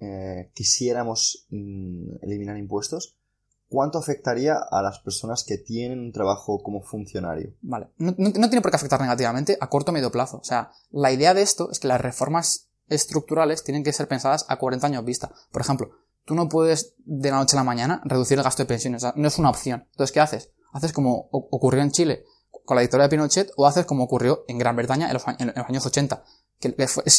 eh, 0.00 0.50
quisiéramos 0.54 1.46
mm, 1.50 2.22
eliminar 2.22 2.58
impuestos, 2.58 3.16
¿cuánto 3.68 3.98
afectaría 3.98 4.56
a 4.70 4.82
las 4.82 4.98
personas 5.00 5.44
que 5.44 5.58
tienen 5.58 6.00
un 6.00 6.12
trabajo 6.12 6.62
como 6.62 6.82
funcionario? 6.82 7.54
Vale, 7.62 7.88
no, 7.98 8.14
tiene 8.14 8.60
por 8.60 8.70
qué 8.70 8.76
afectar 8.76 9.00
negativamente 9.00 9.56
a 9.60 9.68
corto 9.68 9.90
o 9.90 9.94
medio 9.94 10.12
plazo. 10.12 10.38
O 10.38 10.44
sea, 10.44 10.70
la 10.90 11.12
idea 11.12 11.34
de 11.34 11.42
esto 11.42 11.70
es 11.70 11.80
que 11.80 11.88
las 11.88 12.00
reformas 12.00 12.68
estructurales 12.88 13.64
tienen 13.64 13.82
que 13.82 13.92
ser 13.92 14.06
pensadas 14.06 14.46
a 14.48 14.58
40 14.58 14.86
años 14.86 15.04
vista. 15.04 15.32
Por 15.50 15.62
ejemplo, 15.62 15.90
tú 16.24 16.34
no 16.34 16.48
puedes 16.48 16.94
de 17.04 17.30
la 17.30 17.38
noche 17.38 17.56
a 17.56 17.60
la 17.60 17.64
mañana 17.64 18.02
reducir 18.04 18.38
el 18.38 18.44
gasto 18.44 18.62
de 18.62 18.68
pensiones, 18.68 19.02
o 19.02 19.06
sea, 19.06 19.14
no 19.16 19.28
es 19.28 19.38
una 19.38 19.50
opción. 19.50 19.86
Entonces, 19.92 20.12
¿qué 20.12 20.20
haces? 20.20 20.52
Haces 20.72 20.92
como 20.92 21.28
ocurrió 21.30 21.82
en 21.82 21.90
Chile 21.90 22.24
con 22.64 22.74
la 22.74 22.82
dictadura 22.82 23.04
de 23.04 23.10
Pinochet 23.10 23.50
o 23.56 23.66
haces 23.66 23.86
como 23.86 24.04
ocurrió 24.04 24.44
en 24.48 24.58
Gran 24.58 24.76
Bretaña 24.76 25.06
en 25.06 25.14
los, 25.14 25.24
en 25.38 25.46
los 25.46 25.68
años 25.68 25.86
80 25.86 26.22
que 26.58 26.74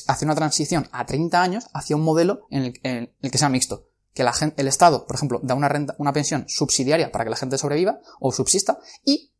hace 0.07 0.25
una 0.25 0.35
transición 0.35 0.87
a 0.91 1.05
30 1.05 1.41
años 1.41 1.67
hacia 1.73 1.95
un 1.95 2.03
modelo 2.03 2.47
en 2.49 2.73
el, 2.83 3.31
que 3.31 3.37
sea 3.37 3.49
mixto. 3.49 3.89
Que 4.13 4.23
la 4.23 4.33
gente, 4.33 4.61
el 4.61 4.67
Estado, 4.67 5.05
por 5.05 5.15
ejemplo, 5.15 5.39
da 5.43 5.53
una 5.53 5.69
renta, 5.69 5.95
una 5.99 6.13
pensión 6.13 6.45
subsidiaria 6.47 7.11
para 7.11 7.23
que 7.23 7.29
la 7.29 7.35
gente 7.35 7.57
sobreviva 7.57 7.99
o 8.19 8.31
subsista 8.31 8.79
y, 9.05 9.31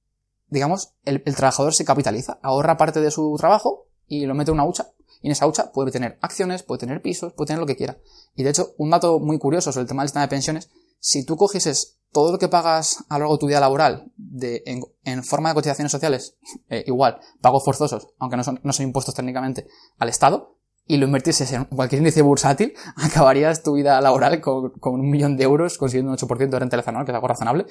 digamos, 0.47 0.93
el, 1.03 1.23
trabajador 1.23 1.73
se 1.73 1.85
capitaliza, 1.85 2.39
ahorra 2.43 2.77
parte 2.77 3.01
de 3.01 3.09
su 3.09 3.35
trabajo 3.37 3.87
y 4.05 4.25
lo 4.25 4.35
mete 4.35 4.51
en 4.51 4.55
una 4.55 4.65
hucha. 4.65 4.91
Y 5.21 5.27
en 5.27 5.31
esa 5.31 5.47
hucha 5.47 5.71
puede 5.71 5.91
tener 5.91 6.19
acciones, 6.21 6.61
puede 6.61 6.79
tener 6.79 7.01
pisos, 7.01 7.33
puede 7.33 7.47
tener 7.47 7.59
lo 7.59 7.65
que 7.65 7.75
quiera. 7.75 7.97
Y 8.35 8.43
de 8.43 8.51
hecho, 8.51 8.75
un 8.77 8.91
dato 8.91 9.19
muy 9.19 9.39
curioso 9.39 9.71
sobre 9.71 9.83
el 9.83 9.87
tema 9.87 10.03
del 10.03 10.09
sistema 10.09 10.25
de 10.25 10.29
pensiones, 10.29 10.69
si 10.99 11.25
tú 11.25 11.37
cogieses 11.37 11.96
todo 12.17 12.31
lo 12.31 12.39
que 12.39 12.47
pagas 12.47 13.05
a 13.09 13.19
lo 13.19 13.25
largo 13.25 13.35
de 13.35 13.39
tu 13.39 13.45
vida 13.45 13.59
laboral 13.59 14.11
de, 14.17 14.63
en, 15.03 15.23
forma 15.23 15.49
de 15.49 15.55
cotizaciones 15.55 15.91
sociales, 15.91 16.35
eh, 16.69 16.83
igual, 16.87 17.19
pagos 17.41 17.63
forzosos, 17.63 18.07
aunque 18.17 18.37
no 18.37 18.43
son, 18.43 18.59
no 18.63 18.73
son 18.73 18.87
impuestos 18.87 19.13
técnicamente, 19.13 19.67
al 19.99 20.09
Estado, 20.09 20.57
y 20.87 20.97
lo 20.97 21.05
invertieses 21.05 21.51
en 21.51 21.65
cualquier 21.65 21.99
índice 21.99 22.23
bursátil, 22.23 22.73
acabarías 22.95 23.61
tu 23.61 23.73
vida 23.73 24.01
laboral 24.01 24.41
con, 24.41 24.71
un 24.81 25.11
millón 25.11 25.37
de 25.37 25.43
euros 25.43 25.77
consiguiendo 25.77 26.11
un 26.11 26.17
8% 26.17 26.49
de 26.49 26.57
renta 26.57 26.83
anual, 26.87 27.05
que 27.05 27.11
es 27.11 27.15
algo 27.15 27.27
razonable. 27.27 27.67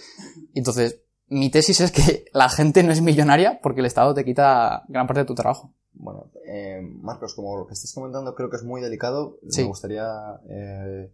Entonces, 0.54 1.02
mi 1.26 1.50
tesis 1.50 1.80
es 1.80 1.90
que 1.90 2.26
la 2.32 2.48
gente 2.48 2.84
no 2.84 2.92
es 2.92 3.02
millonaria 3.02 3.58
porque 3.60 3.80
el 3.80 3.86
Estado 3.86 4.14
te 4.14 4.24
quita 4.24 4.84
gran 4.86 5.08
parte 5.08 5.22
de 5.22 5.26
tu 5.26 5.34
trabajo. 5.34 5.74
Bueno, 5.92 6.30
eh, 6.46 6.80
Marcos, 7.00 7.34
como 7.34 7.56
lo 7.56 7.66
que 7.66 7.72
estás 7.72 7.92
comentando 7.92 8.36
creo 8.36 8.48
que 8.48 8.58
es 8.58 8.62
muy 8.62 8.80
delicado, 8.80 9.40
me 9.42 9.64
gustaría 9.64 10.06
eh, 10.48 11.10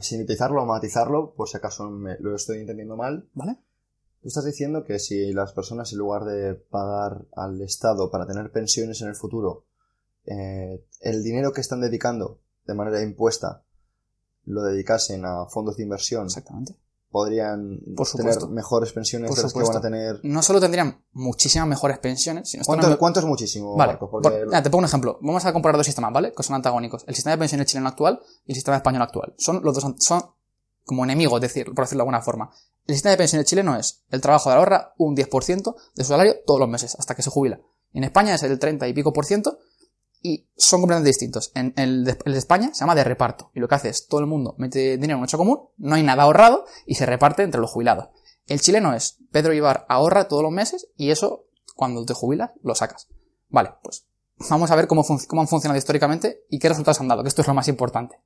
sintetizarlo 0.00 0.62
o 0.62 0.66
matizarlo, 0.66 1.34
por 1.34 1.48
si 1.48 1.56
acaso 1.56 1.90
me, 1.90 2.16
lo 2.18 2.34
estoy 2.34 2.58
entendiendo 2.58 2.96
mal. 2.96 3.28
¿Vale? 3.34 3.58
Tú 4.22 4.28
estás 4.28 4.44
diciendo 4.44 4.84
que 4.84 4.98
si 4.98 5.32
las 5.32 5.52
personas, 5.52 5.92
en 5.92 5.98
lugar 5.98 6.24
de 6.24 6.54
pagar 6.54 7.26
al 7.36 7.60
Estado 7.60 8.10
para 8.10 8.26
tener 8.26 8.50
pensiones 8.50 9.02
en 9.02 9.08
el 9.08 9.16
futuro, 9.16 9.66
eh, 10.24 10.84
el 11.00 11.22
dinero 11.22 11.52
que 11.52 11.60
están 11.60 11.80
dedicando 11.80 12.40
de 12.66 12.74
manera 12.74 13.02
impuesta 13.02 13.64
lo 14.46 14.62
dedicasen 14.62 15.24
a 15.24 15.46
fondos 15.46 15.76
de 15.76 15.82
inversión. 15.82 16.24
Exactamente. 16.24 16.74
Podrían 17.14 17.78
Por 17.96 18.08
tener 18.08 18.36
mejores 18.48 18.92
pensiones 18.92 19.28
Por 19.28 19.36
de 19.36 19.44
las 19.44 19.52
que 19.52 19.62
van 19.62 19.76
a 19.76 19.80
tener. 19.80 20.20
No 20.24 20.42
solo 20.42 20.60
tendrían 20.60 21.00
muchísimas 21.12 21.68
mejores 21.68 22.00
pensiones, 22.00 22.50
sino 22.50 22.64
¿Cuánto, 22.64 22.98
cuánto 22.98 23.20
es 23.20 23.26
muchísimo, 23.26 23.76
Vale, 23.76 23.92
Marcos? 23.92 24.10
por- 24.10 24.20
Porque 24.20 24.40
te 24.62 24.68
pongo 24.68 24.80
un 24.80 24.84
ejemplo. 24.86 25.18
Vamos 25.22 25.44
a 25.44 25.52
comparar 25.52 25.76
dos 25.76 25.86
sistemas, 25.86 26.12
¿vale? 26.12 26.32
Que 26.36 26.42
son 26.42 26.56
antagónicos. 26.56 27.04
El 27.06 27.14
sistema 27.14 27.36
de 27.36 27.38
pensiones 27.38 27.68
chileno 27.68 27.88
actual 27.88 28.20
y 28.44 28.50
el 28.50 28.56
sistema 28.56 28.76
español 28.78 29.02
actual. 29.02 29.32
Son 29.38 29.60
los 29.62 29.72
dos, 29.76 29.86
son 30.00 30.24
como 30.84 31.04
enemigos, 31.04 31.40
decir, 31.40 31.66
por 31.66 31.84
decirlo 31.84 32.00
de 32.00 32.02
alguna 32.08 32.20
forma. 32.20 32.50
El 32.88 32.96
sistema 32.96 33.12
de 33.12 33.18
pensiones 33.18 33.46
chileno 33.46 33.76
es 33.76 34.02
el 34.10 34.20
trabajo 34.20 34.50
de 34.50 34.56
ahorra 34.56 34.92
un 34.98 35.14
10% 35.14 35.74
de 35.94 36.02
su 36.02 36.08
salario 36.08 36.34
todos 36.44 36.58
los 36.58 36.68
meses, 36.68 36.96
hasta 36.98 37.14
que 37.14 37.22
se 37.22 37.30
jubila. 37.30 37.60
En 37.92 38.02
España 38.02 38.34
es 38.34 38.42
el 38.42 38.58
30 38.58 38.88
y 38.88 38.92
pico 38.92 39.12
por 39.12 39.24
ciento 39.24 39.58
y 40.26 40.48
son 40.56 40.80
completamente 40.80 41.10
distintos. 41.10 41.52
En 41.54 41.74
el 41.76 42.04
de, 42.04 42.16
España 42.38 42.70
se 42.72 42.80
llama 42.80 42.94
de 42.94 43.04
reparto 43.04 43.50
y 43.54 43.60
lo 43.60 43.68
que 43.68 43.74
hace 43.74 43.90
es 43.90 44.08
todo 44.08 44.20
el 44.20 44.26
mundo 44.26 44.54
mete 44.56 44.96
dinero 44.96 45.12
en 45.12 45.18
un 45.18 45.24
hecho 45.24 45.36
común, 45.36 45.68
no 45.76 45.94
hay 45.94 46.02
nada 46.02 46.22
ahorrado 46.22 46.64
y 46.86 46.94
se 46.94 47.04
reparte 47.04 47.42
entre 47.42 47.60
los 47.60 47.70
jubilados. 47.70 48.08
El 48.46 48.60
chileno 48.60 48.94
es 48.94 49.18
Pedro 49.30 49.52
Ibar 49.52 49.84
ahorra 49.86 50.26
todos 50.26 50.42
los 50.42 50.50
meses 50.50 50.88
y 50.96 51.10
eso 51.10 51.44
cuando 51.76 52.06
te 52.06 52.14
jubilas 52.14 52.52
lo 52.62 52.74
sacas. 52.74 53.06
Vale, 53.50 53.74
pues 53.82 54.06
vamos 54.48 54.70
a 54.70 54.76
ver 54.76 54.86
cómo, 54.86 55.04
cómo 55.28 55.42
han 55.42 55.48
funcionado 55.48 55.76
históricamente 55.76 56.46
y 56.48 56.58
qué 56.58 56.70
resultados 56.70 57.00
han 57.02 57.08
dado, 57.08 57.22
que 57.22 57.28
esto 57.28 57.42
es 57.42 57.48
lo 57.48 57.54
más 57.54 57.68
importante. 57.68 58.16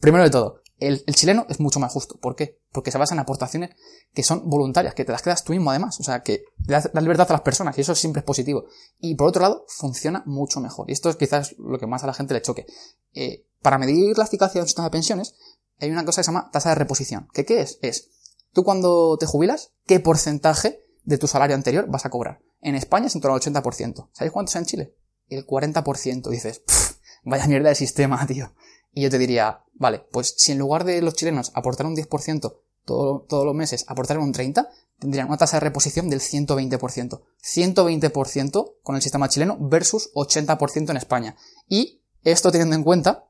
Primero 0.00 0.24
de 0.24 0.30
todo, 0.30 0.62
el, 0.78 1.04
chileno 1.06 1.46
es 1.48 1.58
mucho 1.58 1.80
más 1.80 1.92
justo. 1.92 2.18
¿Por 2.18 2.36
qué? 2.36 2.60
Porque 2.70 2.90
se 2.90 2.98
basa 2.98 3.14
en 3.14 3.20
aportaciones 3.20 3.70
que 4.12 4.22
son 4.22 4.48
voluntarias, 4.48 4.94
que 4.94 5.04
te 5.04 5.12
las 5.12 5.22
quedas 5.22 5.42
tú 5.42 5.52
mismo 5.52 5.70
además. 5.70 5.98
O 6.00 6.02
sea, 6.02 6.22
que 6.22 6.44
das 6.58 6.90
la 6.92 7.00
libertad 7.00 7.30
a 7.30 7.34
las 7.34 7.42
personas 7.42 7.76
y 7.78 7.80
eso 7.80 7.94
siempre 7.94 8.20
es 8.20 8.26
positivo. 8.26 8.66
Y 8.98 9.14
por 9.14 9.28
otro 9.28 9.42
lado, 9.42 9.64
funciona 9.68 10.22
mucho 10.26 10.60
mejor. 10.60 10.90
Y 10.90 10.92
esto 10.92 11.08
es 11.08 11.16
quizás 11.16 11.54
lo 11.58 11.78
que 11.78 11.86
más 11.86 12.04
a 12.04 12.06
la 12.06 12.14
gente 12.14 12.34
le 12.34 12.42
choque. 12.42 12.66
Eh, 13.14 13.46
para 13.62 13.78
medir 13.78 14.16
la 14.18 14.24
eficacia 14.24 14.60
de 14.60 14.62
un 14.62 14.68
sistema 14.68 14.86
de 14.86 14.92
pensiones, 14.92 15.34
hay 15.80 15.90
una 15.90 16.04
cosa 16.04 16.20
que 16.20 16.24
se 16.24 16.28
llama 16.30 16.50
tasa 16.50 16.70
de 16.70 16.74
reposición. 16.74 17.28
¿Qué, 17.32 17.44
es? 17.48 17.78
Es, 17.80 18.10
tú 18.52 18.62
cuando 18.62 19.16
te 19.18 19.26
jubilas, 19.26 19.72
¿qué 19.86 20.00
porcentaje 20.00 20.80
de 21.04 21.18
tu 21.18 21.26
salario 21.26 21.56
anterior 21.56 21.86
vas 21.88 22.04
a 22.04 22.10
cobrar? 22.10 22.40
En 22.60 22.74
España 22.74 23.06
es 23.06 23.14
en 23.14 23.22
torno 23.22 23.34
al 23.34 23.40
80%. 23.40 24.10
¿Sabéis 24.12 24.32
cuánto 24.32 24.50
es 24.50 24.56
en 24.56 24.66
Chile? 24.66 24.94
El 25.28 25.46
40%. 25.46 26.28
Dices, 26.28 26.60
"Pff, 26.60 26.96
vaya 27.24 27.46
mierda 27.46 27.70
de 27.70 27.74
sistema, 27.74 28.26
tío. 28.26 28.52
Y 28.96 29.02
yo 29.02 29.10
te 29.10 29.18
diría, 29.18 29.60
vale, 29.74 29.98
pues 30.10 30.34
si 30.38 30.52
en 30.52 30.58
lugar 30.58 30.84
de 30.84 31.02
los 31.02 31.12
chilenos 31.14 31.52
aportaran 31.54 31.92
un 31.92 31.96
10% 31.96 32.60
todo- 32.86 33.26
todos 33.28 33.44
los 33.44 33.54
meses, 33.54 33.84
aportaran 33.88 34.22
un 34.22 34.32
30%, 34.32 34.66
tendrían 34.98 35.28
una 35.28 35.36
tasa 35.36 35.58
de 35.58 35.60
reposición 35.60 36.08
del 36.08 36.20
120%. 36.20 37.20
120% 37.42 38.76
con 38.82 38.96
el 38.96 39.02
sistema 39.02 39.28
chileno 39.28 39.56
versus 39.60 40.10
80% 40.14 40.90
en 40.90 40.96
España. 40.96 41.36
Y 41.68 42.00
esto 42.24 42.50
teniendo 42.50 42.74
en 42.76 42.82
cuenta 42.84 43.24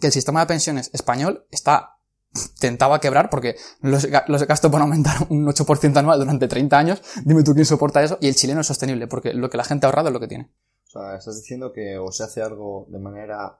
que 0.00 0.06
el 0.08 0.12
sistema 0.12 0.40
de 0.40 0.46
pensiones 0.46 0.90
español 0.92 1.46
está 1.50 1.98
tentado 2.60 2.94
a 2.94 3.00
quebrar 3.00 3.28
porque 3.30 3.56
los, 3.80 4.06
los 4.28 4.46
gastos 4.46 4.70
van 4.70 4.82
a 4.82 4.84
aumentar 4.84 5.16
un 5.30 5.46
8% 5.46 5.96
anual 5.96 6.18
durante 6.20 6.46
30 6.48 6.78
años. 6.78 7.02
Dime 7.24 7.42
tú 7.42 7.54
quién 7.54 7.66
soporta 7.66 8.02
eso. 8.04 8.18
Y 8.20 8.28
el 8.28 8.36
chileno 8.36 8.60
es 8.60 8.66
sostenible 8.68 9.08
porque 9.08 9.32
lo 9.34 9.50
que 9.50 9.56
la 9.56 9.64
gente 9.64 9.86
ha 9.86 9.88
ahorrado 9.88 10.08
es 10.08 10.12
lo 10.14 10.20
que 10.20 10.28
tiene. 10.28 10.52
O 10.86 10.90
sea, 10.90 11.16
estás 11.16 11.36
diciendo 11.36 11.72
que 11.72 11.98
o 11.98 12.12
se 12.12 12.22
hace 12.22 12.42
algo 12.42 12.86
de 12.90 12.98
manera 12.98 13.58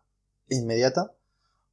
inmediata, 0.48 1.12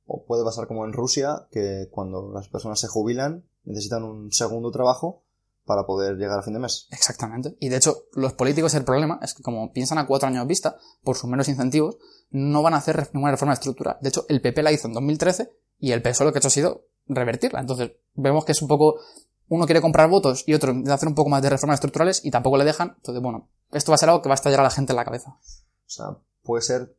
o 0.05 0.25
puede 0.25 0.43
pasar 0.43 0.67
como 0.67 0.85
en 0.85 0.93
Rusia, 0.93 1.47
que 1.51 1.87
cuando 1.91 2.31
las 2.33 2.49
personas 2.49 2.79
se 2.79 2.87
jubilan 2.87 3.45
necesitan 3.65 4.03
un 4.03 4.31
segundo 4.31 4.71
trabajo 4.71 5.23
para 5.65 5.85
poder 5.85 6.17
llegar 6.17 6.39
a 6.39 6.43
fin 6.43 6.53
de 6.53 6.59
mes. 6.59 6.87
Exactamente. 6.91 7.55
Y 7.59 7.69
de 7.69 7.77
hecho, 7.77 8.05
los 8.13 8.33
políticos, 8.33 8.73
el 8.73 8.83
problema 8.83 9.19
es 9.21 9.33
que 9.33 9.43
como 9.43 9.71
piensan 9.71 9.97
a 9.97 10.07
cuatro 10.07 10.27
años 10.27 10.45
vista, 10.45 10.77
por 11.03 11.15
sus 11.15 11.29
menos 11.29 11.47
incentivos, 11.47 11.97
no 12.31 12.61
van 12.61 12.73
a 12.73 12.77
hacer 12.77 13.09
ninguna 13.13 13.31
reforma 13.31 13.53
de 13.53 13.59
estructura. 13.59 13.97
De 14.01 14.09
hecho, 14.09 14.25
el 14.27 14.41
PP 14.41 14.61
la 14.61 14.71
hizo 14.71 14.87
en 14.87 14.93
2013 14.93 15.51
y 15.79 15.91
el 15.91 16.01
PSOE 16.01 16.25
lo 16.25 16.33
que 16.33 16.39
ha 16.39 16.41
hecho 16.41 16.49
ha 16.49 16.51
sido 16.51 16.87
revertirla. 17.07 17.61
Entonces, 17.61 17.91
vemos 18.13 18.43
que 18.43 18.51
es 18.51 18.61
un 18.61 18.67
poco, 18.67 18.99
uno 19.47 19.65
quiere 19.65 19.81
comprar 19.81 20.09
votos 20.09 20.43
y 20.47 20.53
otro 20.53 20.71
intenta 20.71 20.95
hacer 20.95 21.07
un 21.07 21.15
poco 21.15 21.29
más 21.29 21.41
de 21.41 21.49
reformas 21.49 21.75
estructurales 21.75 22.25
y 22.25 22.31
tampoco 22.31 22.57
le 22.57 22.65
dejan. 22.65 22.95
Entonces, 22.97 23.23
bueno, 23.23 23.49
esto 23.71 23.91
va 23.91 23.95
a 23.95 23.99
ser 23.99 24.09
algo 24.09 24.21
que 24.21 24.29
va 24.29 24.33
a 24.33 24.35
estallar 24.35 24.59
a 24.59 24.63
la 24.63 24.69
gente 24.69 24.91
en 24.91 24.97
la 24.97 25.05
cabeza. 25.05 25.29
O 25.29 25.89
sea, 25.89 26.17
puede 26.43 26.61
ser, 26.61 26.93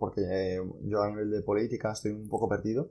porque 0.00 0.22
eh, 0.22 0.58
yo 0.84 1.02
a 1.02 1.10
nivel 1.10 1.30
de 1.30 1.42
política 1.42 1.92
estoy 1.92 2.12
un 2.12 2.28
poco 2.28 2.48
perdido, 2.48 2.90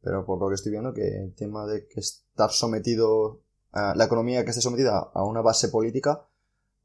pero 0.00 0.24
por 0.24 0.40
lo 0.40 0.48
que 0.48 0.54
estoy 0.54 0.70
viendo 0.70 0.94
que 0.94 1.02
el 1.02 1.34
tema 1.34 1.66
de 1.66 1.88
que 1.88 1.98
estar 1.98 2.50
sometido, 2.50 3.42
a 3.72 3.94
la 3.96 4.04
economía 4.04 4.44
que 4.44 4.50
esté 4.50 4.62
sometida 4.62 5.10
a 5.12 5.24
una 5.24 5.42
base 5.42 5.68
política 5.68 6.24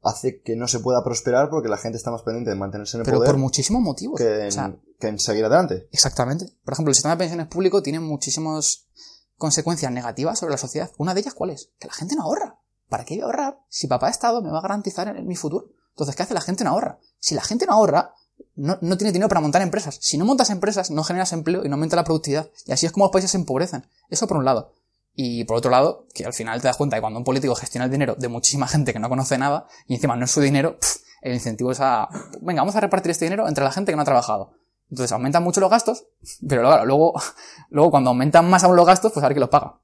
hace 0.02 0.42
que 0.42 0.56
no 0.56 0.66
se 0.66 0.80
pueda 0.80 1.02
prosperar 1.02 1.48
porque 1.48 1.68
la 1.68 1.78
gente 1.78 1.96
está 1.96 2.10
más 2.10 2.22
pendiente 2.22 2.50
de 2.50 2.56
mantenerse 2.56 2.96
en 2.96 3.02
el 3.02 3.04
Pero 3.04 3.18
poder 3.18 3.30
por 3.30 3.40
muchísimos 3.40 3.80
motivos. 3.80 4.18
que 4.18 4.40
en, 4.42 4.48
O 4.48 4.50
sea, 4.50 4.76
que 4.98 5.08
en 5.08 5.18
seguir 5.20 5.44
adelante. 5.44 5.88
Exactamente. 5.92 6.46
Por 6.64 6.74
ejemplo, 6.74 6.90
el 6.90 6.96
sistema 6.96 7.14
de 7.14 7.18
pensiones 7.20 7.46
público 7.46 7.82
tiene 7.82 8.00
muchísimas 8.00 8.88
consecuencias 9.36 9.92
negativas 9.92 10.40
sobre 10.40 10.52
la 10.52 10.58
sociedad. 10.58 10.90
Una 10.98 11.14
de 11.14 11.20
ellas, 11.20 11.34
¿cuál 11.34 11.50
es? 11.50 11.72
Que 11.78 11.86
la 11.86 11.94
gente 11.94 12.16
no 12.16 12.22
ahorra. 12.22 12.60
¿Para 12.88 13.04
qué 13.04 13.14
voy 13.14 13.22
a 13.22 13.26
ahorrar 13.26 13.60
si 13.68 13.86
papá 13.86 14.10
Estado 14.10 14.42
me 14.42 14.50
va 14.50 14.58
a 14.58 14.62
garantizar 14.62 15.08
en 15.08 15.26
mi 15.26 15.36
futuro? 15.36 15.70
Entonces, 15.90 16.14
¿qué 16.16 16.24
hace 16.24 16.34
la 16.34 16.40
gente? 16.40 16.64
No 16.64 16.70
ahorra. 16.70 16.98
Si 17.18 17.34
la 17.34 17.42
gente 17.42 17.66
no 17.66 17.72
ahorra, 17.72 18.12
no, 18.56 18.78
no 18.80 18.96
tiene 18.96 19.12
dinero 19.12 19.28
para 19.28 19.40
montar 19.40 19.62
empresas. 19.62 19.98
Si 20.00 20.18
no 20.18 20.24
montas 20.24 20.50
empresas, 20.50 20.90
no 20.90 21.04
generas 21.04 21.32
empleo 21.32 21.64
y 21.64 21.68
no 21.68 21.74
aumenta 21.76 21.96
la 21.96 22.04
productividad. 22.04 22.50
Y 22.66 22.72
así 22.72 22.86
es 22.86 22.92
como 22.92 23.06
los 23.06 23.12
países 23.12 23.30
se 23.30 23.36
empobrecen. 23.36 23.86
Eso 24.08 24.26
por 24.26 24.38
un 24.38 24.44
lado. 24.44 24.72
Y 25.14 25.44
por 25.44 25.56
otro 25.56 25.70
lado, 25.70 26.06
que 26.12 26.26
al 26.26 26.34
final 26.34 26.60
te 26.60 26.68
das 26.68 26.76
cuenta 26.76 26.96
que 26.96 27.00
cuando 27.00 27.18
un 27.18 27.24
político 27.24 27.54
gestiona 27.54 27.86
el 27.86 27.90
dinero 27.90 28.16
de 28.16 28.28
muchísima 28.28 28.68
gente 28.68 28.92
que 28.92 28.98
no 28.98 29.08
conoce 29.08 29.38
nada 29.38 29.66
y 29.86 29.94
encima 29.94 30.14
no 30.14 30.26
es 30.26 30.30
su 30.30 30.42
dinero, 30.42 30.78
pff, 30.78 30.96
el 31.22 31.32
incentivo 31.32 31.72
es 31.72 31.80
a, 31.80 32.08
venga, 32.42 32.60
vamos 32.60 32.76
a 32.76 32.80
repartir 32.80 33.10
este 33.10 33.24
dinero 33.24 33.48
entre 33.48 33.64
la 33.64 33.72
gente 33.72 33.92
que 33.92 33.96
no 33.96 34.02
ha 34.02 34.04
trabajado. 34.04 34.52
Entonces 34.90 35.10
aumentan 35.12 35.42
mucho 35.42 35.60
los 35.60 35.70
gastos, 35.70 36.06
pero 36.48 36.84
luego, 36.84 37.14
luego 37.70 37.90
cuando 37.90 38.10
aumentan 38.10 38.48
más 38.48 38.62
aún 38.64 38.76
los 38.76 38.86
gastos, 38.86 39.12
pues 39.12 39.24
a 39.24 39.28
ver 39.28 39.34
quién 39.34 39.40
los 39.40 39.50
paga. 39.50 39.80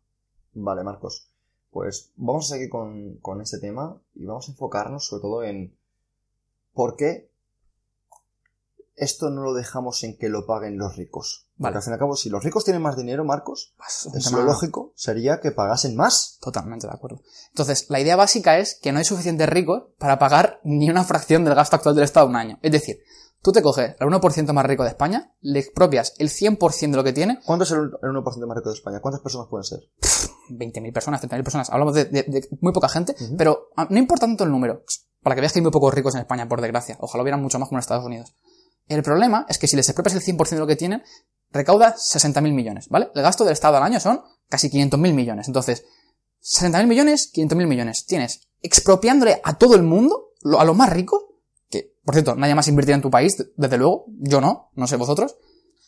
Vale, 0.53 0.85
Marcos. 0.85 1.29
Pues 1.71 2.13
vamos 2.17 2.45
a 2.45 2.55
seguir 2.55 2.69
con, 2.69 3.17
con 3.17 3.41
este 3.41 3.59
tema 3.59 3.99
y 4.15 4.27
vamos 4.27 4.49
a 4.49 4.53
enfocarnos 4.53 5.07
sobre 5.07 5.23
todo 5.23 5.43
en 5.43 5.75
por 6.75 6.97
qué 6.97 7.32
esto 8.95 9.31
no 9.31 9.43
lo 9.43 9.55
dejamos 9.55 10.03
en 10.05 10.17
que 10.19 10.29
lo 10.29 10.47
paguen 10.47 10.79
los 10.79 10.97
ricos. 10.97 11.49
Porque 11.57 11.63
Vale. 11.65 11.77
al 11.77 11.83
fin 11.83 11.93
y 11.93 11.95
al 11.95 11.99
cabo, 12.01 12.17
si 12.17 12.29
los 12.31 12.43
ricos 12.45 12.65
tienen 12.65 12.83
más 12.83 12.97
dinero, 12.97 13.25
Marcos, 13.25 13.75
Pues 13.77 14.25
tema- 14.25 14.39
lo 14.39 14.45
lógico 14.45 14.93
sería 14.97 15.41
que 15.41 15.53
pagasen 15.53 15.97
más. 15.97 16.39
Totalmente 16.41 16.87
de 16.87 16.93
acuerdo. 16.93 17.21
Entonces, 17.51 17.87
la 17.89 18.01
idea 18.01 18.17
básica 18.17 18.59
es 18.59 18.79
que 18.81 18.93
no 18.93 18.99
hay 18.99 19.05
suficientes 19.05 19.49
ricos 19.49 19.85
para 19.99 20.19
pagar 20.19 20.61
ni 20.65 20.91
una 20.91 21.05
fracción 21.05 21.45
del 21.45 21.55
gasto 21.55 21.77
actual 21.77 21.95
del 21.95 22.05
Estado 22.05 22.27
un 22.27 22.37
año. 22.37 22.59
Es 22.63 22.73
decir, 22.73 22.99
tú 23.43 23.53
te 23.53 23.63
coges 23.63 23.95
al 23.99 24.09
1% 24.09 24.53
más 24.53 24.67
rico 24.67 24.83
de 24.83 24.91
España, 24.91 25.33
le 25.41 25.59
expropias 25.61 26.15
el 26.19 26.29
100% 26.31 26.91
de 26.91 26.97
lo 26.97 27.05
que 27.05 27.13
tiene, 27.13 27.41
¿Cuánto 27.45 27.65
es 27.65 27.71
el, 27.73 27.79
el 27.79 28.11
1% 28.11 28.47
más 28.47 28.57
rico 28.57 28.71
de 28.71 28.75
España? 28.77 29.01
¿Cuántas 29.01 29.21
personas 29.23 29.49
pueden 29.49 29.65
ser? 29.65 29.81
20.000 30.51 30.93
personas, 30.93 31.21
30.000 31.23 31.43
personas, 31.45 31.71
hablamos 31.71 31.95
de, 31.95 32.05
de- 32.07 32.25
de 32.25 32.49
muy 32.61 32.73
poca 32.73 32.89
gente, 32.89 33.15
pero 33.39 33.69
ah, 33.77 33.87
no 33.91 33.99
importa 33.99 34.27
tanto 34.27 34.45
el 34.45 34.51
número, 34.51 34.85
para 35.23 35.35
que 35.35 35.41
veas 35.41 35.53
que 35.53 35.61
hay 35.61 35.63
muy 35.63 35.71
pocos 35.73 35.95
ricos 35.95 36.15
en 36.15 36.21
España, 36.23 36.49
por 36.49 36.61
desgracia. 36.61 36.97
Ojalá 37.01 37.23
hubieran 37.23 37.41
mucho 37.43 37.59
más 37.59 37.69
como 37.69 37.79
en 37.79 37.81
Estados 37.81 38.05
Unidos. 38.05 38.35
El 38.93 39.03
problema 39.03 39.47
es 39.49 39.59
que 39.59 39.67
si 39.67 39.77
les 39.77 39.89
expropias 39.89 40.15
el 40.15 40.23
100% 40.23 40.51
de 40.51 40.59
lo 40.59 40.67
que 40.67 40.77
tienen, 40.77 41.03
recauda 41.51 41.95
60.000 41.97 42.53
millones, 42.53 42.89
¿vale? 42.89 43.11
El 43.15 43.23
gasto 43.23 43.45
del 43.45 43.53
Estado 43.53 43.77
al 43.77 43.83
año 43.83 44.01
son 44.01 44.23
casi 44.49 44.69
500.000 44.71 45.13
millones. 45.15 45.47
Entonces, 45.49 45.85
60.000 46.43 46.87
millones, 46.87 47.31
500.000 47.35 47.67
millones. 47.67 48.07
Tienes 48.07 48.49
expropiándole 48.63 49.41
a 49.45 49.59
todo 49.59 49.75
el 49.75 49.83
mundo, 49.83 50.31
a 50.59 50.65
los 50.65 50.77
más 50.77 50.91
ricos, 50.91 51.23
que, 51.71 51.95
por 52.05 52.15
cierto, 52.15 52.35
nadie 52.37 52.55
más 52.55 52.69
invertirá 52.69 52.97
en 52.97 53.03
tu 53.03 53.11
país, 53.11 53.37
desde 53.57 53.79
luego, 53.79 54.07
yo 54.19 54.41
no, 54.41 54.71
no 54.75 54.87
sé 54.87 54.97
vosotros, 54.97 55.37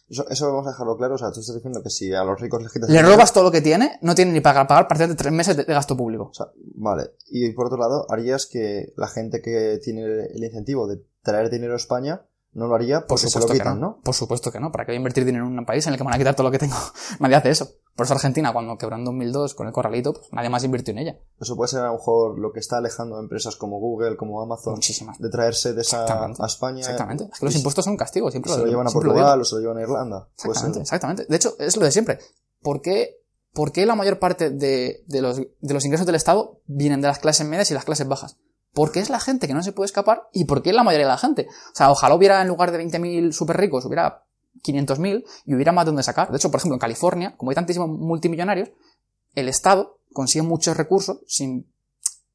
Eso, 0.09 0.29
eso 0.29 0.47
vamos 0.49 0.67
a 0.67 0.71
dejarlo 0.71 0.97
claro. 0.99 1.15
O 1.15 1.19
sea, 1.19 1.33
tú 1.33 1.41
estás 1.41 1.55
diciendo 1.57 1.83
que 1.83 1.89
si 1.91 2.13
a 2.13 2.23
los 2.25 2.39
ricos 2.39 2.63
les 2.63 2.71
quitas... 2.73 2.89
le 2.91 2.97
dinero- 2.97 3.15
robas 3.15 3.33
todo 3.33 3.45
lo 3.45 3.51
que 3.51 3.63
tiene, 3.63 3.99
no 4.03 4.15
tiene 4.15 4.33
ni 4.33 4.41
para 4.41 4.67
pagar 4.67 4.87
prácticamente 4.87 5.23
tres 5.23 5.33
meses 5.33 5.57
de- 5.57 5.65
de 5.65 5.73
gasto 5.73 5.97
público. 5.97 6.25
O 6.31 6.35
sea, 6.35 6.47
vale. 6.77 7.13
Y 7.31 7.51
por 7.53 7.67
otro 7.67 7.79
lado, 7.79 8.07
harías 8.11 8.45
que 8.47 8.93
la 8.97 9.09
gente 9.09 9.41
que 9.41 9.79
tiene 9.83 10.03
el 10.05 10.45
incentivo 10.45 10.87
de 10.87 10.99
traer 11.23 11.49
dinero 11.51 11.73
a 11.73 11.77
España 11.77 12.21
no 12.55 12.69
lo 12.69 12.75
haría 12.75 13.01
Por 13.01 13.09
porque 13.09 13.23
se 13.23 13.27
lo 13.27 13.31
supuesto 13.43 13.53
que 13.53 13.59
quitan, 13.59 13.81
no. 13.81 13.87
¿no? 13.87 14.01
Por 14.03 14.15
supuesto 14.15 14.53
que 14.53 14.61
no. 14.61 14.71
¿Para 14.71 14.85
qué 14.85 14.93
voy 14.93 14.97
a 14.97 14.99
invertir 14.99 15.25
dinero 15.25 15.47
en 15.47 15.59
un 15.59 15.67
país 15.67 15.87
en 15.87 15.93
el 15.93 15.99
que 15.99 16.05
me 16.05 16.09
van 16.09 16.15
a 16.15 16.19
quitar 16.19 16.35
todo 16.35 16.47
lo 16.47 16.51
que 16.53 16.59
tengo? 16.59 16.77
nadie 17.19 17.35
hace 17.37 17.51
eso. 17.51 17.69
Por 17.97 18.07
eso 18.07 18.15
Argentina, 18.15 18.53
cuando 18.53 18.77
quebró 18.79 18.97
en 18.97 19.05
2002 19.05 19.55
con 19.55 19.67
el 19.67 19.73
corralito, 19.73 20.13
pues 20.15 20.33
nadie 20.33 20.51
más 20.51 20.65
invirtió 20.65 20.93
en 20.93 20.99
ella. 20.99 21.19
Eso 21.41 21.57
puede 21.57 21.69
ser 21.69 21.81
a 21.81 21.87
lo 21.89 21.95
mejor 21.95 22.39
lo 22.39 22.53
que 22.53 22.61
está 22.61 22.79
alejando 22.79 23.17
a 23.17 23.21
empresas 23.21 23.57
como 23.57 23.79
Google, 23.79 24.17
como 24.17 24.41
Amazon, 24.41 24.75
Muchísimas. 24.75 25.19
de 25.19 25.29
traer 25.31 25.55
sedes 25.55 25.93
a, 25.93 26.03
Exactamente. 26.03 26.43
a 26.43 26.47
España. 26.47 26.81
Exactamente. 26.81 27.29
Es 27.33 27.39
que 27.39 27.47
los 27.47 27.57
impuestos 27.57 27.85
son 27.85 27.93
un 27.93 27.99
castigo. 27.99 28.31
Siempre 28.31 28.53
se 28.53 28.59
lo 28.59 28.67
llevan 28.67 28.87
a 28.87 28.91
Portugal 28.91 29.41
o 29.41 29.45
se 29.45 29.57
lo 29.57 29.61
llevan 29.61 29.79
a 29.79 29.83
Irlanda. 29.83 30.29
Exactamente, 30.35 30.81
exactamente. 30.81 31.27
De 31.29 31.37
hecho, 31.37 31.55
es 31.59 31.77
lo 31.77 31.85
de 31.85 31.91
siempre. 31.93 32.19
¿Por 32.63 32.81
qué, 32.81 33.21
por 33.53 33.73
qué 33.73 33.85
la 33.85 33.95
mayor 33.95 34.19
parte 34.19 34.51
de, 34.51 35.05
de 35.07 35.23
los, 35.23 35.37
de 35.39 35.75
los 35.75 35.85
ingresos 35.85 36.07
del 36.07 36.15
Estado 36.17 36.61
vienen 36.67 37.01
de 37.01 37.09
las 37.09 37.19
clases 37.19 37.47
medias 37.47 37.71
y 37.71 37.75
las 37.75 37.85
clases 37.85 38.09
bajas? 38.09 38.39
Porque 38.75 39.01
es 39.01 39.09
la 39.09 39.21
gente 39.21 39.47
que 39.47 39.55
no 39.55 39.63
se 39.63 39.73
puede 39.73 39.87
escapar 39.87 40.29
y 40.33 40.45
porque 40.45 40.71
es 40.71 40.77
la 40.77 40.83
mayoría 40.83 41.07
de 41.07 41.13
la 41.13 41.19
gente. 41.19 41.47
O 41.49 41.75
sea, 41.77 41.91
ojalá 41.91 42.15
hubiera 42.15 42.43
en 42.43 42.49
lugar 42.49 42.73
de 42.73 42.85
20.000 42.85 43.33
súper 43.33 43.57
ricos, 43.57 43.85
hubiera 43.85 44.25
500.000 44.63 45.25
y 45.47 45.55
hubiera 45.55 45.73
más 45.73 45.87
donde 45.87 46.03
sacar. 46.03 46.31
De 46.31 46.37
hecho, 46.37 46.51
por 46.51 46.59
ejemplo, 46.59 46.75
en 46.75 46.81
California, 46.81 47.37
como 47.37 47.51
hay 47.51 47.55
tantísimos 47.55 47.89
multimillonarios, 47.89 48.71
el 49.35 49.49
Estado 49.49 49.99
consigue 50.13 50.43
muchos 50.43 50.77
recursos 50.77 51.19
sin 51.27 51.67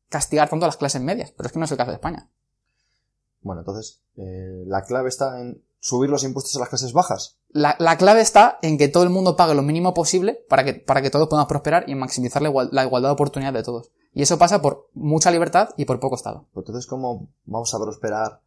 castigar 0.10 0.49
tanto 0.49 0.65
a 0.65 0.69
las 0.69 0.78
clases 0.78 1.02
medias. 1.02 1.32
Pero 1.36 1.47
es 1.47 1.54
que 1.54 1.60
no 1.60 1.65
es 1.65 1.71
el 1.71 1.78
caso 1.78 1.91
de 1.91 1.95
España. 1.95 2.30
Bueno, 3.41 3.62
entonces, 3.62 4.02
eh, 4.17 4.63
la 4.65 4.84
clave 4.84 5.10
está 5.10 5.39
en 5.39 5.62
subir 5.80 6.10
los 6.10 6.23
impuestos 6.23 6.56
a 6.56 6.60
las 6.60 6.69
clases 6.69 6.91
bajas. 6.93 7.38
La, 7.52 7.75
la 7.80 7.97
clave 7.97 8.21
está 8.21 8.60
en 8.62 8.78
que 8.78 8.89
todo 8.89 9.04
el 9.04 9.10
mundo 9.10 9.36
pague 9.38 9.56
lo 9.56 9.62
mínimo 9.62 9.93
posible 9.93 10.43
para 10.49 10.63
que, 10.65 10.73
para 10.73 11.02
que 11.02 11.10
todos 11.10 11.28
podamos 11.30 11.47
prosperar 11.47 11.86
y 11.89 11.95
maximizar 11.95 12.41
la, 12.41 12.49
igual- 12.49 12.69
la 12.73 12.84
igualdad 12.84 13.10
de 13.10 13.13
oportunidad 13.13 13.54
de 13.54 13.63
todos. 13.63 13.91
Y 14.13 14.21
eso 14.23 14.37
pasa 14.37 14.61
por 14.61 14.89
mucha 14.93 15.31
libertad 15.31 15.69
y 15.77 15.85
por 15.85 15.99
poco 15.99 16.15
Estado. 16.15 16.45
Pues 16.53 16.65
Entonces, 16.65 16.87
¿cómo 16.89 17.27
vamos 17.45 17.73
a 17.73 17.79
prosperar 17.79 18.41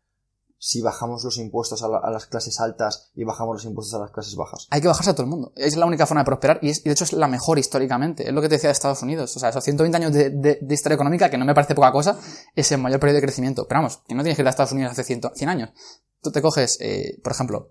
si 0.59 0.81
bajamos 0.81 1.25
los 1.25 1.39
impuestos 1.39 1.83
a, 1.83 1.89
la- 1.89 1.99
a 1.99 2.11
las 2.11 2.27
clases 2.27 2.61
altas 2.61 3.11
y 3.15 3.25
bajamos 3.25 3.55
los 3.57 3.65
impuestos 3.65 3.95
a 3.95 3.99
las 4.03 4.11
clases 4.13 4.35
bajas? 4.37 4.67
Hay 4.71 4.81
que 4.81 4.89
bajarse 4.89 5.11
a 5.11 5.15
todo 5.15 5.25
el 5.25 5.31
mundo. 5.31 5.53
Es 5.57 5.77
la 5.77 5.87
única 5.87 6.07
forma 6.07 6.21
de 6.23 6.27
prosperar 6.27 6.59
y, 6.63 6.71
es- 6.71 6.81
y 6.81 6.85
de 6.85 6.93
hecho 6.93 7.05
es 7.05 7.13
la 7.13 7.27
mejor 7.29 7.59
históricamente. 7.59 8.27
Es 8.29 8.33
lo 8.35 8.41
que 8.41 8.49
te 8.49 8.57
decía 8.57 8.69
de 8.69 8.73
Estados 8.73 9.03
Unidos. 9.03 9.35
O 9.37 9.41
sea, 9.41 9.49
esos 9.51 9.63
120 9.65 9.97
años 9.97 10.13
de, 10.13 10.31
de- 10.31 10.59
de 10.61 10.75
historia 10.75 10.95
económica, 10.95 11.31
que 11.31 11.39
no 11.39 11.45
me 11.45 11.55
parece 11.55 11.75
poca 11.75 11.91
cosa, 11.93 12.19
es 12.55 12.71
el 12.73 12.81
mayor 12.81 13.01
periodo 13.01 13.17
de 13.17 13.23
crecimiento. 13.23 13.67
Pero 13.69 13.81
vamos, 13.81 13.99
que 14.07 14.15
no 14.15 14.23
tienes 14.23 14.37
que 14.37 14.43
ir 14.43 14.47
a 14.47 14.51
Estados 14.51 14.73
Unidos 14.73 14.93
hace 14.93 15.05
100, 15.05 15.21
100 15.35 15.49
años. 15.49 15.71
Tú 16.21 16.31
te 16.31 16.43
coges, 16.43 16.79
eh, 16.81 17.19
por 17.23 17.33
ejemplo, 17.33 17.71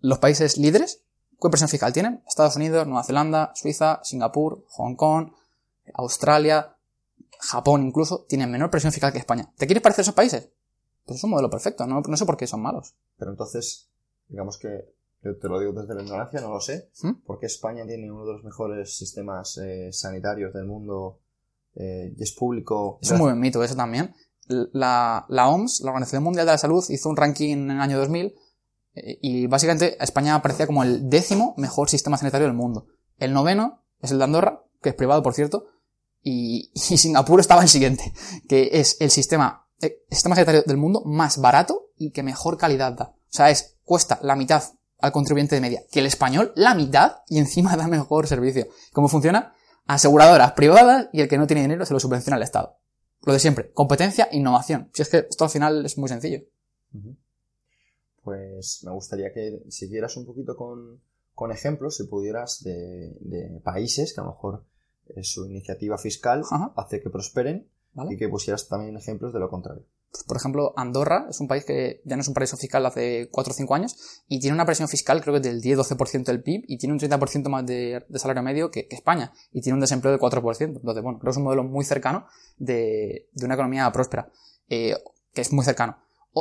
los 0.00 0.18
países 0.18 0.56
líderes, 0.56 1.02
¿qué 1.40 1.48
presión 1.50 1.68
fiscal 1.68 1.92
tienen? 1.92 2.22
Estados 2.26 2.56
Unidos, 2.56 2.86
Nueva 2.86 3.04
Zelanda, 3.04 3.52
Suiza, 3.54 4.00
Singapur, 4.04 4.64
Hong 4.70 4.94
Kong, 4.96 5.32
Australia, 5.94 6.71
Japón 7.42 7.82
incluso, 7.82 8.24
tienen 8.28 8.50
menor 8.50 8.70
presión 8.70 8.92
fiscal 8.92 9.12
que 9.12 9.18
España. 9.18 9.52
¿Te 9.56 9.66
quieres 9.66 9.82
parecer 9.82 10.02
a 10.02 10.04
esos 10.04 10.14
países? 10.14 10.50
Pues 11.04 11.18
es 11.18 11.24
un 11.24 11.30
modelo 11.30 11.50
perfecto, 11.50 11.86
no, 11.86 12.00
no 12.00 12.16
sé 12.16 12.24
por 12.24 12.36
qué 12.36 12.46
son 12.46 12.62
malos. 12.62 12.94
Pero 13.18 13.32
entonces, 13.32 13.90
digamos 14.28 14.58
que, 14.58 14.68
yo 15.22 15.36
te 15.36 15.48
lo 15.48 15.58
digo 15.58 15.72
desde 15.72 15.94
la 15.94 16.02
ignorancia, 16.02 16.40
no 16.40 16.50
lo 16.50 16.60
sé, 16.60 16.90
¿Mm? 17.02 17.24
porque 17.26 17.46
España 17.46 17.84
tiene 17.86 18.10
uno 18.10 18.24
de 18.24 18.32
los 18.34 18.44
mejores 18.44 18.96
sistemas 18.96 19.58
eh, 19.58 19.92
sanitarios 19.92 20.52
del 20.52 20.66
mundo 20.66 21.18
eh, 21.74 22.14
y 22.16 22.22
es 22.22 22.32
público. 22.32 22.98
Es 23.02 23.10
un 23.10 23.18
muy 23.18 23.30
buen 23.30 23.40
mito 23.40 23.62
eso 23.62 23.74
también. 23.74 24.14
La, 24.46 25.24
la 25.28 25.48
OMS, 25.48 25.80
la 25.82 25.90
Organización 25.90 26.22
Mundial 26.22 26.46
de 26.46 26.52
la 26.52 26.58
Salud, 26.58 26.84
hizo 26.88 27.08
un 27.08 27.16
ranking 27.16 27.52
en 27.52 27.70
el 27.70 27.80
año 27.80 27.98
2000 27.98 28.34
eh, 28.94 29.18
y 29.20 29.46
básicamente 29.48 30.02
España 30.02 30.34
aparecía 30.34 30.66
como 30.66 30.84
el 30.84 31.08
décimo 31.08 31.54
mejor 31.56 31.88
sistema 31.88 32.16
sanitario 32.16 32.46
del 32.46 32.56
mundo. 32.56 32.86
El 33.18 33.32
noveno 33.32 33.82
es 34.00 34.12
el 34.12 34.18
de 34.18 34.24
Andorra, 34.24 34.64
que 34.80 34.90
es 34.90 34.94
privado, 34.94 35.22
por 35.22 35.34
cierto, 35.34 35.66
y, 36.22 36.70
y 36.74 36.96
Singapur 36.98 37.40
estaba 37.40 37.62
en 37.62 37.68
siguiente, 37.68 38.12
que 38.48 38.70
es 38.72 38.96
el 39.00 39.10
sistema, 39.10 39.66
eh, 39.80 40.02
el 40.08 40.16
sistema 40.16 40.34
sanitario 40.34 40.62
del 40.66 40.76
mundo 40.76 41.02
más 41.04 41.38
barato 41.38 41.90
y 41.96 42.10
que 42.10 42.22
mejor 42.22 42.56
calidad 42.56 42.92
da. 42.92 43.14
O 43.14 43.34
sea, 43.34 43.50
es, 43.50 43.76
cuesta 43.84 44.18
la 44.22 44.36
mitad 44.36 44.62
al 44.98 45.12
contribuyente 45.12 45.56
de 45.56 45.60
media 45.60 45.82
que 45.90 46.00
el 46.00 46.06
español, 46.06 46.52
la 46.54 46.74
mitad, 46.74 47.16
y 47.28 47.38
encima 47.38 47.76
da 47.76 47.88
mejor 47.88 48.26
servicio. 48.26 48.68
¿Cómo 48.92 49.08
funciona? 49.08 49.52
Aseguradoras 49.86 50.52
privadas 50.52 51.08
y 51.12 51.20
el 51.20 51.28
que 51.28 51.38
no 51.38 51.46
tiene 51.46 51.62
dinero 51.62 51.84
se 51.84 51.92
lo 51.92 52.00
subvenciona 52.00 52.36
el 52.36 52.42
Estado. 52.44 52.78
Lo 53.24 53.32
de 53.32 53.38
siempre, 53.38 53.72
competencia, 53.72 54.28
innovación. 54.32 54.90
Si 54.94 55.02
es 55.02 55.08
que 55.08 55.26
esto 55.28 55.44
al 55.44 55.50
final 55.50 55.84
es 55.84 55.98
muy 55.98 56.08
sencillo. 56.08 56.40
Pues 58.22 58.82
me 58.84 58.92
gustaría 58.92 59.32
que 59.32 59.62
siguieras 59.68 60.16
un 60.16 60.26
poquito 60.26 60.56
con, 60.56 61.00
con 61.34 61.50
ejemplos, 61.50 61.96
si 61.96 62.04
pudieras, 62.04 62.62
de, 62.62 63.16
de 63.20 63.60
países 63.64 64.14
que 64.14 64.20
a 64.20 64.24
lo 64.24 64.30
mejor 64.30 64.64
su 65.22 65.46
iniciativa 65.46 65.98
fiscal 65.98 66.42
Ajá. 66.50 66.72
hace 66.76 67.00
que 67.00 67.10
prosperen 67.10 67.68
¿Vale? 67.94 68.14
y 68.14 68.16
que 68.16 68.28
pusieras 68.28 68.68
también 68.68 68.96
ejemplos 68.96 69.32
de 69.32 69.40
lo 69.40 69.50
contrario. 69.50 69.84
Pues, 70.12 70.24
por 70.24 70.36
ejemplo, 70.36 70.74
Andorra 70.76 71.26
es 71.30 71.40
un 71.40 71.48
país 71.48 71.64
que 71.64 72.02
ya 72.04 72.16
no 72.16 72.22
es 72.22 72.28
un 72.28 72.34
paraíso 72.34 72.58
fiscal 72.58 72.84
hace 72.84 73.28
4 73.30 73.50
o 73.50 73.54
5 73.54 73.74
años 73.74 73.96
y 74.28 74.40
tiene 74.40 74.54
una 74.54 74.66
presión 74.66 74.88
fiscal 74.88 75.22
creo 75.22 75.34
que 75.34 75.40
del 75.40 75.62
10-12% 75.62 76.24
del 76.24 76.42
PIB 76.42 76.64
y 76.68 76.76
tiene 76.76 76.92
un 76.92 77.00
30% 77.00 77.48
más 77.48 77.64
de, 77.64 78.04
de 78.06 78.18
salario 78.18 78.42
medio 78.42 78.70
que, 78.70 78.88
que 78.88 78.96
España 78.96 79.32
y 79.52 79.62
tiene 79.62 79.74
un 79.74 79.80
desempleo 79.80 80.12
del 80.12 80.20
4%. 80.20 80.60
Entonces, 80.60 81.02
bueno, 81.02 81.18
creo 81.18 81.20
que 81.20 81.30
es 81.30 81.36
un 81.38 81.44
modelo 81.44 81.64
muy 81.64 81.84
cercano 81.84 82.26
de, 82.58 83.28
de 83.32 83.44
una 83.46 83.54
economía 83.54 83.90
próspera, 83.90 84.30
eh, 84.68 84.94
que 85.32 85.40
es 85.40 85.52
muy 85.52 85.64
cercano. 85.64 85.96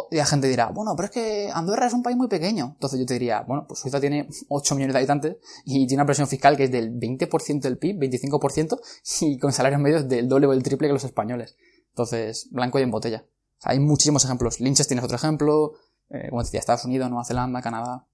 Y 0.09 0.15
la 0.15 0.25
gente 0.25 0.47
dirá, 0.47 0.69
bueno, 0.69 0.93
pero 0.95 1.07
es 1.07 1.11
que 1.11 1.49
Andorra 1.53 1.87
es 1.87 1.93
un 1.93 2.01
país 2.01 2.15
muy 2.15 2.27
pequeño. 2.29 2.71
Entonces 2.73 2.99
yo 2.99 3.05
te 3.05 3.13
diría, 3.15 3.41
bueno, 3.41 3.65
pues 3.67 3.79
Suiza 3.81 3.99
tiene 3.99 4.29
8 4.49 4.75
millones 4.75 4.93
de 4.93 4.99
habitantes 4.99 5.37
y 5.65 5.85
tiene 5.85 6.01
una 6.01 6.05
presión 6.05 6.27
fiscal 6.27 6.55
que 6.55 6.65
es 6.65 6.71
del 6.71 6.97
20% 6.97 7.61
del 7.61 7.77
PIB, 7.77 7.99
25%, 7.99 8.79
y 9.21 9.37
con 9.37 9.51
salarios 9.51 9.81
medios 9.81 10.07
del 10.07 10.29
doble 10.29 10.47
o 10.47 10.53
el 10.53 10.63
triple 10.63 10.87
que 10.87 10.93
los 10.93 11.03
españoles. 11.03 11.57
Entonces, 11.89 12.47
blanco 12.51 12.79
y 12.79 12.83
en 12.83 12.91
botella. 12.91 13.25
Hay 13.63 13.79
muchísimos 13.79 14.23
ejemplos. 14.23 14.59
Lynches 14.59 14.87
tienes 14.87 15.03
otro 15.03 15.17
ejemplo, 15.17 15.73
eh, 16.09 16.29
como 16.29 16.41
decía, 16.41 16.59
Estados 16.59 16.85
Unidos, 16.85 17.09
Nueva 17.09 17.25
Zelanda, 17.25 17.61
Canadá. 17.61 18.07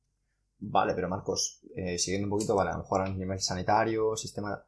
Vale, 0.59 0.93
pero 0.95 1.07
Marcos, 1.07 1.61
eh, 1.75 1.99
siguiendo 1.99 2.25
un 2.25 2.31
poquito, 2.31 2.55
vale, 2.55 2.71
a 2.71 2.73
lo 2.73 2.79
mejor 2.79 3.01
a 3.01 3.09
nivel 3.09 3.39
sanitario, 3.39 4.15
sistema 4.17 4.65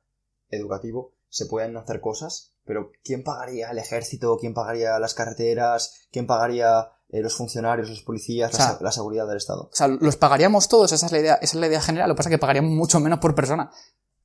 educativo, 0.50 1.14
se 1.28 1.48
pueden 1.48 1.76
hacer 1.78 2.00
cosas, 2.02 2.54
pero 2.70 2.92
¿quién 3.04 3.24
pagaría 3.24 3.72
el 3.72 3.80
ejército? 3.80 4.38
¿Quién 4.40 4.54
pagaría 4.54 5.00
las 5.00 5.16
carreteras? 5.16 6.06
¿Quién 6.12 6.28
pagaría 6.28 6.88
eh, 7.10 7.20
los 7.22 7.34
funcionarios, 7.36 7.90
los 7.90 8.04
policías, 8.04 8.54
O 8.54 8.56
sea, 8.58 8.66
la, 8.74 8.78
se- 8.78 8.84
la 8.84 8.92
seguridad 8.92 9.28
del 9.28 9.38
Estado? 9.38 9.64
O 9.64 9.70
sea, 9.76 9.88
los 9.88 10.18
pagaríamos 10.18 10.68
todos, 10.68 10.92
esa 10.92 11.08
es 11.08 11.12
la 11.12 11.18
idea, 11.18 11.34
esa 11.42 11.58
es 11.58 11.60
la 11.60 11.66
idea 11.66 11.82
general, 11.82 12.08
lo 12.10 12.14
que 12.14 12.18
pasa 12.18 12.30
es 12.30 12.36
que 12.36 12.38
pagaríamos 12.40 12.70
mucho 12.72 13.00
menos 13.00 13.18
por 13.18 13.34
persona. 13.34 13.72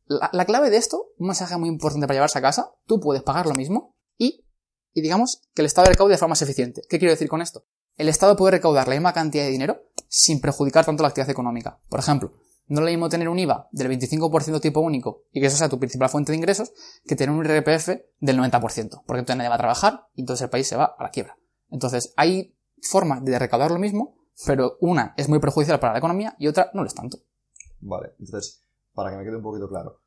La, 0.04 0.28
la 0.34 0.44
clave 0.44 0.68
de 0.68 0.76
esto, 0.76 1.06
un 1.16 1.28
mensaje 1.28 1.56
muy 1.56 1.70
importante 1.70 2.06
para 2.06 2.16
llevarse 2.16 2.38
a 2.38 2.42
casa, 2.42 2.74
tú 2.84 3.00
puedes 3.00 3.22
pagar 3.22 3.46
lo 3.46 3.54
mismo 3.54 3.96
y, 4.18 4.44
y 4.92 5.00
digamos 5.00 5.40
que 5.54 5.62
el 5.62 5.66
Estado 5.66 5.88
recaude 5.88 6.12
de 6.12 6.18
forma 6.18 6.32
más 6.32 6.42
eficiente. 6.42 6.82
¿Qué 6.86 6.98
quiero 6.98 7.12
decir 7.12 7.30
con 7.30 7.40
esto? 7.40 7.64
El 7.96 8.10
Estado 8.10 8.36
puede 8.36 8.50
recaudar 8.50 8.88
la 8.88 8.94
misma 8.94 9.14
cantidad 9.14 9.44
de 9.44 9.50
dinero 9.50 9.80
sin 10.08 10.42
perjudicar 10.42 10.84
tanto 10.84 11.02
la 11.02 11.08
actividad 11.08 11.30
económica. 11.30 11.80
Por 11.88 12.00
ejemplo, 12.00 12.34
no 12.66 12.80
es 12.80 12.84
lo 12.84 12.90
mismo 12.90 13.08
tener 13.08 13.28
un 13.28 13.38
IVA 13.38 13.68
del 13.72 13.88
25% 13.90 14.60
tipo 14.60 14.80
único 14.80 15.24
y 15.32 15.40
que 15.40 15.46
eso 15.46 15.56
sea 15.56 15.68
tu 15.68 15.78
principal 15.78 16.08
fuente 16.08 16.32
de 16.32 16.38
ingresos 16.38 16.72
que 17.06 17.16
tener 17.16 17.34
un 17.34 17.44
IRPF 17.44 17.88
del 18.20 18.38
90%, 18.38 19.02
porque 19.06 19.20
entonces 19.20 19.36
nadie 19.36 19.48
va 19.50 19.56
a 19.56 19.58
trabajar 19.58 20.08
y 20.14 20.22
entonces 20.22 20.44
el 20.44 20.50
país 20.50 20.66
se 20.66 20.76
va 20.76 20.94
a 20.98 21.02
la 21.02 21.10
quiebra. 21.10 21.36
Entonces, 21.70 22.12
hay 22.16 22.56
formas 22.80 23.24
de 23.24 23.38
recaudar 23.38 23.70
lo 23.70 23.78
mismo, 23.78 24.16
pero 24.46 24.76
una 24.80 25.14
es 25.16 25.28
muy 25.28 25.40
perjudicial 25.40 25.80
para 25.80 25.92
la 25.92 25.98
economía 25.98 26.36
y 26.38 26.46
otra 26.46 26.70
no 26.74 26.82
lo 26.82 26.86
es 26.86 26.94
tanto. 26.94 27.18
Vale, 27.80 28.14
entonces, 28.18 28.62
para 28.94 29.10
que 29.10 29.16
me 29.16 29.24
quede 29.24 29.36
un 29.36 29.42
poquito 29.42 29.68
claro. 29.68 30.00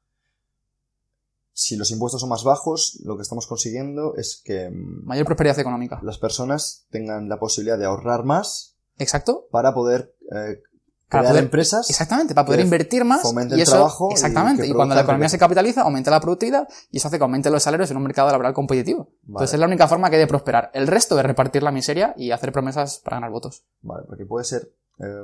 Si 1.51 1.75
los 1.75 1.89
impuestos 1.89 2.21
son 2.21 2.29
más 2.29 2.43
bajos, 2.43 2.99
lo 3.03 3.15
que 3.17 3.23
estamos 3.23 3.47
consiguiendo 3.47 4.15
es 4.15 4.41
que 4.45 4.69
mm, 4.69 5.05
Mayor 5.05 5.25
prosperidad 5.25 5.59
económica. 5.59 5.99
las 6.03 6.19
personas 6.19 6.85
tengan 6.91 7.29
la 7.29 7.39
posibilidad 7.39 7.77
de 7.79 7.85
ahorrar 7.85 8.23
más 8.25 8.77
Exacto. 8.99 9.47
para 9.51 9.73
poder 9.73 10.15
eh, 10.35 10.61
Para 11.09 11.21
crear 11.21 11.33
poder- 11.33 11.43
empresas. 11.45 11.89
Exactamente, 11.89 12.35
para 12.35 12.45
poder 12.45 12.59
invertir 12.61 13.05
más. 13.05 13.21
fomente 13.21 13.55
y 13.55 13.59
el 13.59 13.63
eso, 13.63 13.71
trabajo 13.71 14.09
exactamente. 14.11 14.67
Y, 14.67 14.73
cuando 14.73 14.93
la 14.95 15.01
economía 15.01 15.29
se 15.29 15.37
capitaliza, 15.37 15.81
aumenta 15.83 16.11
la 16.11 16.19
productividad 16.19 16.67
y 16.91 16.97
eso 16.97 17.07
hace 17.07 17.17
que 17.17 17.23
aumenten 17.23 17.53
los 17.53 17.63
salarios 17.63 17.89
en 17.91 17.97
un 17.97 18.03
mercado 18.03 18.29
laboral 18.29 18.53
competitivo. 18.53 19.03
Vale. 19.23 19.27
Entonces 19.27 19.53
es 19.53 19.59
la 19.59 19.65
única 19.67 19.87
forma 19.87 20.09
que 20.09 20.17
hay 20.17 20.21
de 20.21 20.27
prosperar. 20.27 20.69
El 20.73 20.87
resto 20.87 21.17
es 21.17 21.25
repartir 21.25 21.63
la 21.63 21.71
miseria 21.71 22.13
y 22.17 22.31
hacer 22.31 22.51
promesas 22.51 22.99
para 23.03 23.17
ganar 23.17 23.31
votos. 23.31 23.63
Vale, 23.81 24.03
porque 24.07 24.25
puede 24.25 24.43
ser, 24.43 24.69
eh, 24.99 25.23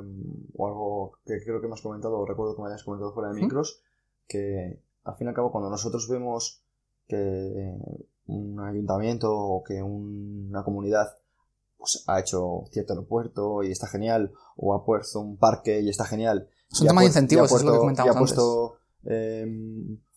o 0.56 0.66
algo 0.66 1.18
que 1.26 1.42
creo 1.44 1.60
que 1.60 1.68
me 1.68 1.74
has 1.74 1.82
comentado, 1.82 2.18
o 2.18 2.24
recuerdo 2.26 2.56
que 2.56 2.62
me 2.62 2.68
hayas 2.68 2.82
comentado 2.84 3.12
fuera 3.12 3.30
de 3.32 3.40
micros, 3.42 3.80
que 4.26 4.80
al 5.04 5.16
fin 5.16 5.26
y 5.26 5.28
al 5.28 5.34
cabo 5.34 5.52
cuando 5.52 5.68
nosotros 5.68 6.08
vemos 6.08 6.62
que 7.06 7.74
un 8.26 8.58
ayuntamiento 8.60 9.30
o 9.30 9.62
que 9.62 9.82
un- 9.82 10.46
una 10.48 10.64
comunidad 10.64 11.14
pues, 11.84 12.04
ha 12.06 12.18
hecho 12.20 12.64
cierto 12.72 12.94
aeropuerto 12.94 13.62
y 13.62 13.70
está 13.70 13.86
genial, 13.86 14.32
o 14.56 14.74
ha 14.74 14.84
puesto 14.84 15.20
un 15.20 15.36
parque 15.36 15.80
y 15.80 15.88
está 15.90 16.04
genial. 16.04 16.48
Es 16.70 16.80
un 16.80 16.86
tema 16.88 17.02
de 17.02 17.08
incentivos, 17.08 17.52
ha 17.52 17.56
es 17.56 17.62
lo 17.62 17.72
que 17.72 17.78
puesto- 17.78 17.80
comentábamos 17.80 18.14
y 18.14 18.16
ha 18.16 18.20
antes. 18.20 18.34
puesto 18.34 18.78
eh, 19.04 19.46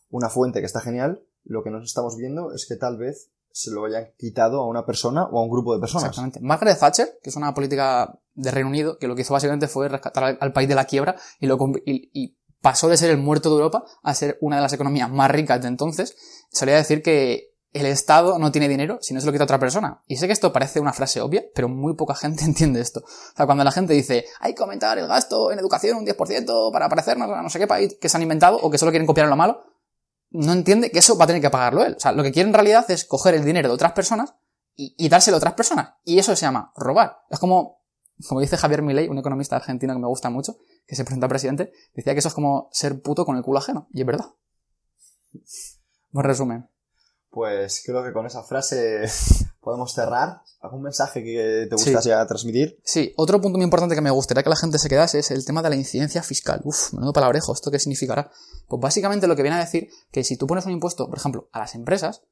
una 0.10 0.30
fuente 0.30 0.60
que 0.60 0.66
está 0.66 0.80
genial, 0.80 1.24
lo 1.44 1.64
que 1.64 1.70
nos 1.70 1.84
estamos 1.84 2.16
viendo 2.16 2.54
es 2.54 2.66
que 2.68 2.76
tal 2.76 2.98
vez 2.98 3.32
se 3.52 3.72
lo 3.72 3.86
hayan 3.86 4.06
quitado 4.18 4.62
a 4.62 4.68
una 4.68 4.86
persona 4.86 5.26
o 5.26 5.40
a 5.40 5.44
un 5.44 5.50
grupo 5.50 5.74
de 5.74 5.80
personas. 5.80 6.06
Exactamente. 6.10 6.40
Margaret 6.42 6.80
Thatcher, 6.80 7.20
que 7.22 7.30
es 7.30 7.36
una 7.36 7.54
política 7.54 8.20
de 8.36 8.52
Reino 8.52 8.70
Unido, 8.70 8.98
que 9.00 9.08
lo 9.08 9.16
que 9.16 9.24
hizo 9.24 9.34
básicamente 9.34 9.68
fue 9.68 9.90
rescatar 9.90 10.38
al, 10.40 10.54
país 10.54 10.70
de 10.70 10.76
la 10.76 10.86
quiebra 10.86 11.16
y, 11.40 11.48
lo, 11.48 11.58
y, 11.86 12.10
y 12.14 12.38
pasó 12.62 12.88
de 12.88 12.98
ser 12.98 13.10
el 13.10 13.18
muerto 13.18 13.50
de 13.50 13.56
Europa 13.56 13.84
a 14.04 14.14
ser 14.14 14.38
una 14.42 14.58
de 14.58 14.62
las 14.62 14.74
economías 14.74 15.10
más 15.12 15.32
ricas 15.32 15.62
de 15.62 15.68
entonces. 15.70 16.16
Solía 16.52 16.76
decir 16.76 17.02
que 17.02 17.56
el 17.74 17.86
Estado 17.86 18.40
no 18.40 18.52
tiene 18.52 18.68
dinero 18.68 18.98
si 19.02 19.14
no 19.14 19.20
se 19.20 19.26
lo 19.26 19.32
quita 19.32 19.44
otra 19.44 19.60
persona. 19.60 20.02
Y 20.08 20.18
sé 20.18 20.28
que 20.28 20.34
esto 20.34 20.54
parece 20.54 20.80
una 20.80 20.94
frase 20.94 21.22
obvia, 21.22 21.44
pero 21.54 21.70
muy 21.70 21.96
poca 21.96 22.16
gente 22.16 22.44
entiende 22.46 22.82
esto. 22.82 23.02
O 23.02 23.36
sea, 23.36 23.46
cuando 23.46 23.64
la 23.64 23.72
gente 23.72 23.94
dice, 23.94 24.26
hay 24.40 24.54
que 24.54 24.64
aumentar 24.64 24.98
el 24.98 25.08
gasto 25.08 25.52
en 25.52 25.60
educación 25.60 25.98
un 25.98 26.06
10% 26.06 26.72
para 26.72 26.90
parecernos 26.90 27.30
a 27.30 27.42
no 27.42 27.50
sé 27.50 27.60
qué 27.60 27.68
país 27.68 27.98
que 28.00 28.10
se 28.10 28.18
han 28.18 28.24
inventado 28.24 28.58
o 28.58 28.70
que 28.70 28.78
solo 28.78 28.92
quieren 28.92 29.08
copiar 29.08 29.28
lo 29.28 29.36
malo, 29.36 29.64
no 30.30 30.52
entiende 30.52 30.92
que 30.92 31.00
eso 31.00 31.18
va 31.18 31.24
a 31.24 31.28
tener 31.28 31.42
que 31.42 31.50
pagarlo 31.50 31.84
él. 31.84 31.96
O 31.98 32.00
sea, 32.00 32.12
lo 32.12 32.24
que 32.24 32.32
quiere 32.32 32.48
en 32.48 32.54
realidad 32.54 32.90
es 32.90 33.06
coger 33.06 33.36
el 33.36 33.46
dinero 33.46 33.70
de 33.70 33.76
otras 33.76 33.94
personas 33.94 34.36
y, 34.76 35.10
dárselo 35.10 35.38
a 35.38 35.40
otras 35.40 35.54
personas. 35.54 35.96
Y 36.04 36.20
eso 36.20 36.36
se 36.36 36.46
llama 36.46 36.72
robar. 36.76 37.20
Es 37.30 37.40
como, 37.40 37.82
como 38.28 38.42
dice 38.42 38.58
Javier 38.58 38.82
Milei, 38.82 39.08
un 39.08 39.18
economista 39.18 39.56
argentino 39.56 39.94
que 39.94 40.00
me 40.00 40.08
gusta 40.08 40.30
mucho, 40.30 40.58
que 40.86 40.96
se 40.96 41.04
presenta 41.04 41.26
a 41.26 41.30
presidente, 41.30 41.72
decía 41.96 42.14
que 42.14 42.20
eso 42.20 42.28
es 42.28 42.36
como 42.36 42.70
ser 42.72 43.02
puto 43.02 43.26
con 43.26 43.38
el 43.38 43.44
culo 43.44 43.60
ajeno. 43.60 43.88
Y 43.92 44.02
es 44.02 44.06
verdad. 44.06 44.28
Buen 46.12 46.26
resumen. 46.26 46.70
Pues 47.30 47.84
creo 47.86 48.04
que 48.04 48.14
con 48.14 48.26
esa 48.26 48.44
frase 48.44 49.02
podemos 49.62 49.94
cerrar. 49.94 50.42
¿Algún 50.62 50.82
mensaje 50.82 51.24
que 51.24 51.68
te 51.70 51.78
Sí. 51.78 51.92
gustase 51.94 52.12
transmitir? 52.28 52.80
Sí, 52.84 53.14
otro 53.16 53.40
punto 53.40 53.58
muy 53.58 53.66
importante 53.66 53.96
que 53.96 54.02
me 54.02 54.10
gustaría 54.12 54.42
que 54.44 54.50
la 54.50 54.56
gente 54.56 54.80
se 54.80 54.90
quedase 54.90 55.20
es 55.20 55.30
el 55.32 55.46
tema 55.46 55.62
de 55.62 55.70
la 55.70 55.76
incidencia 55.76 56.24
fiscal. 56.24 56.62
Uf, 56.64 56.94
menudo 56.94 57.14
palabrejo, 57.14 57.54
¿esto 57.54 57.70
qué 57.70 57.78
significará? 57.80 58.32
Pues 58.68 58.82
básicamente 58.82 59.28
lo 59.28 59.36
que 59.36 59.44
viene 59.44 59.58
a 59.58 59.60
decir 59.60 59.88
que 60.12 60.24
si 60.24 60.36
tú 60.36 60.48
pones 60.48 60.66
un 60.66 60.72
impuesto, 60.72 61.08
por 61.08 61.18
ejemplo, 61.20 61.48
a 61.52 61.60
las 61.60 61.76
empresas, 61.76 62.24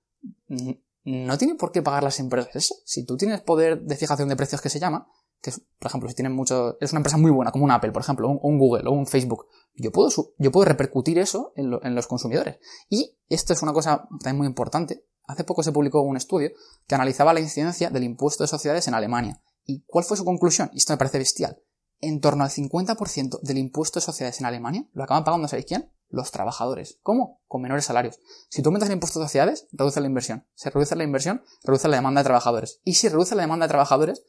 no 1.03 1.38
tiene 1.38 1.55
por 1.55 1.71
qué 1.71 1.81
pagar 1.84 2.03
las 2.03 2.19
empresas 2.19 2.55
eso. 2.55 2.75
Si 2.86 3.05
tú 3.05 3.15
tienes 3.15 3.41
poder 3.41 3.81
de 3.81 3.95
fijación 3.95 4.27
de 4.29 4.36
precios 4.36 4.60
que 4.62 4.69
se 4.69 4.79
llama, 4.79 5.08
que 5.45 5.51
por 5.79 5.89
ejemplo, 5.89 6.10
si 6.10 6.15
tienen 6.15 6.34
mucho, 6.34 6.77
es 6.81 6.91
una 6.91 6.99
empresa 6.99 7.17
muy 7.17 7.29
buena, 7.29 7.51
como 7.51 7.65
un 7.65 7.71
Apple, 7.71 7.91
por 7.91 8.01
ejemplo, 8.01 8.27
o 8.27 8.47
un, 8.47 8.58
Google, 8.58 8.88
o 8.88 8.91
un 8.91 9.05
Facebook, 9.05 9.45
yo 9.75 9.91
puedo, 9.91 10.10
yo 10.39 10.51
puedo 10.51 10.65
repercutir 10.65 11.19
eso 11.19 11.53
en, 11.55 11.71
en 11.84 11.93
los 11.93 12.08
consumidores. 12.08 12.58
Y 12.89 13.15
esto 13.29 13.53
es 13.53 13.62
una 13.62 13.71
cosa 13.71 14.08
también 14.21 14.38
muy 14.38 14.47
importante. 14.47 15.05
Hace 15.27 15.43
poco 15.43 15.62
se 15.62 15.71
publicó 15.71 16.01
un 16.01 16.17
estudio 16.17 16.49
que 16.88 16.95
analizaba 16.95 17.34
la 17.34 17.39
incidencia 17.39 17.91
del 17.91 18.03
impuesto 18.03 18.43
de 18.43 18.47
sociedades 18.47 18.88
en 18.88 18.95
Alemania. 18.95 19.41
¿Y 19.65 19.84
cuál 19.86 20.05
fue 20.05 20.17
su 20.17 20.25
conclusión? 20.25 20.71
Y 20.73 20.77
esto 20.77 20.93
me 20.93 20.97
parece 20.97 21.19
bestial. 21.19 21.62
En 22.01 22.19
torno 22.21 22.43
al 22.43 22.49
50% 22.49 23.41
del 23.41 23.58
impuesto 23.58 23.99
de 23.99 24.05
sociedades 24.05 24.39
en 24.39 24.47
Alemania 24.47 24.88
lo 24.93 25.03
acaban 25.03 25.23
pagando, 25.23 25.47
¿sabéis 25.47 25.67
quién? 25.67 25.91
Los 26.10 26.31
trabajadores. 26.31 26.99
¿Cómo? 27.01 27.41
Con 27.47 27.62
menores 27.62 27.86
salarios. 27.86 28.19
Si 28.49 28.62
tú 28.62 28.69
aumentas 28.69 28.89
el 28.89 28.93
impuesto 28.93 29.19
de 29.19 29.25
sociedades, 29.25 29.67
reduce 29.71 30.01
la 30.01 30.08
inversión. 30.08 30.47
Si 30.55 30.69
reduce 30.69 30.95
la 30.95 31.03
inversión, 31.03 31.43
reduce 31.63 31.88
la 31.88 31.97
demanda 31.97 32.21
de 32.21 32.25
trabajadores. 32.25 32.79
Y 32.84 32.95
si 32.95 33.10
reduce 33.10 33.36
la 33.36 33.43
demanda 33.43 33.65
de 33.65 33.69
trabajadores, 33.69 34.23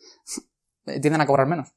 tienden 0.87 1.21
a 1.21 1.27
cobrar 1.27 1.47
menos. 1.47 1.69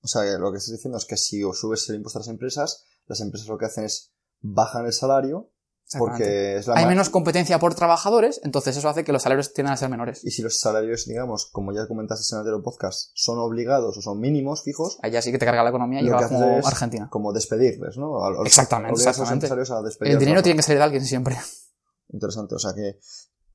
O 0.00 0.08
sea, 0.08 0.22
lo 0.38 0.50
que 0.50 0.58
estás 0.58 0.72
diciendo 0.72 0.98
es 0.98 1.06
que 1.06 1.16
si 1.16 1.42
subes 1.52 1.88
el 1.88 1.96
impuesto 1.96 2.18
a 2.18 2.20
las 2.20 2.28
empresas, 2.28 2.84
las 3.06 3.20
empresas 3.20 3.48
lo 3.48 3.56
que 3.56 3.66
hacen 3.66 3.84
es 3.84 4.12
bajan 4.40 4.86
el 4.86 4.92
salario 4.92 5.54
porque 5.98 6.56
es 6.56 6.66
la 6.66 6.74
Hay 6.74 6.86
menos 6.86 7.10
competencia 7.10 7.58
por 7.58 7.74
trabajadores, 7.74 8.40
entonces 8.42 8.76
eso 8.76 8.88
hace 8.88 9.04
que 9.04 9.12
los 9.12 9.22
salarios 9.22 9.52
tiendan 9.52 9.74
a 9.74 9.76
ser 9.76 9.90
menores. 9.90 10.24
Y 10.24 10.30
si 10.30 10.42
los 10.42 10.58
salarios, 10.58 11.06
digamos, 11.06 11.46
como 11.52 11.72
ya 11.72 11.86
comentaste 11.86 12.24
en 12.32 12.36
el 12.36 12.40
anterior 12.40 12.62
podcast, 12.62 13.10
son 13.14 13.38
obligados 13.38 13.96
o 13.96 14.00
son 14.00 14.18
mínimos, 14.18 14.62
fijos. 14.62 14.98
Allá 15.02 15.22
sí 15.22 15.30
que 15.30 15.38
te 15.38 15.44
carga 15.44 15.62
la 15.62 15.68
economía 15.70 16.00
y 16.00 16.08
va 16.08 16.28
como 16.28 16.66
Argentina. 16.66 17.08
Como 17.10 17.32
despedirles, 17.32 17.96
¿no? 17.96 18.44
exactamente, 18.44 19.00
exactamente. 19.00 19.48
el 20.00 20.18
dinero 20.18 20.42
tiene 20.42 20.56
que 20.56 20.62
salir 20.62 20.78
de 20.78 20.84
alguien 20.84 21.04
siempre. 21.04 21.36
Interesante, 22.08 22.54
o 22.54 22.58
sea 22.58 22.72
que. 22.74 22.98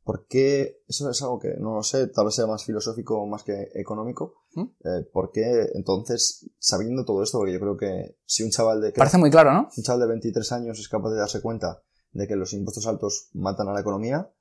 ¿Por 0.09 0.25
qué? 0.25 0.81
Eso 0.87 1.07
es 1.07 1.21
algo 1.21 1.37
que 1.37 1.49
no 1.59 1.75
lo 1.75 1.83
sé, 1.83 2.07
tal 2.07 2.25
vez 2.25 2.33
sea 2.33 2.47
más 2.47 2.65
filosófico 2.65 3.27
más 3.27 3.43
que 3.43 3.69
económico. 3.75 4.41
¿Mm? 4.55 4.61
Eh, 4.63 5.03
¿Por 5.13 5.31
qué 5.31 5.67
entonces, 5.75 6.49
sabiendo 6.57 7.05
todo 7.05 7.21
esto, 7.21 7.37
porque 7.37 7.53
yo 7.53 7.59
creo 7.59 7.77
que 7.77 8.17
si 8.25 8.41
un 8.41 8.49
chaval 8.49 8.81
de. 8.81 8.91
Parece 8.91 9.19
muy 9.19 9.29
claro, 9.29 9.53
¿no? 9.53 9.69
Un 9.77 9.83
chaval 9.83 10.01
de 10.01 10.07
23 10.07 10.51
años 10.53 10.79
es 10.79 10.89
capaz 10.89 11.11
de 11.11 11.19
darse 11.19 11.43
cuenta 11.43 11.83
de 12.11 12.27
que 12.27 12.35
los 12.35 12.53
impuestos 12.53 12.87
altos 12.87 13.29
matan 13.33 13.67
a 13.67 13.73
la 13.73 13.81
economía, 13.81 14.33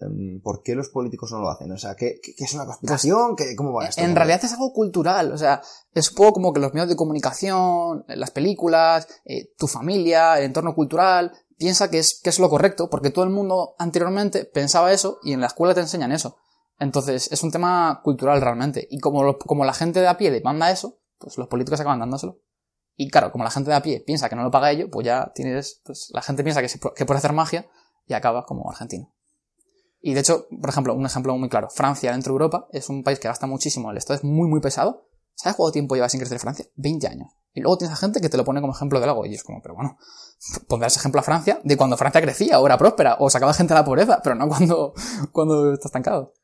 em, 0.00 0.40
¿por 0.40 0.62
qué 0.62 0.74
los 0.74 0.88
políticos 0.88 1.30
no 1.30 1.42
lo 1.42 1.50
hacen? 1.50 1.70
O 1.72 1.76
sea, 1.76 1.94
¿qué, 1.94 2.18
es 2.38 2.54
una 2.54 2.64
conspiración? 2.64 3.36
¿Qué, 3.36 3.54
¿Cómo 3.54 3.74
va 3.74 3.84
esto? 3.84 4.00
En 4.00 4.16
realidad 4.16 4.42
es 4.42 4.52
algo 4.54 4.72
cultural, 4.72 5.30
o 5.30 5.36
sea, 5.36 5.60
es 5.92 6.08
un 6.08 6.16
poco 6.16 6.32
como 6.32 6.54
que 6.54 6.60
los 6.60 6.72
medios 6.72 6.88
de 6.88 6.96
comunicación, 6.96 8.02
las 8.08 8.30
películas, 8.30 9.06
eh, 9.26 9.52
tu 9.58 9.66
familia, 9.66 10.38
el 10.38 10.46
entorno 10.46 10.74
cultural, 10.74 11.32
piensa 11.60 11.90
que 11.90 11.98
es, 11.98 12.18
que 12.20 12.30
es 12.30 12.40
lo 12.40 12.48
correcto, 12.48 12.88
porque 12.88 13.10
todo 13.10 13.24
el 13.24 13.30
mundo 13.30 13.74
anteriormente 13.78 14.46
pensaba 14.46 14.92
eso 14.92 15.18
y 15.22 15.34
en 15.34 15.40
la 15.40 15.46
escuela 15.46 15.74
te 15.74 15.80
enseñan 15.80 16.10
eso. 16.10 16.38
Entonces, 16.78 17.30
es 17.30 17.42
un 17.42 17.52
tema 17.52 18.00
cultural 18.02 18.40
realmente. 18.40 18.88
Y 18.90 18.98
como, 18.98 19.36
como 19.36 19.66
la 19.66 19.74
gente 19.74 20.00
de 20.00 20.08
a 20.08 20.16
pie 20.16 20.30
demanda 20.30 20.70
eso, 20.70 20.98
pues 21.18 21.36
los 21.36 21.48
políticos 21.48 21.78
acaban 21.78 22.00
dándoselo. 22.00 22.38
Y 22.96 23.10
claro, 23.10 23.30
como 23.30 23.44
la 23.44 23.50
gente 23.50 23.70
de 23.70 23.76
a 23.76 23.82
pie 23.82 24.00
piensa 24.00 24.30
que 24.30 24.36
no 24.36 24.42
lo 24.42 24.50
paga 24.50 24.70
ello, 24.70 24.88
pues 24.90 25.04
ya 25.04 25.30
tienes, 25.34 25.82
pues 25.84 26.08
la 26.12 26.22
gente 26.22 26.42
piensa 26.42 26.62
que, 26.62 26.68
que 26.96 27.04
puede 27.04 27.18
hacer 27.18 27.34
magia 27.34 27.68
y 28.06 28.14
acaba 28.14 28.46
como 28.46 28.70
Argentina. 28.70 29.08
Y 30.00 30.14
de 30.14 30.20
hecho, 30.20 30.46
por 30.48 30.70
ejemplo, 30.70 30.94
un 30.94 31.04
ejemplo 31.04 31.36
muy 31.36 31.50
claro, 31.50 31.68
Francia 31.68 32.12
dentro 32.12 32.32
de 32.32 32.36
Europa 32.36 32.66
es 32.72 32.88
un 32.88 33.04
país 33.04 33.18
que 33.18 33.28
gasta 33.28 33.46
muchísimo, 33.46 33.90
el 33.90 33.98
Estado 33.98 34.18
es 34.18 34.24
muy 34.24 34.48
muy 34.48 34.60
pesado. 34.60 35.09
¿Sabes 35.40 35.56
cuánto 35.56 35.72
tiempo 35.72 35.94
lleva 35.94 36.06
sin 36.10 36.20
crecer 36.20 36.38
Francia? 36.38 36.66
20 36.76 37.06
años. 37.06 37.30
Y 37.54 37.62
luego 37.62 37.78
tienes 37.78 37.96
a 37.96 37.98
gente 37.98 38.20
que 38.20 38.28
te 38.28 38.36
lo 38.36 38.44
pone 38.44 38.60
como 38.60 38.74
ejemplo 38.74 39.00
de 39.00 39.06
algo 39.06 39.24
y 39.24 39.34
es 39.34 39.42
como, 39.42 39.62
pero 39.62 39.74
bueno, 39.74 39.96
pondrás 40.68 40.98
ejemplo 40.98 41.18
a 41.18 41.24
Francia 41.24 41.60
de 41.64 41.78
cuando 41.78 41.96
Francia 41.96 42.20
crecía 42.20 42.60
o 42.60 42.66
era 42.66 42.76
próspera 42.76 43.16
o 43.20 43.30
sacaba 43.30 43.54
gente 43.54 43.72
de 43.72 43.80
la 43.80 43.84
pobreza, 43.86 44.20
pero 44.22 44.36
no 44.36 44.48
cuando, 44.48 44.92
cuando 45.32 45.72
está 45.72 45.88
estancado 45.88 46.34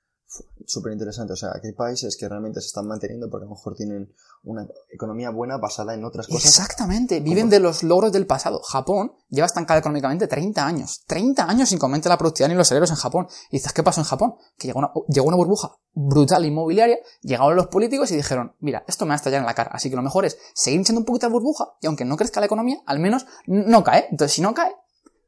súper 0.67 0.93
interesante. 0.93 1.33
O 1.33 1.37
sea, 1.37 1.51
aquí 1.55 1.69
hay 1.69 1.73
países 1.73 2.17
que 2.17 2.29
realmente 2.29 2.61
se 2.61 2.69
están 2.69 2.87
manteniendo 2.87 3.29
porque 3.31 3.45
a 3.45 3.49
lo 3.49 3.55
mejor 3.55 3.75
tienen 3.75 4.13
una 4.43 4.67
economía 4.91 5.31
buena 5.31 5.59
basada 5.59 5.95
en 5.95 6.05
otras 6.05 6.27
cosas. 6.29 6.47
Exactamente, 6.47 7.21
viven 7.21 7.51
de 7.51 7.61
los 7.61 7.83
logros 7.83 8.13
del 8.13 8.27
pasado. 8.27 8.61
Japón 8.63 9.13
lleva 9.29 9.47
estancada 9.47 9.81
económicamente 9.81 10.27
30 10.27 10.67
años. 10.67 11.03
30 11.07 11.49
años 11.49 11.69
sin 11.69 11.79
que 11.79 11.85
aumente 11.85 12.09
la 12.09 12.19
productividad 12.19 12.49
ni 12.49 12.55
los 12.55 12.69
salarios 12.69 12.91
en 12.91 12.97
Japón. 12.97 13.27
Y 13.51 13.57
dices, 13.57 13.73
¿qué 13.73 13.83
pasó 13.83 14.01
en 14.01 14.07
Japón? 14.07 14.35
Que 14.57 14.69
llegó 14.69 14.79
una, 14.79 14.93
llegó 15.09 15.27
una 15.27 15.37
burbuja 15.37 15.73
brutal 15.93 16.45
inmobiliaria, 16.45 16.99
llegaron 17.23 17.57
los 17.57 17.69
políticos 17.69 18.11
y 18.11 18.17
dijeron, 18.17 18.55
mira, 18.61 18.85
esto 18.87 19.05
me 19.05 19.11
va 19.11 19.15
a 19.15 19.17
estallar 19.17 19.41
en 19.41 19.47
la 19.47 19.55
cara. 19.55 19.71
Así 19.73 19.91
que 19.91 19.97
lo 19.97 20.03
mejor 20.03 20.27
es 20.27 20.39
seguir 20.55 20.81
echando 20.81 21.01
un 21.01 21.07
poquito 21.07 21.27
de 21.27 21.33
burbuja 21.33 21.73
y 21.81 21.87
aunque 21.87 22.05
no 22.05 22.17
crezca 22.17 22.41
la 22.41 22.47
economía, 22.47 22.79
al 22.87 22.99
menos 22.99 23.27
no 23.47 23.83
cae. 23.83 24.07
Entonces, 24.11 24.35
si 24.35 24.43
no 24.43 24.55
cae, 24.55 24.75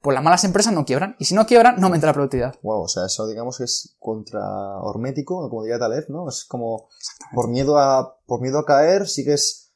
pues 0.08 0.14
las 0.14 0.24
malas 0.24 0.42
empresas 0.44 0.72
no 0.72 0.86
quiebran. 0.86 1.16
Y 1.18 1.26
si 1.26 1.34
no 1.34 1.44
quiebran, 1.44 1.76
no 1.78 1.88
aumenta 1.88 2.06
la 2.06 2.14
productividad. 2.14 2.54
Wow, 2.62 2.84
o 2.84 2.88
sea, 2.88 3.04
eso 3.04 3.26
digamos 3.28 3.58
que 3.58 3.64
es 3.64 3.94
contra 3.98 4.40
hormético, 4.80 5.50
como 5.50 5.64
diría 5.64 5.78
Taleb, 5.78 6.06
¿no? 6.08 6.30
Es 6.30 6.46
como 6.46 6.88
por 7.34 7.50
miedo 7.50 7.76
a, 7.76 8.16
por 8.24 8.40
miedo 8.40 8.58
a 8.58 8.64
caer, 8.64 9.06
sigues 9.06 9.66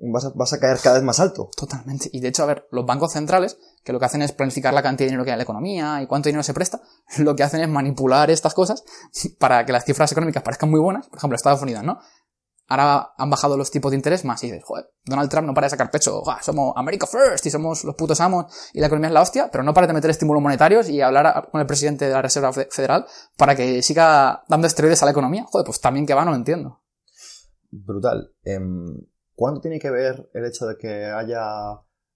Vas 0.00 0.24
a, 0.24 0.32
vas 0.34 0.52
a, 0.52 0.58
caer 0.58 0.78
cada 0.82 0.96
vez 0.96 1.04
más 1.04 1.20
alto. 1.20 1.50
Totalmente. 1.56 2.08
Y 2.12 2.18
de 2.18 2.28
hecho, 2.28 2.42
a 2.42 2.46
ver, 2.46 2.66
los 2.72 2.86
bancos 2.86 3.12
centrales, 3.12 3.56
que 3.84 3.92
lo 3.92 4.00
que 4.00 4.06
hacen 4.06 4.22
es 4.22 4.32
planificar 4.32 4.74
la 4.74 4.82
cantidad 4.82 5.06
de 5.06 5.10
dinero 5.10 5.24
que 5.24 5.30
hay 5.30 5.34
en 5.34 5.38
la 5.38 5.44
economía 5.44 6.02
y 6.02 6.08
cuánto 6.08 6.28
dinero 6.28 6.42
se 6.42 6.54
presta, 6.54 6.80
lo 7.18 7.36
que 7.36 7.44
hacen 7.44 7.60
es 7.60 7.68
manipular 7.68 8.32
estas 8.32 8.54
cosas 8.54 8.82
para 9.38 9.64
que 9.64 9.72
las 9.72 9.84
cifras 9.84 10.10
económicas 10.10 10.42
parezcan 10.42 10.70
muy 10.70 10.80
buenas. 10.80 11.06
Por 11.06 11.18
ejemplo, 11.18 11.36
Estados 11.36 11.62
Unidos, 11.62 11.84
¿no? 11.84 12.00
Ahora 12.72 13.12
han 13.18 13.28
bajado 13.28 13.58
los 13.58 13.70
tipos 13.70 13.90
de 13.90 13.96
interés 13.96 14.24
más 14.24 14.42
y 14.42 14.46
dices, 14.46 14.64
joder, 14.64 14.86
Donald 15.04 15.28
Trump 15.28 15.46
no 15.46 15.52
para 15.52 15.66
de 15.66 15.72
sacar 15.72 15.90
pecho, 15.90 16.22
somos 16.40 16.72
America 16.74 17.06
First 17.06 17.44
y 17.44 17.50
somos 17.50 17.84
los 17.84 17.94
putos 17.94 18.18
amos 18.22 18.46
y 18.72 18.80
la 18.80 18.86
economía 18.86 19.08
es 19.08 19.12
la 19.12 19.20
hostia, 19.20 19.50
pero 19.52 19.62
no 19.62 19.74
para 19.74 19.86
de 19.86 19.92
meter 19.92 20.08
estímulos 20.08 20.42
monetarios 20.42 20.88
y 20.88 21.02
hablar 21.02 21.50
con 21.50 21.60
el 21.60 21.66
presidente 21.66 22.06
de 22.06 22.12
la 22.12 22.22
Reserva 22.22 22.50
Federal 22.50 23.04
para 23.36 23.54
que 23.54 23.82
siga 23.82 24.44
dando 24.48 24.66
esteroides 24.66 25.02
a 25.02 25.04
la 25.04 25.10
economía. 25.10 25.44
Joder, 25.50 25.66
pues 25.66 25.82
también 25.82 26.06
que 26.06 26.14
va, 26.14 26.24
no 26.24 26.30
lo 26.30 26.38
entiendo. 26.38 26.80
Brutal. 27.70 28.32
Em, 28.42 29.06
¿Cuándo 29.34 29.60
tiene 29.60 29.78
que 29.78 29.90
ver 29.90 30.30
el 30.32 30.46
hecho 30.46 30.64
de 30.64 30.78
que 30.78 31.04
haya 31.04 31.74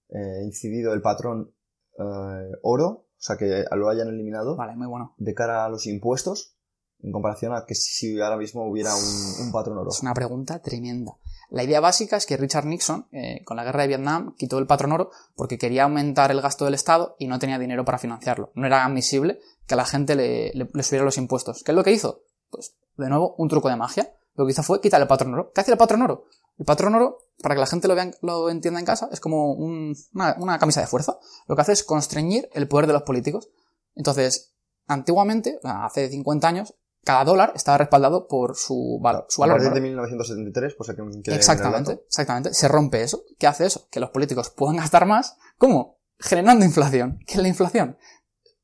eh, 0.08 0.42
incidido 0.42 0.94
el 0.94 1.02
patrón 1.02 1.54
eh, 1.98 2.52
oro, 2.62 2.86
o 2.86 3.14
sea, 3.18 3.36
que 3.36 3.62
lo 3.72 3.90
hayan 3.90 4.08
eliminado? 4.08 4.56
Vale, 4.56 4.74
muy 4.74 4.86
bueno. 4.86 5.14
De 5.18 5.34
cara 5.34 5.66
a 5.66 5.68
los 5.68 5.86
impuestos 5.86 6.55
en 7.02 7.12
comparación 7.12 7.54
a 7.54 7.64
que 7.66 7.74
si 7.74 8.20
ahora 8.20 8.36
mismo 8.36 8.68
hubiera 8.68 8.94
un, 8.94 9.52
patrón 9.52 9.78
oro? 9.78 9.90
Es 9.90 10.02
una 10.02 10.14
pregunta 10.14 10.60
tremenda. 10.60 11.12
La 11.50 11.62
idea 11.62 11.80
básica 11.80 12.16
es 12.16 12.26
que 12.26 12.36
Richard 12.36 12.66
Nixon, 12.66 13.06
eh, 13.12 13.44
con 13.44 13.56
la 13.56 13.64
guerra 13.64 13.82
de 13.82 13.88
Vietnam, 13.88 14.34
quitó 14.36 14.58
el 14.58 14.66
patrón 14.66 14.92
oro 14.92 15.10
porque 15.36 15.58
quería 15.58 15.84
aumentar 15.84 16.30
el 16.30 16.40
gasto 16.40 16.64
del 16.64 16.74
Estado 16.74 17.14
y 17.18 17.28
no 17.28 17.38
tenía 17.38 17.58
dinero 17.58 17.84
para 17.84 17.98
financiarlo. 17.98 18.50
No 18.54 18.66
era 18.66 18.84
admisible 18.84 19.38
que 19.66 19.74
a 19.74 19.76
la 19.76 19.84
gente 19.84 20.16
le, 20.16 20.52
subiera 20.82 21.04
los 21.04 21.18
impuestos. 21.18 21.62
¿Qué 21.62 21.72
es 21.72 21.76
lo 21.76 21.84
que 21.84 21.92
hizo? 21.92 22.22
Pues, 22.50 22.74
de 22.96 23.08
nuevo, 23.08 23.34
un 23.38 23.48
truco 23.48 23.68
de 23.68 23.76
magia. 23.76 24.12
Lo 24.34 24.44
que 24.44 24.52
hizo 24.52 24.62
fue 24.62 24.80
quitar 24.80 25.00
el 25.00 25.06
patrón 25.06 25.34
oro. 25.34 25.52
¿Qué 25.54 25.60
hace 25.60 25.70
el 25.70 25.78
patrón 25.78 26.02
oro? 26.02 26.24
El 26.58 26.64
patrón 26.64 26.94
oro, 26.94 27.18
para 27.42 27.54
que 27.54 27.60
la 27.60 27.66
gente 27.66 27.86
lo, 27.86 27.94
vea, 27.94 28.10
lo 28.22 28.50
entienda 28.50 28.80
en 28.80 28.86
casa, 28.86 29.08
es 29.12 29.20
como 29.20 29.52
una, 29.52 30.36
una 30.38 30.58
camisa 30.58 30.80
de 30.80 30.86
fuerza. 30.86 31.18
Lo 31.46 31.54
que 31.54 31.62
hace 31.62 31.72
es 31.72 31.84
constreñir 31.84 32.48
el 32.52 32.66
poder 32.66 32.86
de 32.86 32.94
los 32.94 33.02
políticos. 33.02 33.48
Entonces, 33.94 34.54
antiguamente, 34.86 35.58
hace 35.62 36.08
50 36.08 36.48
años, 36.48 36.74
cada 37.06 37.22
dólar 37.22 37.52
estaba 37.54 37.78
respaldado 37.78 38.26
por 38.26 38.56
su 38.56 38.98
valor. 39.00 39.26
Su 39.28 39.40
valor 39.40 39.60
a 39.60 39.62
partir 39.62 39.74
de 39.74 39.80
1973, 39.80 40.74
pues 40.76 40.90
aquí 40.90 41.00
Exactamente, 41.26 42.02
exactamente. 42.04 42.52
Se 42.52 42.66
rompe 42.66 43.00
eso. 43.02 43.22
¿Qué 43.38 43.46
hace 43.46 43.64
eso? 43.64 43.86
Que 43.92 44.00
los 44.00 44.10
políticos 44.10 44.50
puedan 44.50 44.78
gastar 44.78 45.06
más. 45.06 45.36
¿Cómo? 45.56 46.00
Generando 46.18 46.64
inflación. 46.64 47.20
¿Qué 47.24 47.34
es 47.34 47.42
la 47.42 47.46
inflación? 47.46 47.96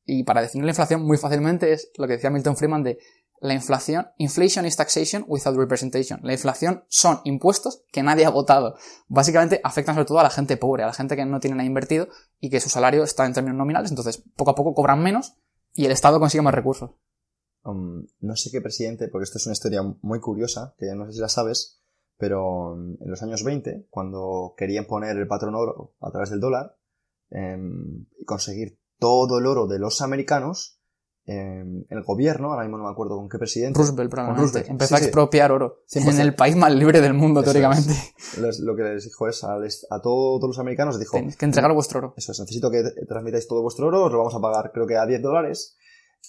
Y 0.03 0.25
para 0.25 0.41
definir 0.41 0.65
la 0.65 0.71
inflación 0.71 1.03
muy 1.03 1.17
fácilmente 1.17 1.71
es 1.71 1.89
lo 1.95 2.05
que 2.05 2.13
decía 2.13 2.31
Milton 2.31 2.57
Friedman 2.57 2.83
de 2.83 2.99
la 3.39 3.53
inflación, 3.53 4.09
inflation 4.17 4.65
is 4.65 4.75
taxation 4.75 5.23
without 5.25 5.55
representation. 5.55 6.19
La 6.21 6.33
inflación 6.33 6.83
son 6.89 7.21
impuestos 7.23 7.85
que 7.93 8.03
nadie 8.03 8.25
ha 8.25 8.29
votado. 8.29 8.75
Básicamente 9.07 9.61
afectan 9.63 9.95
sobre 9.95 10.05
todo 10.05 10.19
a 10.19 10.23
la 10.23 10.29
gente 10.29 10.57
pobre, 10.57 10.83
a 10.83 10.87
la 10.87 10.93
gente 10.93 11.15
que 11.15 11.25
no 11.25 11.39
tiene 11.39 11.55
nada 11.55 11.67
invertido 11.67 12.09
y 12.41 12.49
que 12.49 12.59
su 12.59 12.67
salario 12.67 13.03
está 13.03 13.25
en 13.25 13.33
términos 13.33 13.57
nominales, 13.57 13.89
entonces 13.89 14.21
poco 14.35 14.51
a 14.51 14.55
poco 14.55 14.73
cobran 14.73 15.01
menos 15.01 15.37
y 15.73 15.85
el 15.85 15.93
Estado 15.93 16.19
consigue 16.19 16.41
más 16.41 16.53
recursos. 16.53 16.91
Um, 17.65 18.05
no 18.19 18.35
sé 18.35 18.51
qué 18.51 18.61
presidente, 18.61 19.07
porque 19.07 19.23
esto 19.23 19.37
es 19.37 19.45
una 19.45 19.53
historia 19.53 19.81
muy 20.01 20.19
curiosa, 20.19 20.75
que 20.77 20.93
no 20.95 21.05
sé 21.05 21.13
si 21.13 21.19
la 21.19 21.29
sabes, 21.29 21.81
pero 22.17 22.73
um, 22.73 22.97
en 22.99 23.09
los 23.09 23.23
años 23.23 23.43
20, 23.43 23.87
cuando 23.89 24.53
querían 24.57 24.85
poner 24.85 25.15
el 25.15 25.27
patrón 25.27 25.55
oro 25.55 25.95
a 26.01 26.11
través 26.11 26.29
del 26.29 26.41
dólar 26.41 26.77
em, 27.29 28.05
y 28.17 28.25
conseguir 28.25 28.79
todo 28.99 29.39
el 29.39 29.47
oro 29.47 29.67
de 29.67 29.79
los 29.79 30.01
americanos, 30.01 30.77
em, 31.25 31.85
el 31.89 32.03
gobierno, 32.03 32.51
ahora 32.51 32.63
mismo 32.63 32.77
no 32.77 32.83
me 32.83 32.91
acuerdo 32.91 33.15
con 33.15 33.29
qué 33.29 33.37
presidente. 33.37 33.79
Roosevelt, 33.79 34.11
probablemente. 34.11 34.69
Empezó 34.69 34.95
a 34.95 34.97
expropiar 34.97 35.53
oro. 35.53 35.83
En 35.93 36.19
el 36.19 36.35
país 36.35 36.57
más 36.57 36.73
libre 36.73 36.99
del 36.99 37.13
mundo, 37.13 37.43
teóricamente. 37.43 37.93
lo 38.59 38.75
que 38.75 38.83
les 38.83 39.05
dijo 39.05 39.29
es 39.29 39.41
a, 39.45 39.55
a, 39.55 40.01
todos 40.01 40.43
los 40.43 40.59
americanos, 40.59 40.99
dijo... 40.99 41.15
Tenéis 41.15 41.37
que 41.37 41.45
entregar 41.45 41.71
vuestro 41.71 41.99
oro. 41.99 42.13
Eso 42.17 42.33
es, 42.33 42.39
necesito 42.41 42.69
que 42.69 42.83
transmitáis 43.07 43.47
todo 43.47 43.61
vuestro 43.61 43.87
oro, 43.87 44.03
os 44.03 44.11
lo 44.11 44.17
vamos 44.17 44.35
a 44.35 44.41
pagar 44.41 44.71
creo 44.73 44.85
que 44.85 44.97
a 44.97 45.05
10 45.05 45.21
dólares 45.21 45.77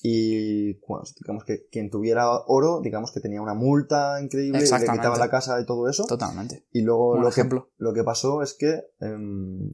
y 0.02 0.74
digamos 0.74 1.44
que 1.46 1.66
quien 1.70 1.90
tuviera 1.90 2.28
oro, 2.46 2.80
digamos 2.83 3.12
que 3.12 3.20
tenía 3.20 3.40
una 3.40 3.54
multa 3.54 4.20
increíble, 4.20 4.61
le 4.61 4.66
quitaba 4.66 5.16
la 5.16 5.30
casa 5.30 5.61
y 5.61 5.66
todo 5.66 5.88
eso. 5.88 6.04
Totalmente. 6.07 6.66
Y 6.72 6.83
luego 6.83 7.16
lo 7.16 7.30
que, 7.30 7.48
lo 7.76 7.94
que 7.94 8.04
pasó 8.04 8.42
es 8.42 8.54
que 8.54 8.83
em, 9.00 9.72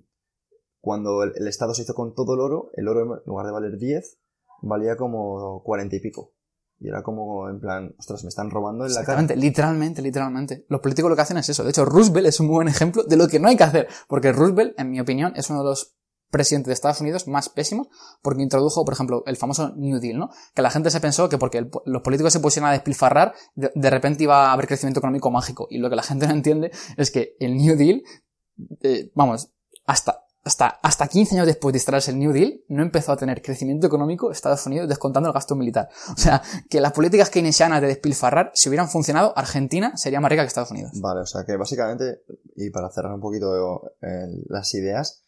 cuando 0.81 1.23
el, 1.23 1.47
Estado 1.49 1.75
se 1.75 1.83
hizo 1.83 1.95
con 1.95 2.15
todo 2.15 2.35
el 2.35 2.41
oro, 2.41 2.71
el 2.75 2.89
oro 2.89 3.17
en 3.17 3.23
lugar 3.27 3.47
de 3.47 3.53
valer 3.53 3.79
10, 3.79 4.19
valía 4.63 4.97
como 4.97 5.63
40 5.63 5.97
y 5.97 6.01
pico. 6.01 6.35
Y 6.79 6.89
era 6.89 7.03
como, 7.03 7.51
en 7.51 7.61
plan, 7.61 7.95
ostras, 7.99 8.23
me 8.25 8.29
están 8.29 8.51
robando 8.51 8.87
en 8.87 8.95
la 8.95 9.05
cara. 9.05 9.21
Literalmente, 9.37 10.01
literalmente. 10.01 10.65
Los 10.69 10.81
políticos 10.81 11.11
lo 11.11 11.17
que 11.17 11.23
hacen 11.23 11.37
es 11.37 11.49
eso. 11.51 11.63
De 11.63 11.71
hecho, 11.71 11.85
Roosevelt 11.85 12.27
es 12.27 12.41
un 12.41 12.49
buen 12.49 12.69
ejemplo 12.69 13.05
de 13.05 13.17
lo 13.17 13.29
que 13.29 13.39
no 13.39 13.49
hay 13.49 13.57
que 13.57 13.65
hacer. 13.65 13.89
Porque 14.09 14.33
Roosevelt, 14.33 14.81
en 14.81 14.91
mi 14.91 14.99
opinión, 14.99 15.35
es 15.37 15.51
uno 15.51 15.59
de 15.59 15.67
los 15.67 15.95
presidentes 16.31 16.69
de 16.69 16.75
Estados 16.75 17.01
Unidos 17.01 17.27
más 17.27 17.49
pésimos 17.49 17.89
porque 18.23 18.43
introdujo, 18.43 18.85
por 18.85 18.95
ejemplo, 18.95 19.23
el 19.27 19.37
famoso 19.37 19.73
New 19.77 20.01
Deal, 20.01 20.19
¿no? 20.19 20.31
Que 20.55 20.63
la 20.63 20.71
gente 20.71 20.91
se 20.91 21.01
pensó 21.01 21.29
que 21.29 21.39
porque 21.39 21.69
los 21.85 22.03
políticos 22.03 22.33
se 22.33 22.41
pusieron 22.41 22.69
a 22.69 22.73
despilfarrar, 22.73 23.35
de, 23.55 23.91
repente 23.91 24.25
iba 24.25 24.47
a 24.47 24.53
haber 24.53 24.67
crecimiento 24.67 25.01
económico 25.01 25.31
mágico. 25.31 25.67
Y 25.71 25.79
lo 25.79 25.91
que 25.91 25.97
la 25.97 26.03
gente 26.03 26.27
no 26.27 26.33
entiende 26.33 26.71
es 26.97 27.11
que 27.11 27.37
el 27.41 27.57
New 27.57 27.77
Deal, 27.77 28.03
eh, 28.83 29.11
vamos, 29.15 29.51
hasta, 29.87 30.25
hasta, 30.45 30.69
hasta 30.83 31.09
15 31.09 31.35
años 31.35 31.47
después 31.47 31.73
de 31.73 31.79
instalarse 31.79 32.13
el 32.13 32.19
New 32.19 32.33
Deal, 32.33 32.61
no 32.69 32.83
empezó 32.83 33.13
a 33.13 33.17
tener 33.17 33.43
crecimiento 33.43 33.87
económico 33.87 34.31
Estados 34.31 34.65
Unidos 34.67 34.89
descontando 34.89 35.29
el 35.29 35.33
gasto 35.33 35.57
militar. 35.57 35.89
O 36.13 36.17
sea, 36.17 36.43
que 36.69 36.81
las 36.81 36.93
políticas 36.93 37.31
keynesianas 37.31 37.81
de 37.81 37.89
despilfarrar, 37.89 38.51
si 38.55 38.69
hubieran 38.69 38.89
funcionado, 38.89 39.33
Argentina 39.37 39.97
sería 39.97 40.21
más 40.21 40.31
rica 40.31 40.43
que 40.43 40.49
Estados 40.49 40.71
Unidos. 40.71 40.93
Vale, 41.01 41.21
o 41.21 41.27
sea 41.27 41.45
que 41.45 41.57
básicamente, 41.57 42.23
y 42.57 42.71
para 42.71 42.91
cerrar 42.91 43.15
un 43.15 43.21
poquito 43.21 43.93
eh, 44.03 44.29
las 44.49 44.73
ideas, 44.75 45.25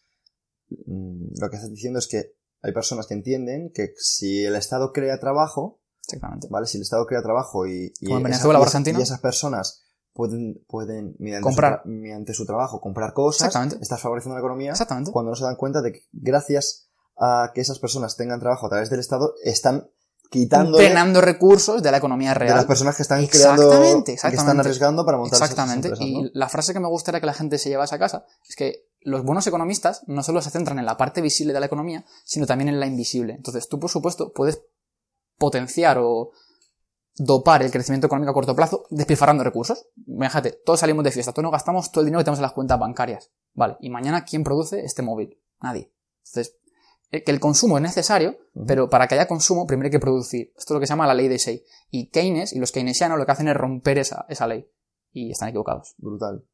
lo 0.87 1.51
que 1.51 1.57
estás 1.57 1.71
diciendo 1.71 1.99
es 1.99 2.07
que 2.09 2.35
hay 2.63 2.73
personas 2.73 3.07
que 3.07 3.15
entienden 3.15 3.71
que 3.75 3.93
si 3.97 4.45
el 4.45 4.55
Estado 4.57 4.93
crea 4.93 5.19
trabajo, 5.19 5.81
Exactamente. 6.07 6.49
¿vale? 6.51 6.67
Si 6.67 6.79
el 6.79 6.83
Estado 6.83 7.07
crea 7.07 7.23
trabajo 7.23 7.67
y, 7.67 7.93
Venezuela 8.01 8.59
o 8.59 8.63
y 8.63 8.67
esa- 8.67 8.79
Argentina. 8.79 8.99
y 8.99 9.03
esas 9.03 9.21
personas 9.21 9.83
pueden, 10.13 10.63
pueden 10.69 11.17
mediante, 11.19 11.43
Comprar. 11.45 11.81
Su, 11.83 11.89
mediante 11.89 12.35
su 12.35 12.45
trabajo 12.47 12.81
comprar 12.81 13.13
cosas, 13.15 13.55
estás 13.81 14.01
favoreciendo 14.01 14.35
la 14.35 14.41
economía 14.41 14.71
Exactamente. 14.73 15.11
cuando 15.11 15.31
no 15.31 15.37
se 15.37 15.45
dan 15.45 15.57
cuenta 15.57 15.81
de 15.83 15.93
que 15.93 16.01
gracias 16.13 16.89
a 17.19 17.51
que 17.55 17.61
esas 17.61 17.79
personas 17.79 18.17
tengan 18.17 18.41
trabajo 18.41 18.67
a 18.67 18.71
través 18.71 18.91
del 18.91 19.01
Estado, 19.01 19.35
están 19.43 19.89
quitando 20.31 20.79
de 20.79 21.21
recursos 21.21 21.83
de 21.83 21.91
la 21.91 21.99
economía 21.99 22.33
real. 22.33 22.57
las 22.57 22.65
personas 22.65 22.97
que 22.97 23.03
están 23.03 23.21
Exactamente, 23.21 23.67
creando, 23.77 24.05
que 24.05 24.13
exactamente. 24.13 24.41
están 24.41 24.61
arriesgando 24.61 25.05
para 25.05 25.19
montar 25.19 25.37
esas 25.37 25.51
Exactamente. 25.51 25.93
Y 26.01 26.31
la 26.33 26.49
frase 26.49 26.73
que 26.73 26.81
me 26.81 26.89
gustaría 26.89 27.21
que 27.21 27.27
la 27.27 27.35
gente 27.35 27.59
se 27.59 27.69
llevase 27.69 27.95
a 27.95 27.99
casa 27.99 28.25
es 28.49 28.57
que 28.57 28.87
los 29.05 29.25
buenos 29.25 29.47
economistas 29.47 30.03
no 30.07 30.23
solo 30.23 30.43
se 30.43 30.51
centran 30.51 30.79
en 30.79 30.87
la 30.87 30.97
parte 30.97 31.21
visible 31.21 31.53
de 31.53 31.61
la 31.61 31.67
economía, 31.67 32.05
sino 32.25 32.47
también 32.47 32.69
en 32.69 32.81
la 32.81 32.87
invisible. 32.87 33.35
Entonces, 33.35 33.69
tú, 33.69 33.79
por 33.79 33.91
supuesto, 33.91 34.33
puedes 34.33 34.63
potenciar 35.39 35.99
o 35.99 36.31
dopar 37.17 37.63
el 37.63 37.71
crecimiento 37.71 38.07
económico 38.07 38.31
a 38.31 38.35
corto 38.35 38.57
plazo 38.57 38.87
despilfarrando 38.91 39.45
recursos. 39.45 39.87
Fíjate, 40.07 40.53
todos 40.65 40.81
salimos 40.81 41.05
de 41.05 41.11
fiesta, 41.11 41.33
todos 41.33 41.45
nos 41.45 41.53
gastamos 41.53 41.91
todo 41.91 42.03
el 42.03 42.07
dinero 42.07 42.21
que 42.21 42.25
tenemos 42.25 42.39
en 42.39 42.45
las 42.45 42.53
cuentas 42.53 42.79
bancarias. 42.79 43.31
Vale, 43.55 43.77
y 43.81 43.91
mañana, 43.91 44.25
¿quién 44.25 44.45
produce 44.45 44.85
este 44.85 45.03
móvil? 45.03 45.39
Nadie. 45.61 45.93
Entonces, 46.25 46.57
eh, 47.11 47.23
que 47.23 47.31
el 47.31 47.41
consumo 47.41 47.77
es 47.77 47.83
necesario, 47.83 48.39
pero 48.67 48.89
para 48.89 49.07
que 49.07 49.15
haya 49.15 49.29
consumo 49.29 49.67
primero 49.67 49.87
hay 49.87 49.91
que 49.91 50.01
producir. 50.01 50.53
Esto 50.57 50.73
es 50.73 50.75
lo 50.75 50.81
que 50.81 50.87
se 50.87 50.93
llama 50.93 51.07
la 51.07 51.15
ley 51.15 51.29
de 51.29 51.39
Shea. 51.39 51.59
Y 51.91 52.09
Keynes 52.09 52.55
y 52.55 52.59
los 52.59 52.73
keynesianos 52.73 53.19
lo 53.19 53.27
que 53.27 53.33
hacen 53.33 53.49
es 53.49 53.57
romper 53.57 53.99
esa, 53.99 54.25
esa 54.29 54.47
ley. 54.47 54.67
Y 55.13 55.31
están 55.31 55.51
equivocados. 55.51 55.95
Brutal. 55.99 56.47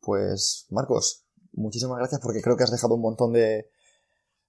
Pues, 0.00 0.66
Marcos, 0.70 1.24
muchísimas 1.52 1.98
gracias 1.98 2.20
porque 2.20 2.42
creo 2.42 2.56
que 2.56 2.64
has 2.64 2.70
dejado 2.70 2.94
un 2.94 3.02
montón 3.02 3.32
de, 3.32 3.70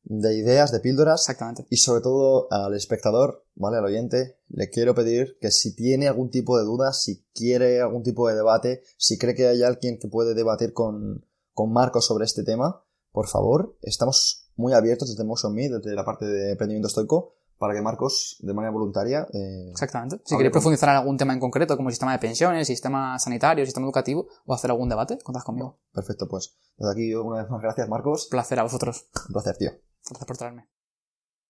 de 0.03 0.35
ideas, 0.35 0.71
de 0.71 0.79
píldoras. 0.79 1.21
Exactamente. 1.21 1.65
Y 1.69 1.77
sobre 1.77 2.01
todo 2.01 2.47
al 2.51 2.73
espectador, 2.75 3.45
¿vale? 3.55 3.77
Al 3.77 3.85
oyente, 3.85 4.37
le 4.49 4.69
quiero 4.69 4.95
pedir 4.95 5.37
que 5.39 5.51
si 5.51 5.75
tiene 5.75 6.07
algún 6.07 6.29
tipo 6.29 6.57
de 6.57 6.63
duda, 6.63 6.93
si 6.93 7.25
quiere 7.33 7.81
algún 7.81 8.03
tipo 8.03 8.27
de 8.27 8.35
debate, 8.35 8.83
si 8.97 9.17
cree 9.17 9.35
que 9.35 9.47
hay 9.47 9.63
alguien 9.63 9.99
que 9.99 10.07
puede 10.07 10.33
debatir 10.33 10.73
con, 10.73 11.25
con 11.53 11.71
Marcos 11.71 12.05
sobre 12.05 12.25
este 12.25 12.43
tema, 12.43 12.83
por 13.11 13.27
favor, 13.27 13.77
estamos 13.81 14.49
muy 14.55 14.73
abiertos 14.73 15.09
desde 15.09 15.23
Motion 15.23 15.53
Me, 15.53 15.69
desde 15.69 15.95
la 15.95 16.05
parte 16.05 16.25
de 16.25 16.51
emprendimiento 16.51 16.87
estoico, 16.87 17.35
para 17.61 17.75
que 17.75 17.81
Marcos, 17.83 18.37
de 18.39 18.55
manera 18.55 18.71
voluntaria, 18.71 19.27
eh, 19.31 19.69
Exactamente. 19.69 20.19
Si 20.25 20.35
queréis 20.35 20.51
profundizar 20.51 20.89
en 20.89 20.95
algún 20.95 21.15
tema 21.15 21.33
en 21.33 21.39
concreto, 21.39 21.77
como 21.77 21.91
sistema 21.91 22.11
de 22.11 22.17
pensiones, 22.17 22.65
sistema 22.65 23.19
sanitario, 23.19 23.63
sistema 23.65 23.85
educativo, 23.85 24.29
o 24.47 24.55
hacer 24.55 24.71
algún 24.71 24.89
debate, 24.89 25.19
contad 25.19 25.43
conmigo. 25.43 25.77
perfecto, 25.93 26.27
pues 26.27 26.57
desde 26.75 26.91
aquí 26.91 27.13
una 27.13 27.43
vez 27.43 27.51
más 27.51 27.61
gracias 27.61 27.87
Marcos, 27.87 28.27
Placer 28.31 28.59
a 28.59 28.63
vosotros. 28.63 29.05
un 29.27 29.33
placer 29.33 29.57
tío. 29.57 29.69
Gracias 30.09 30.25
por 30.25 30.37
traerme. 30.37 30.70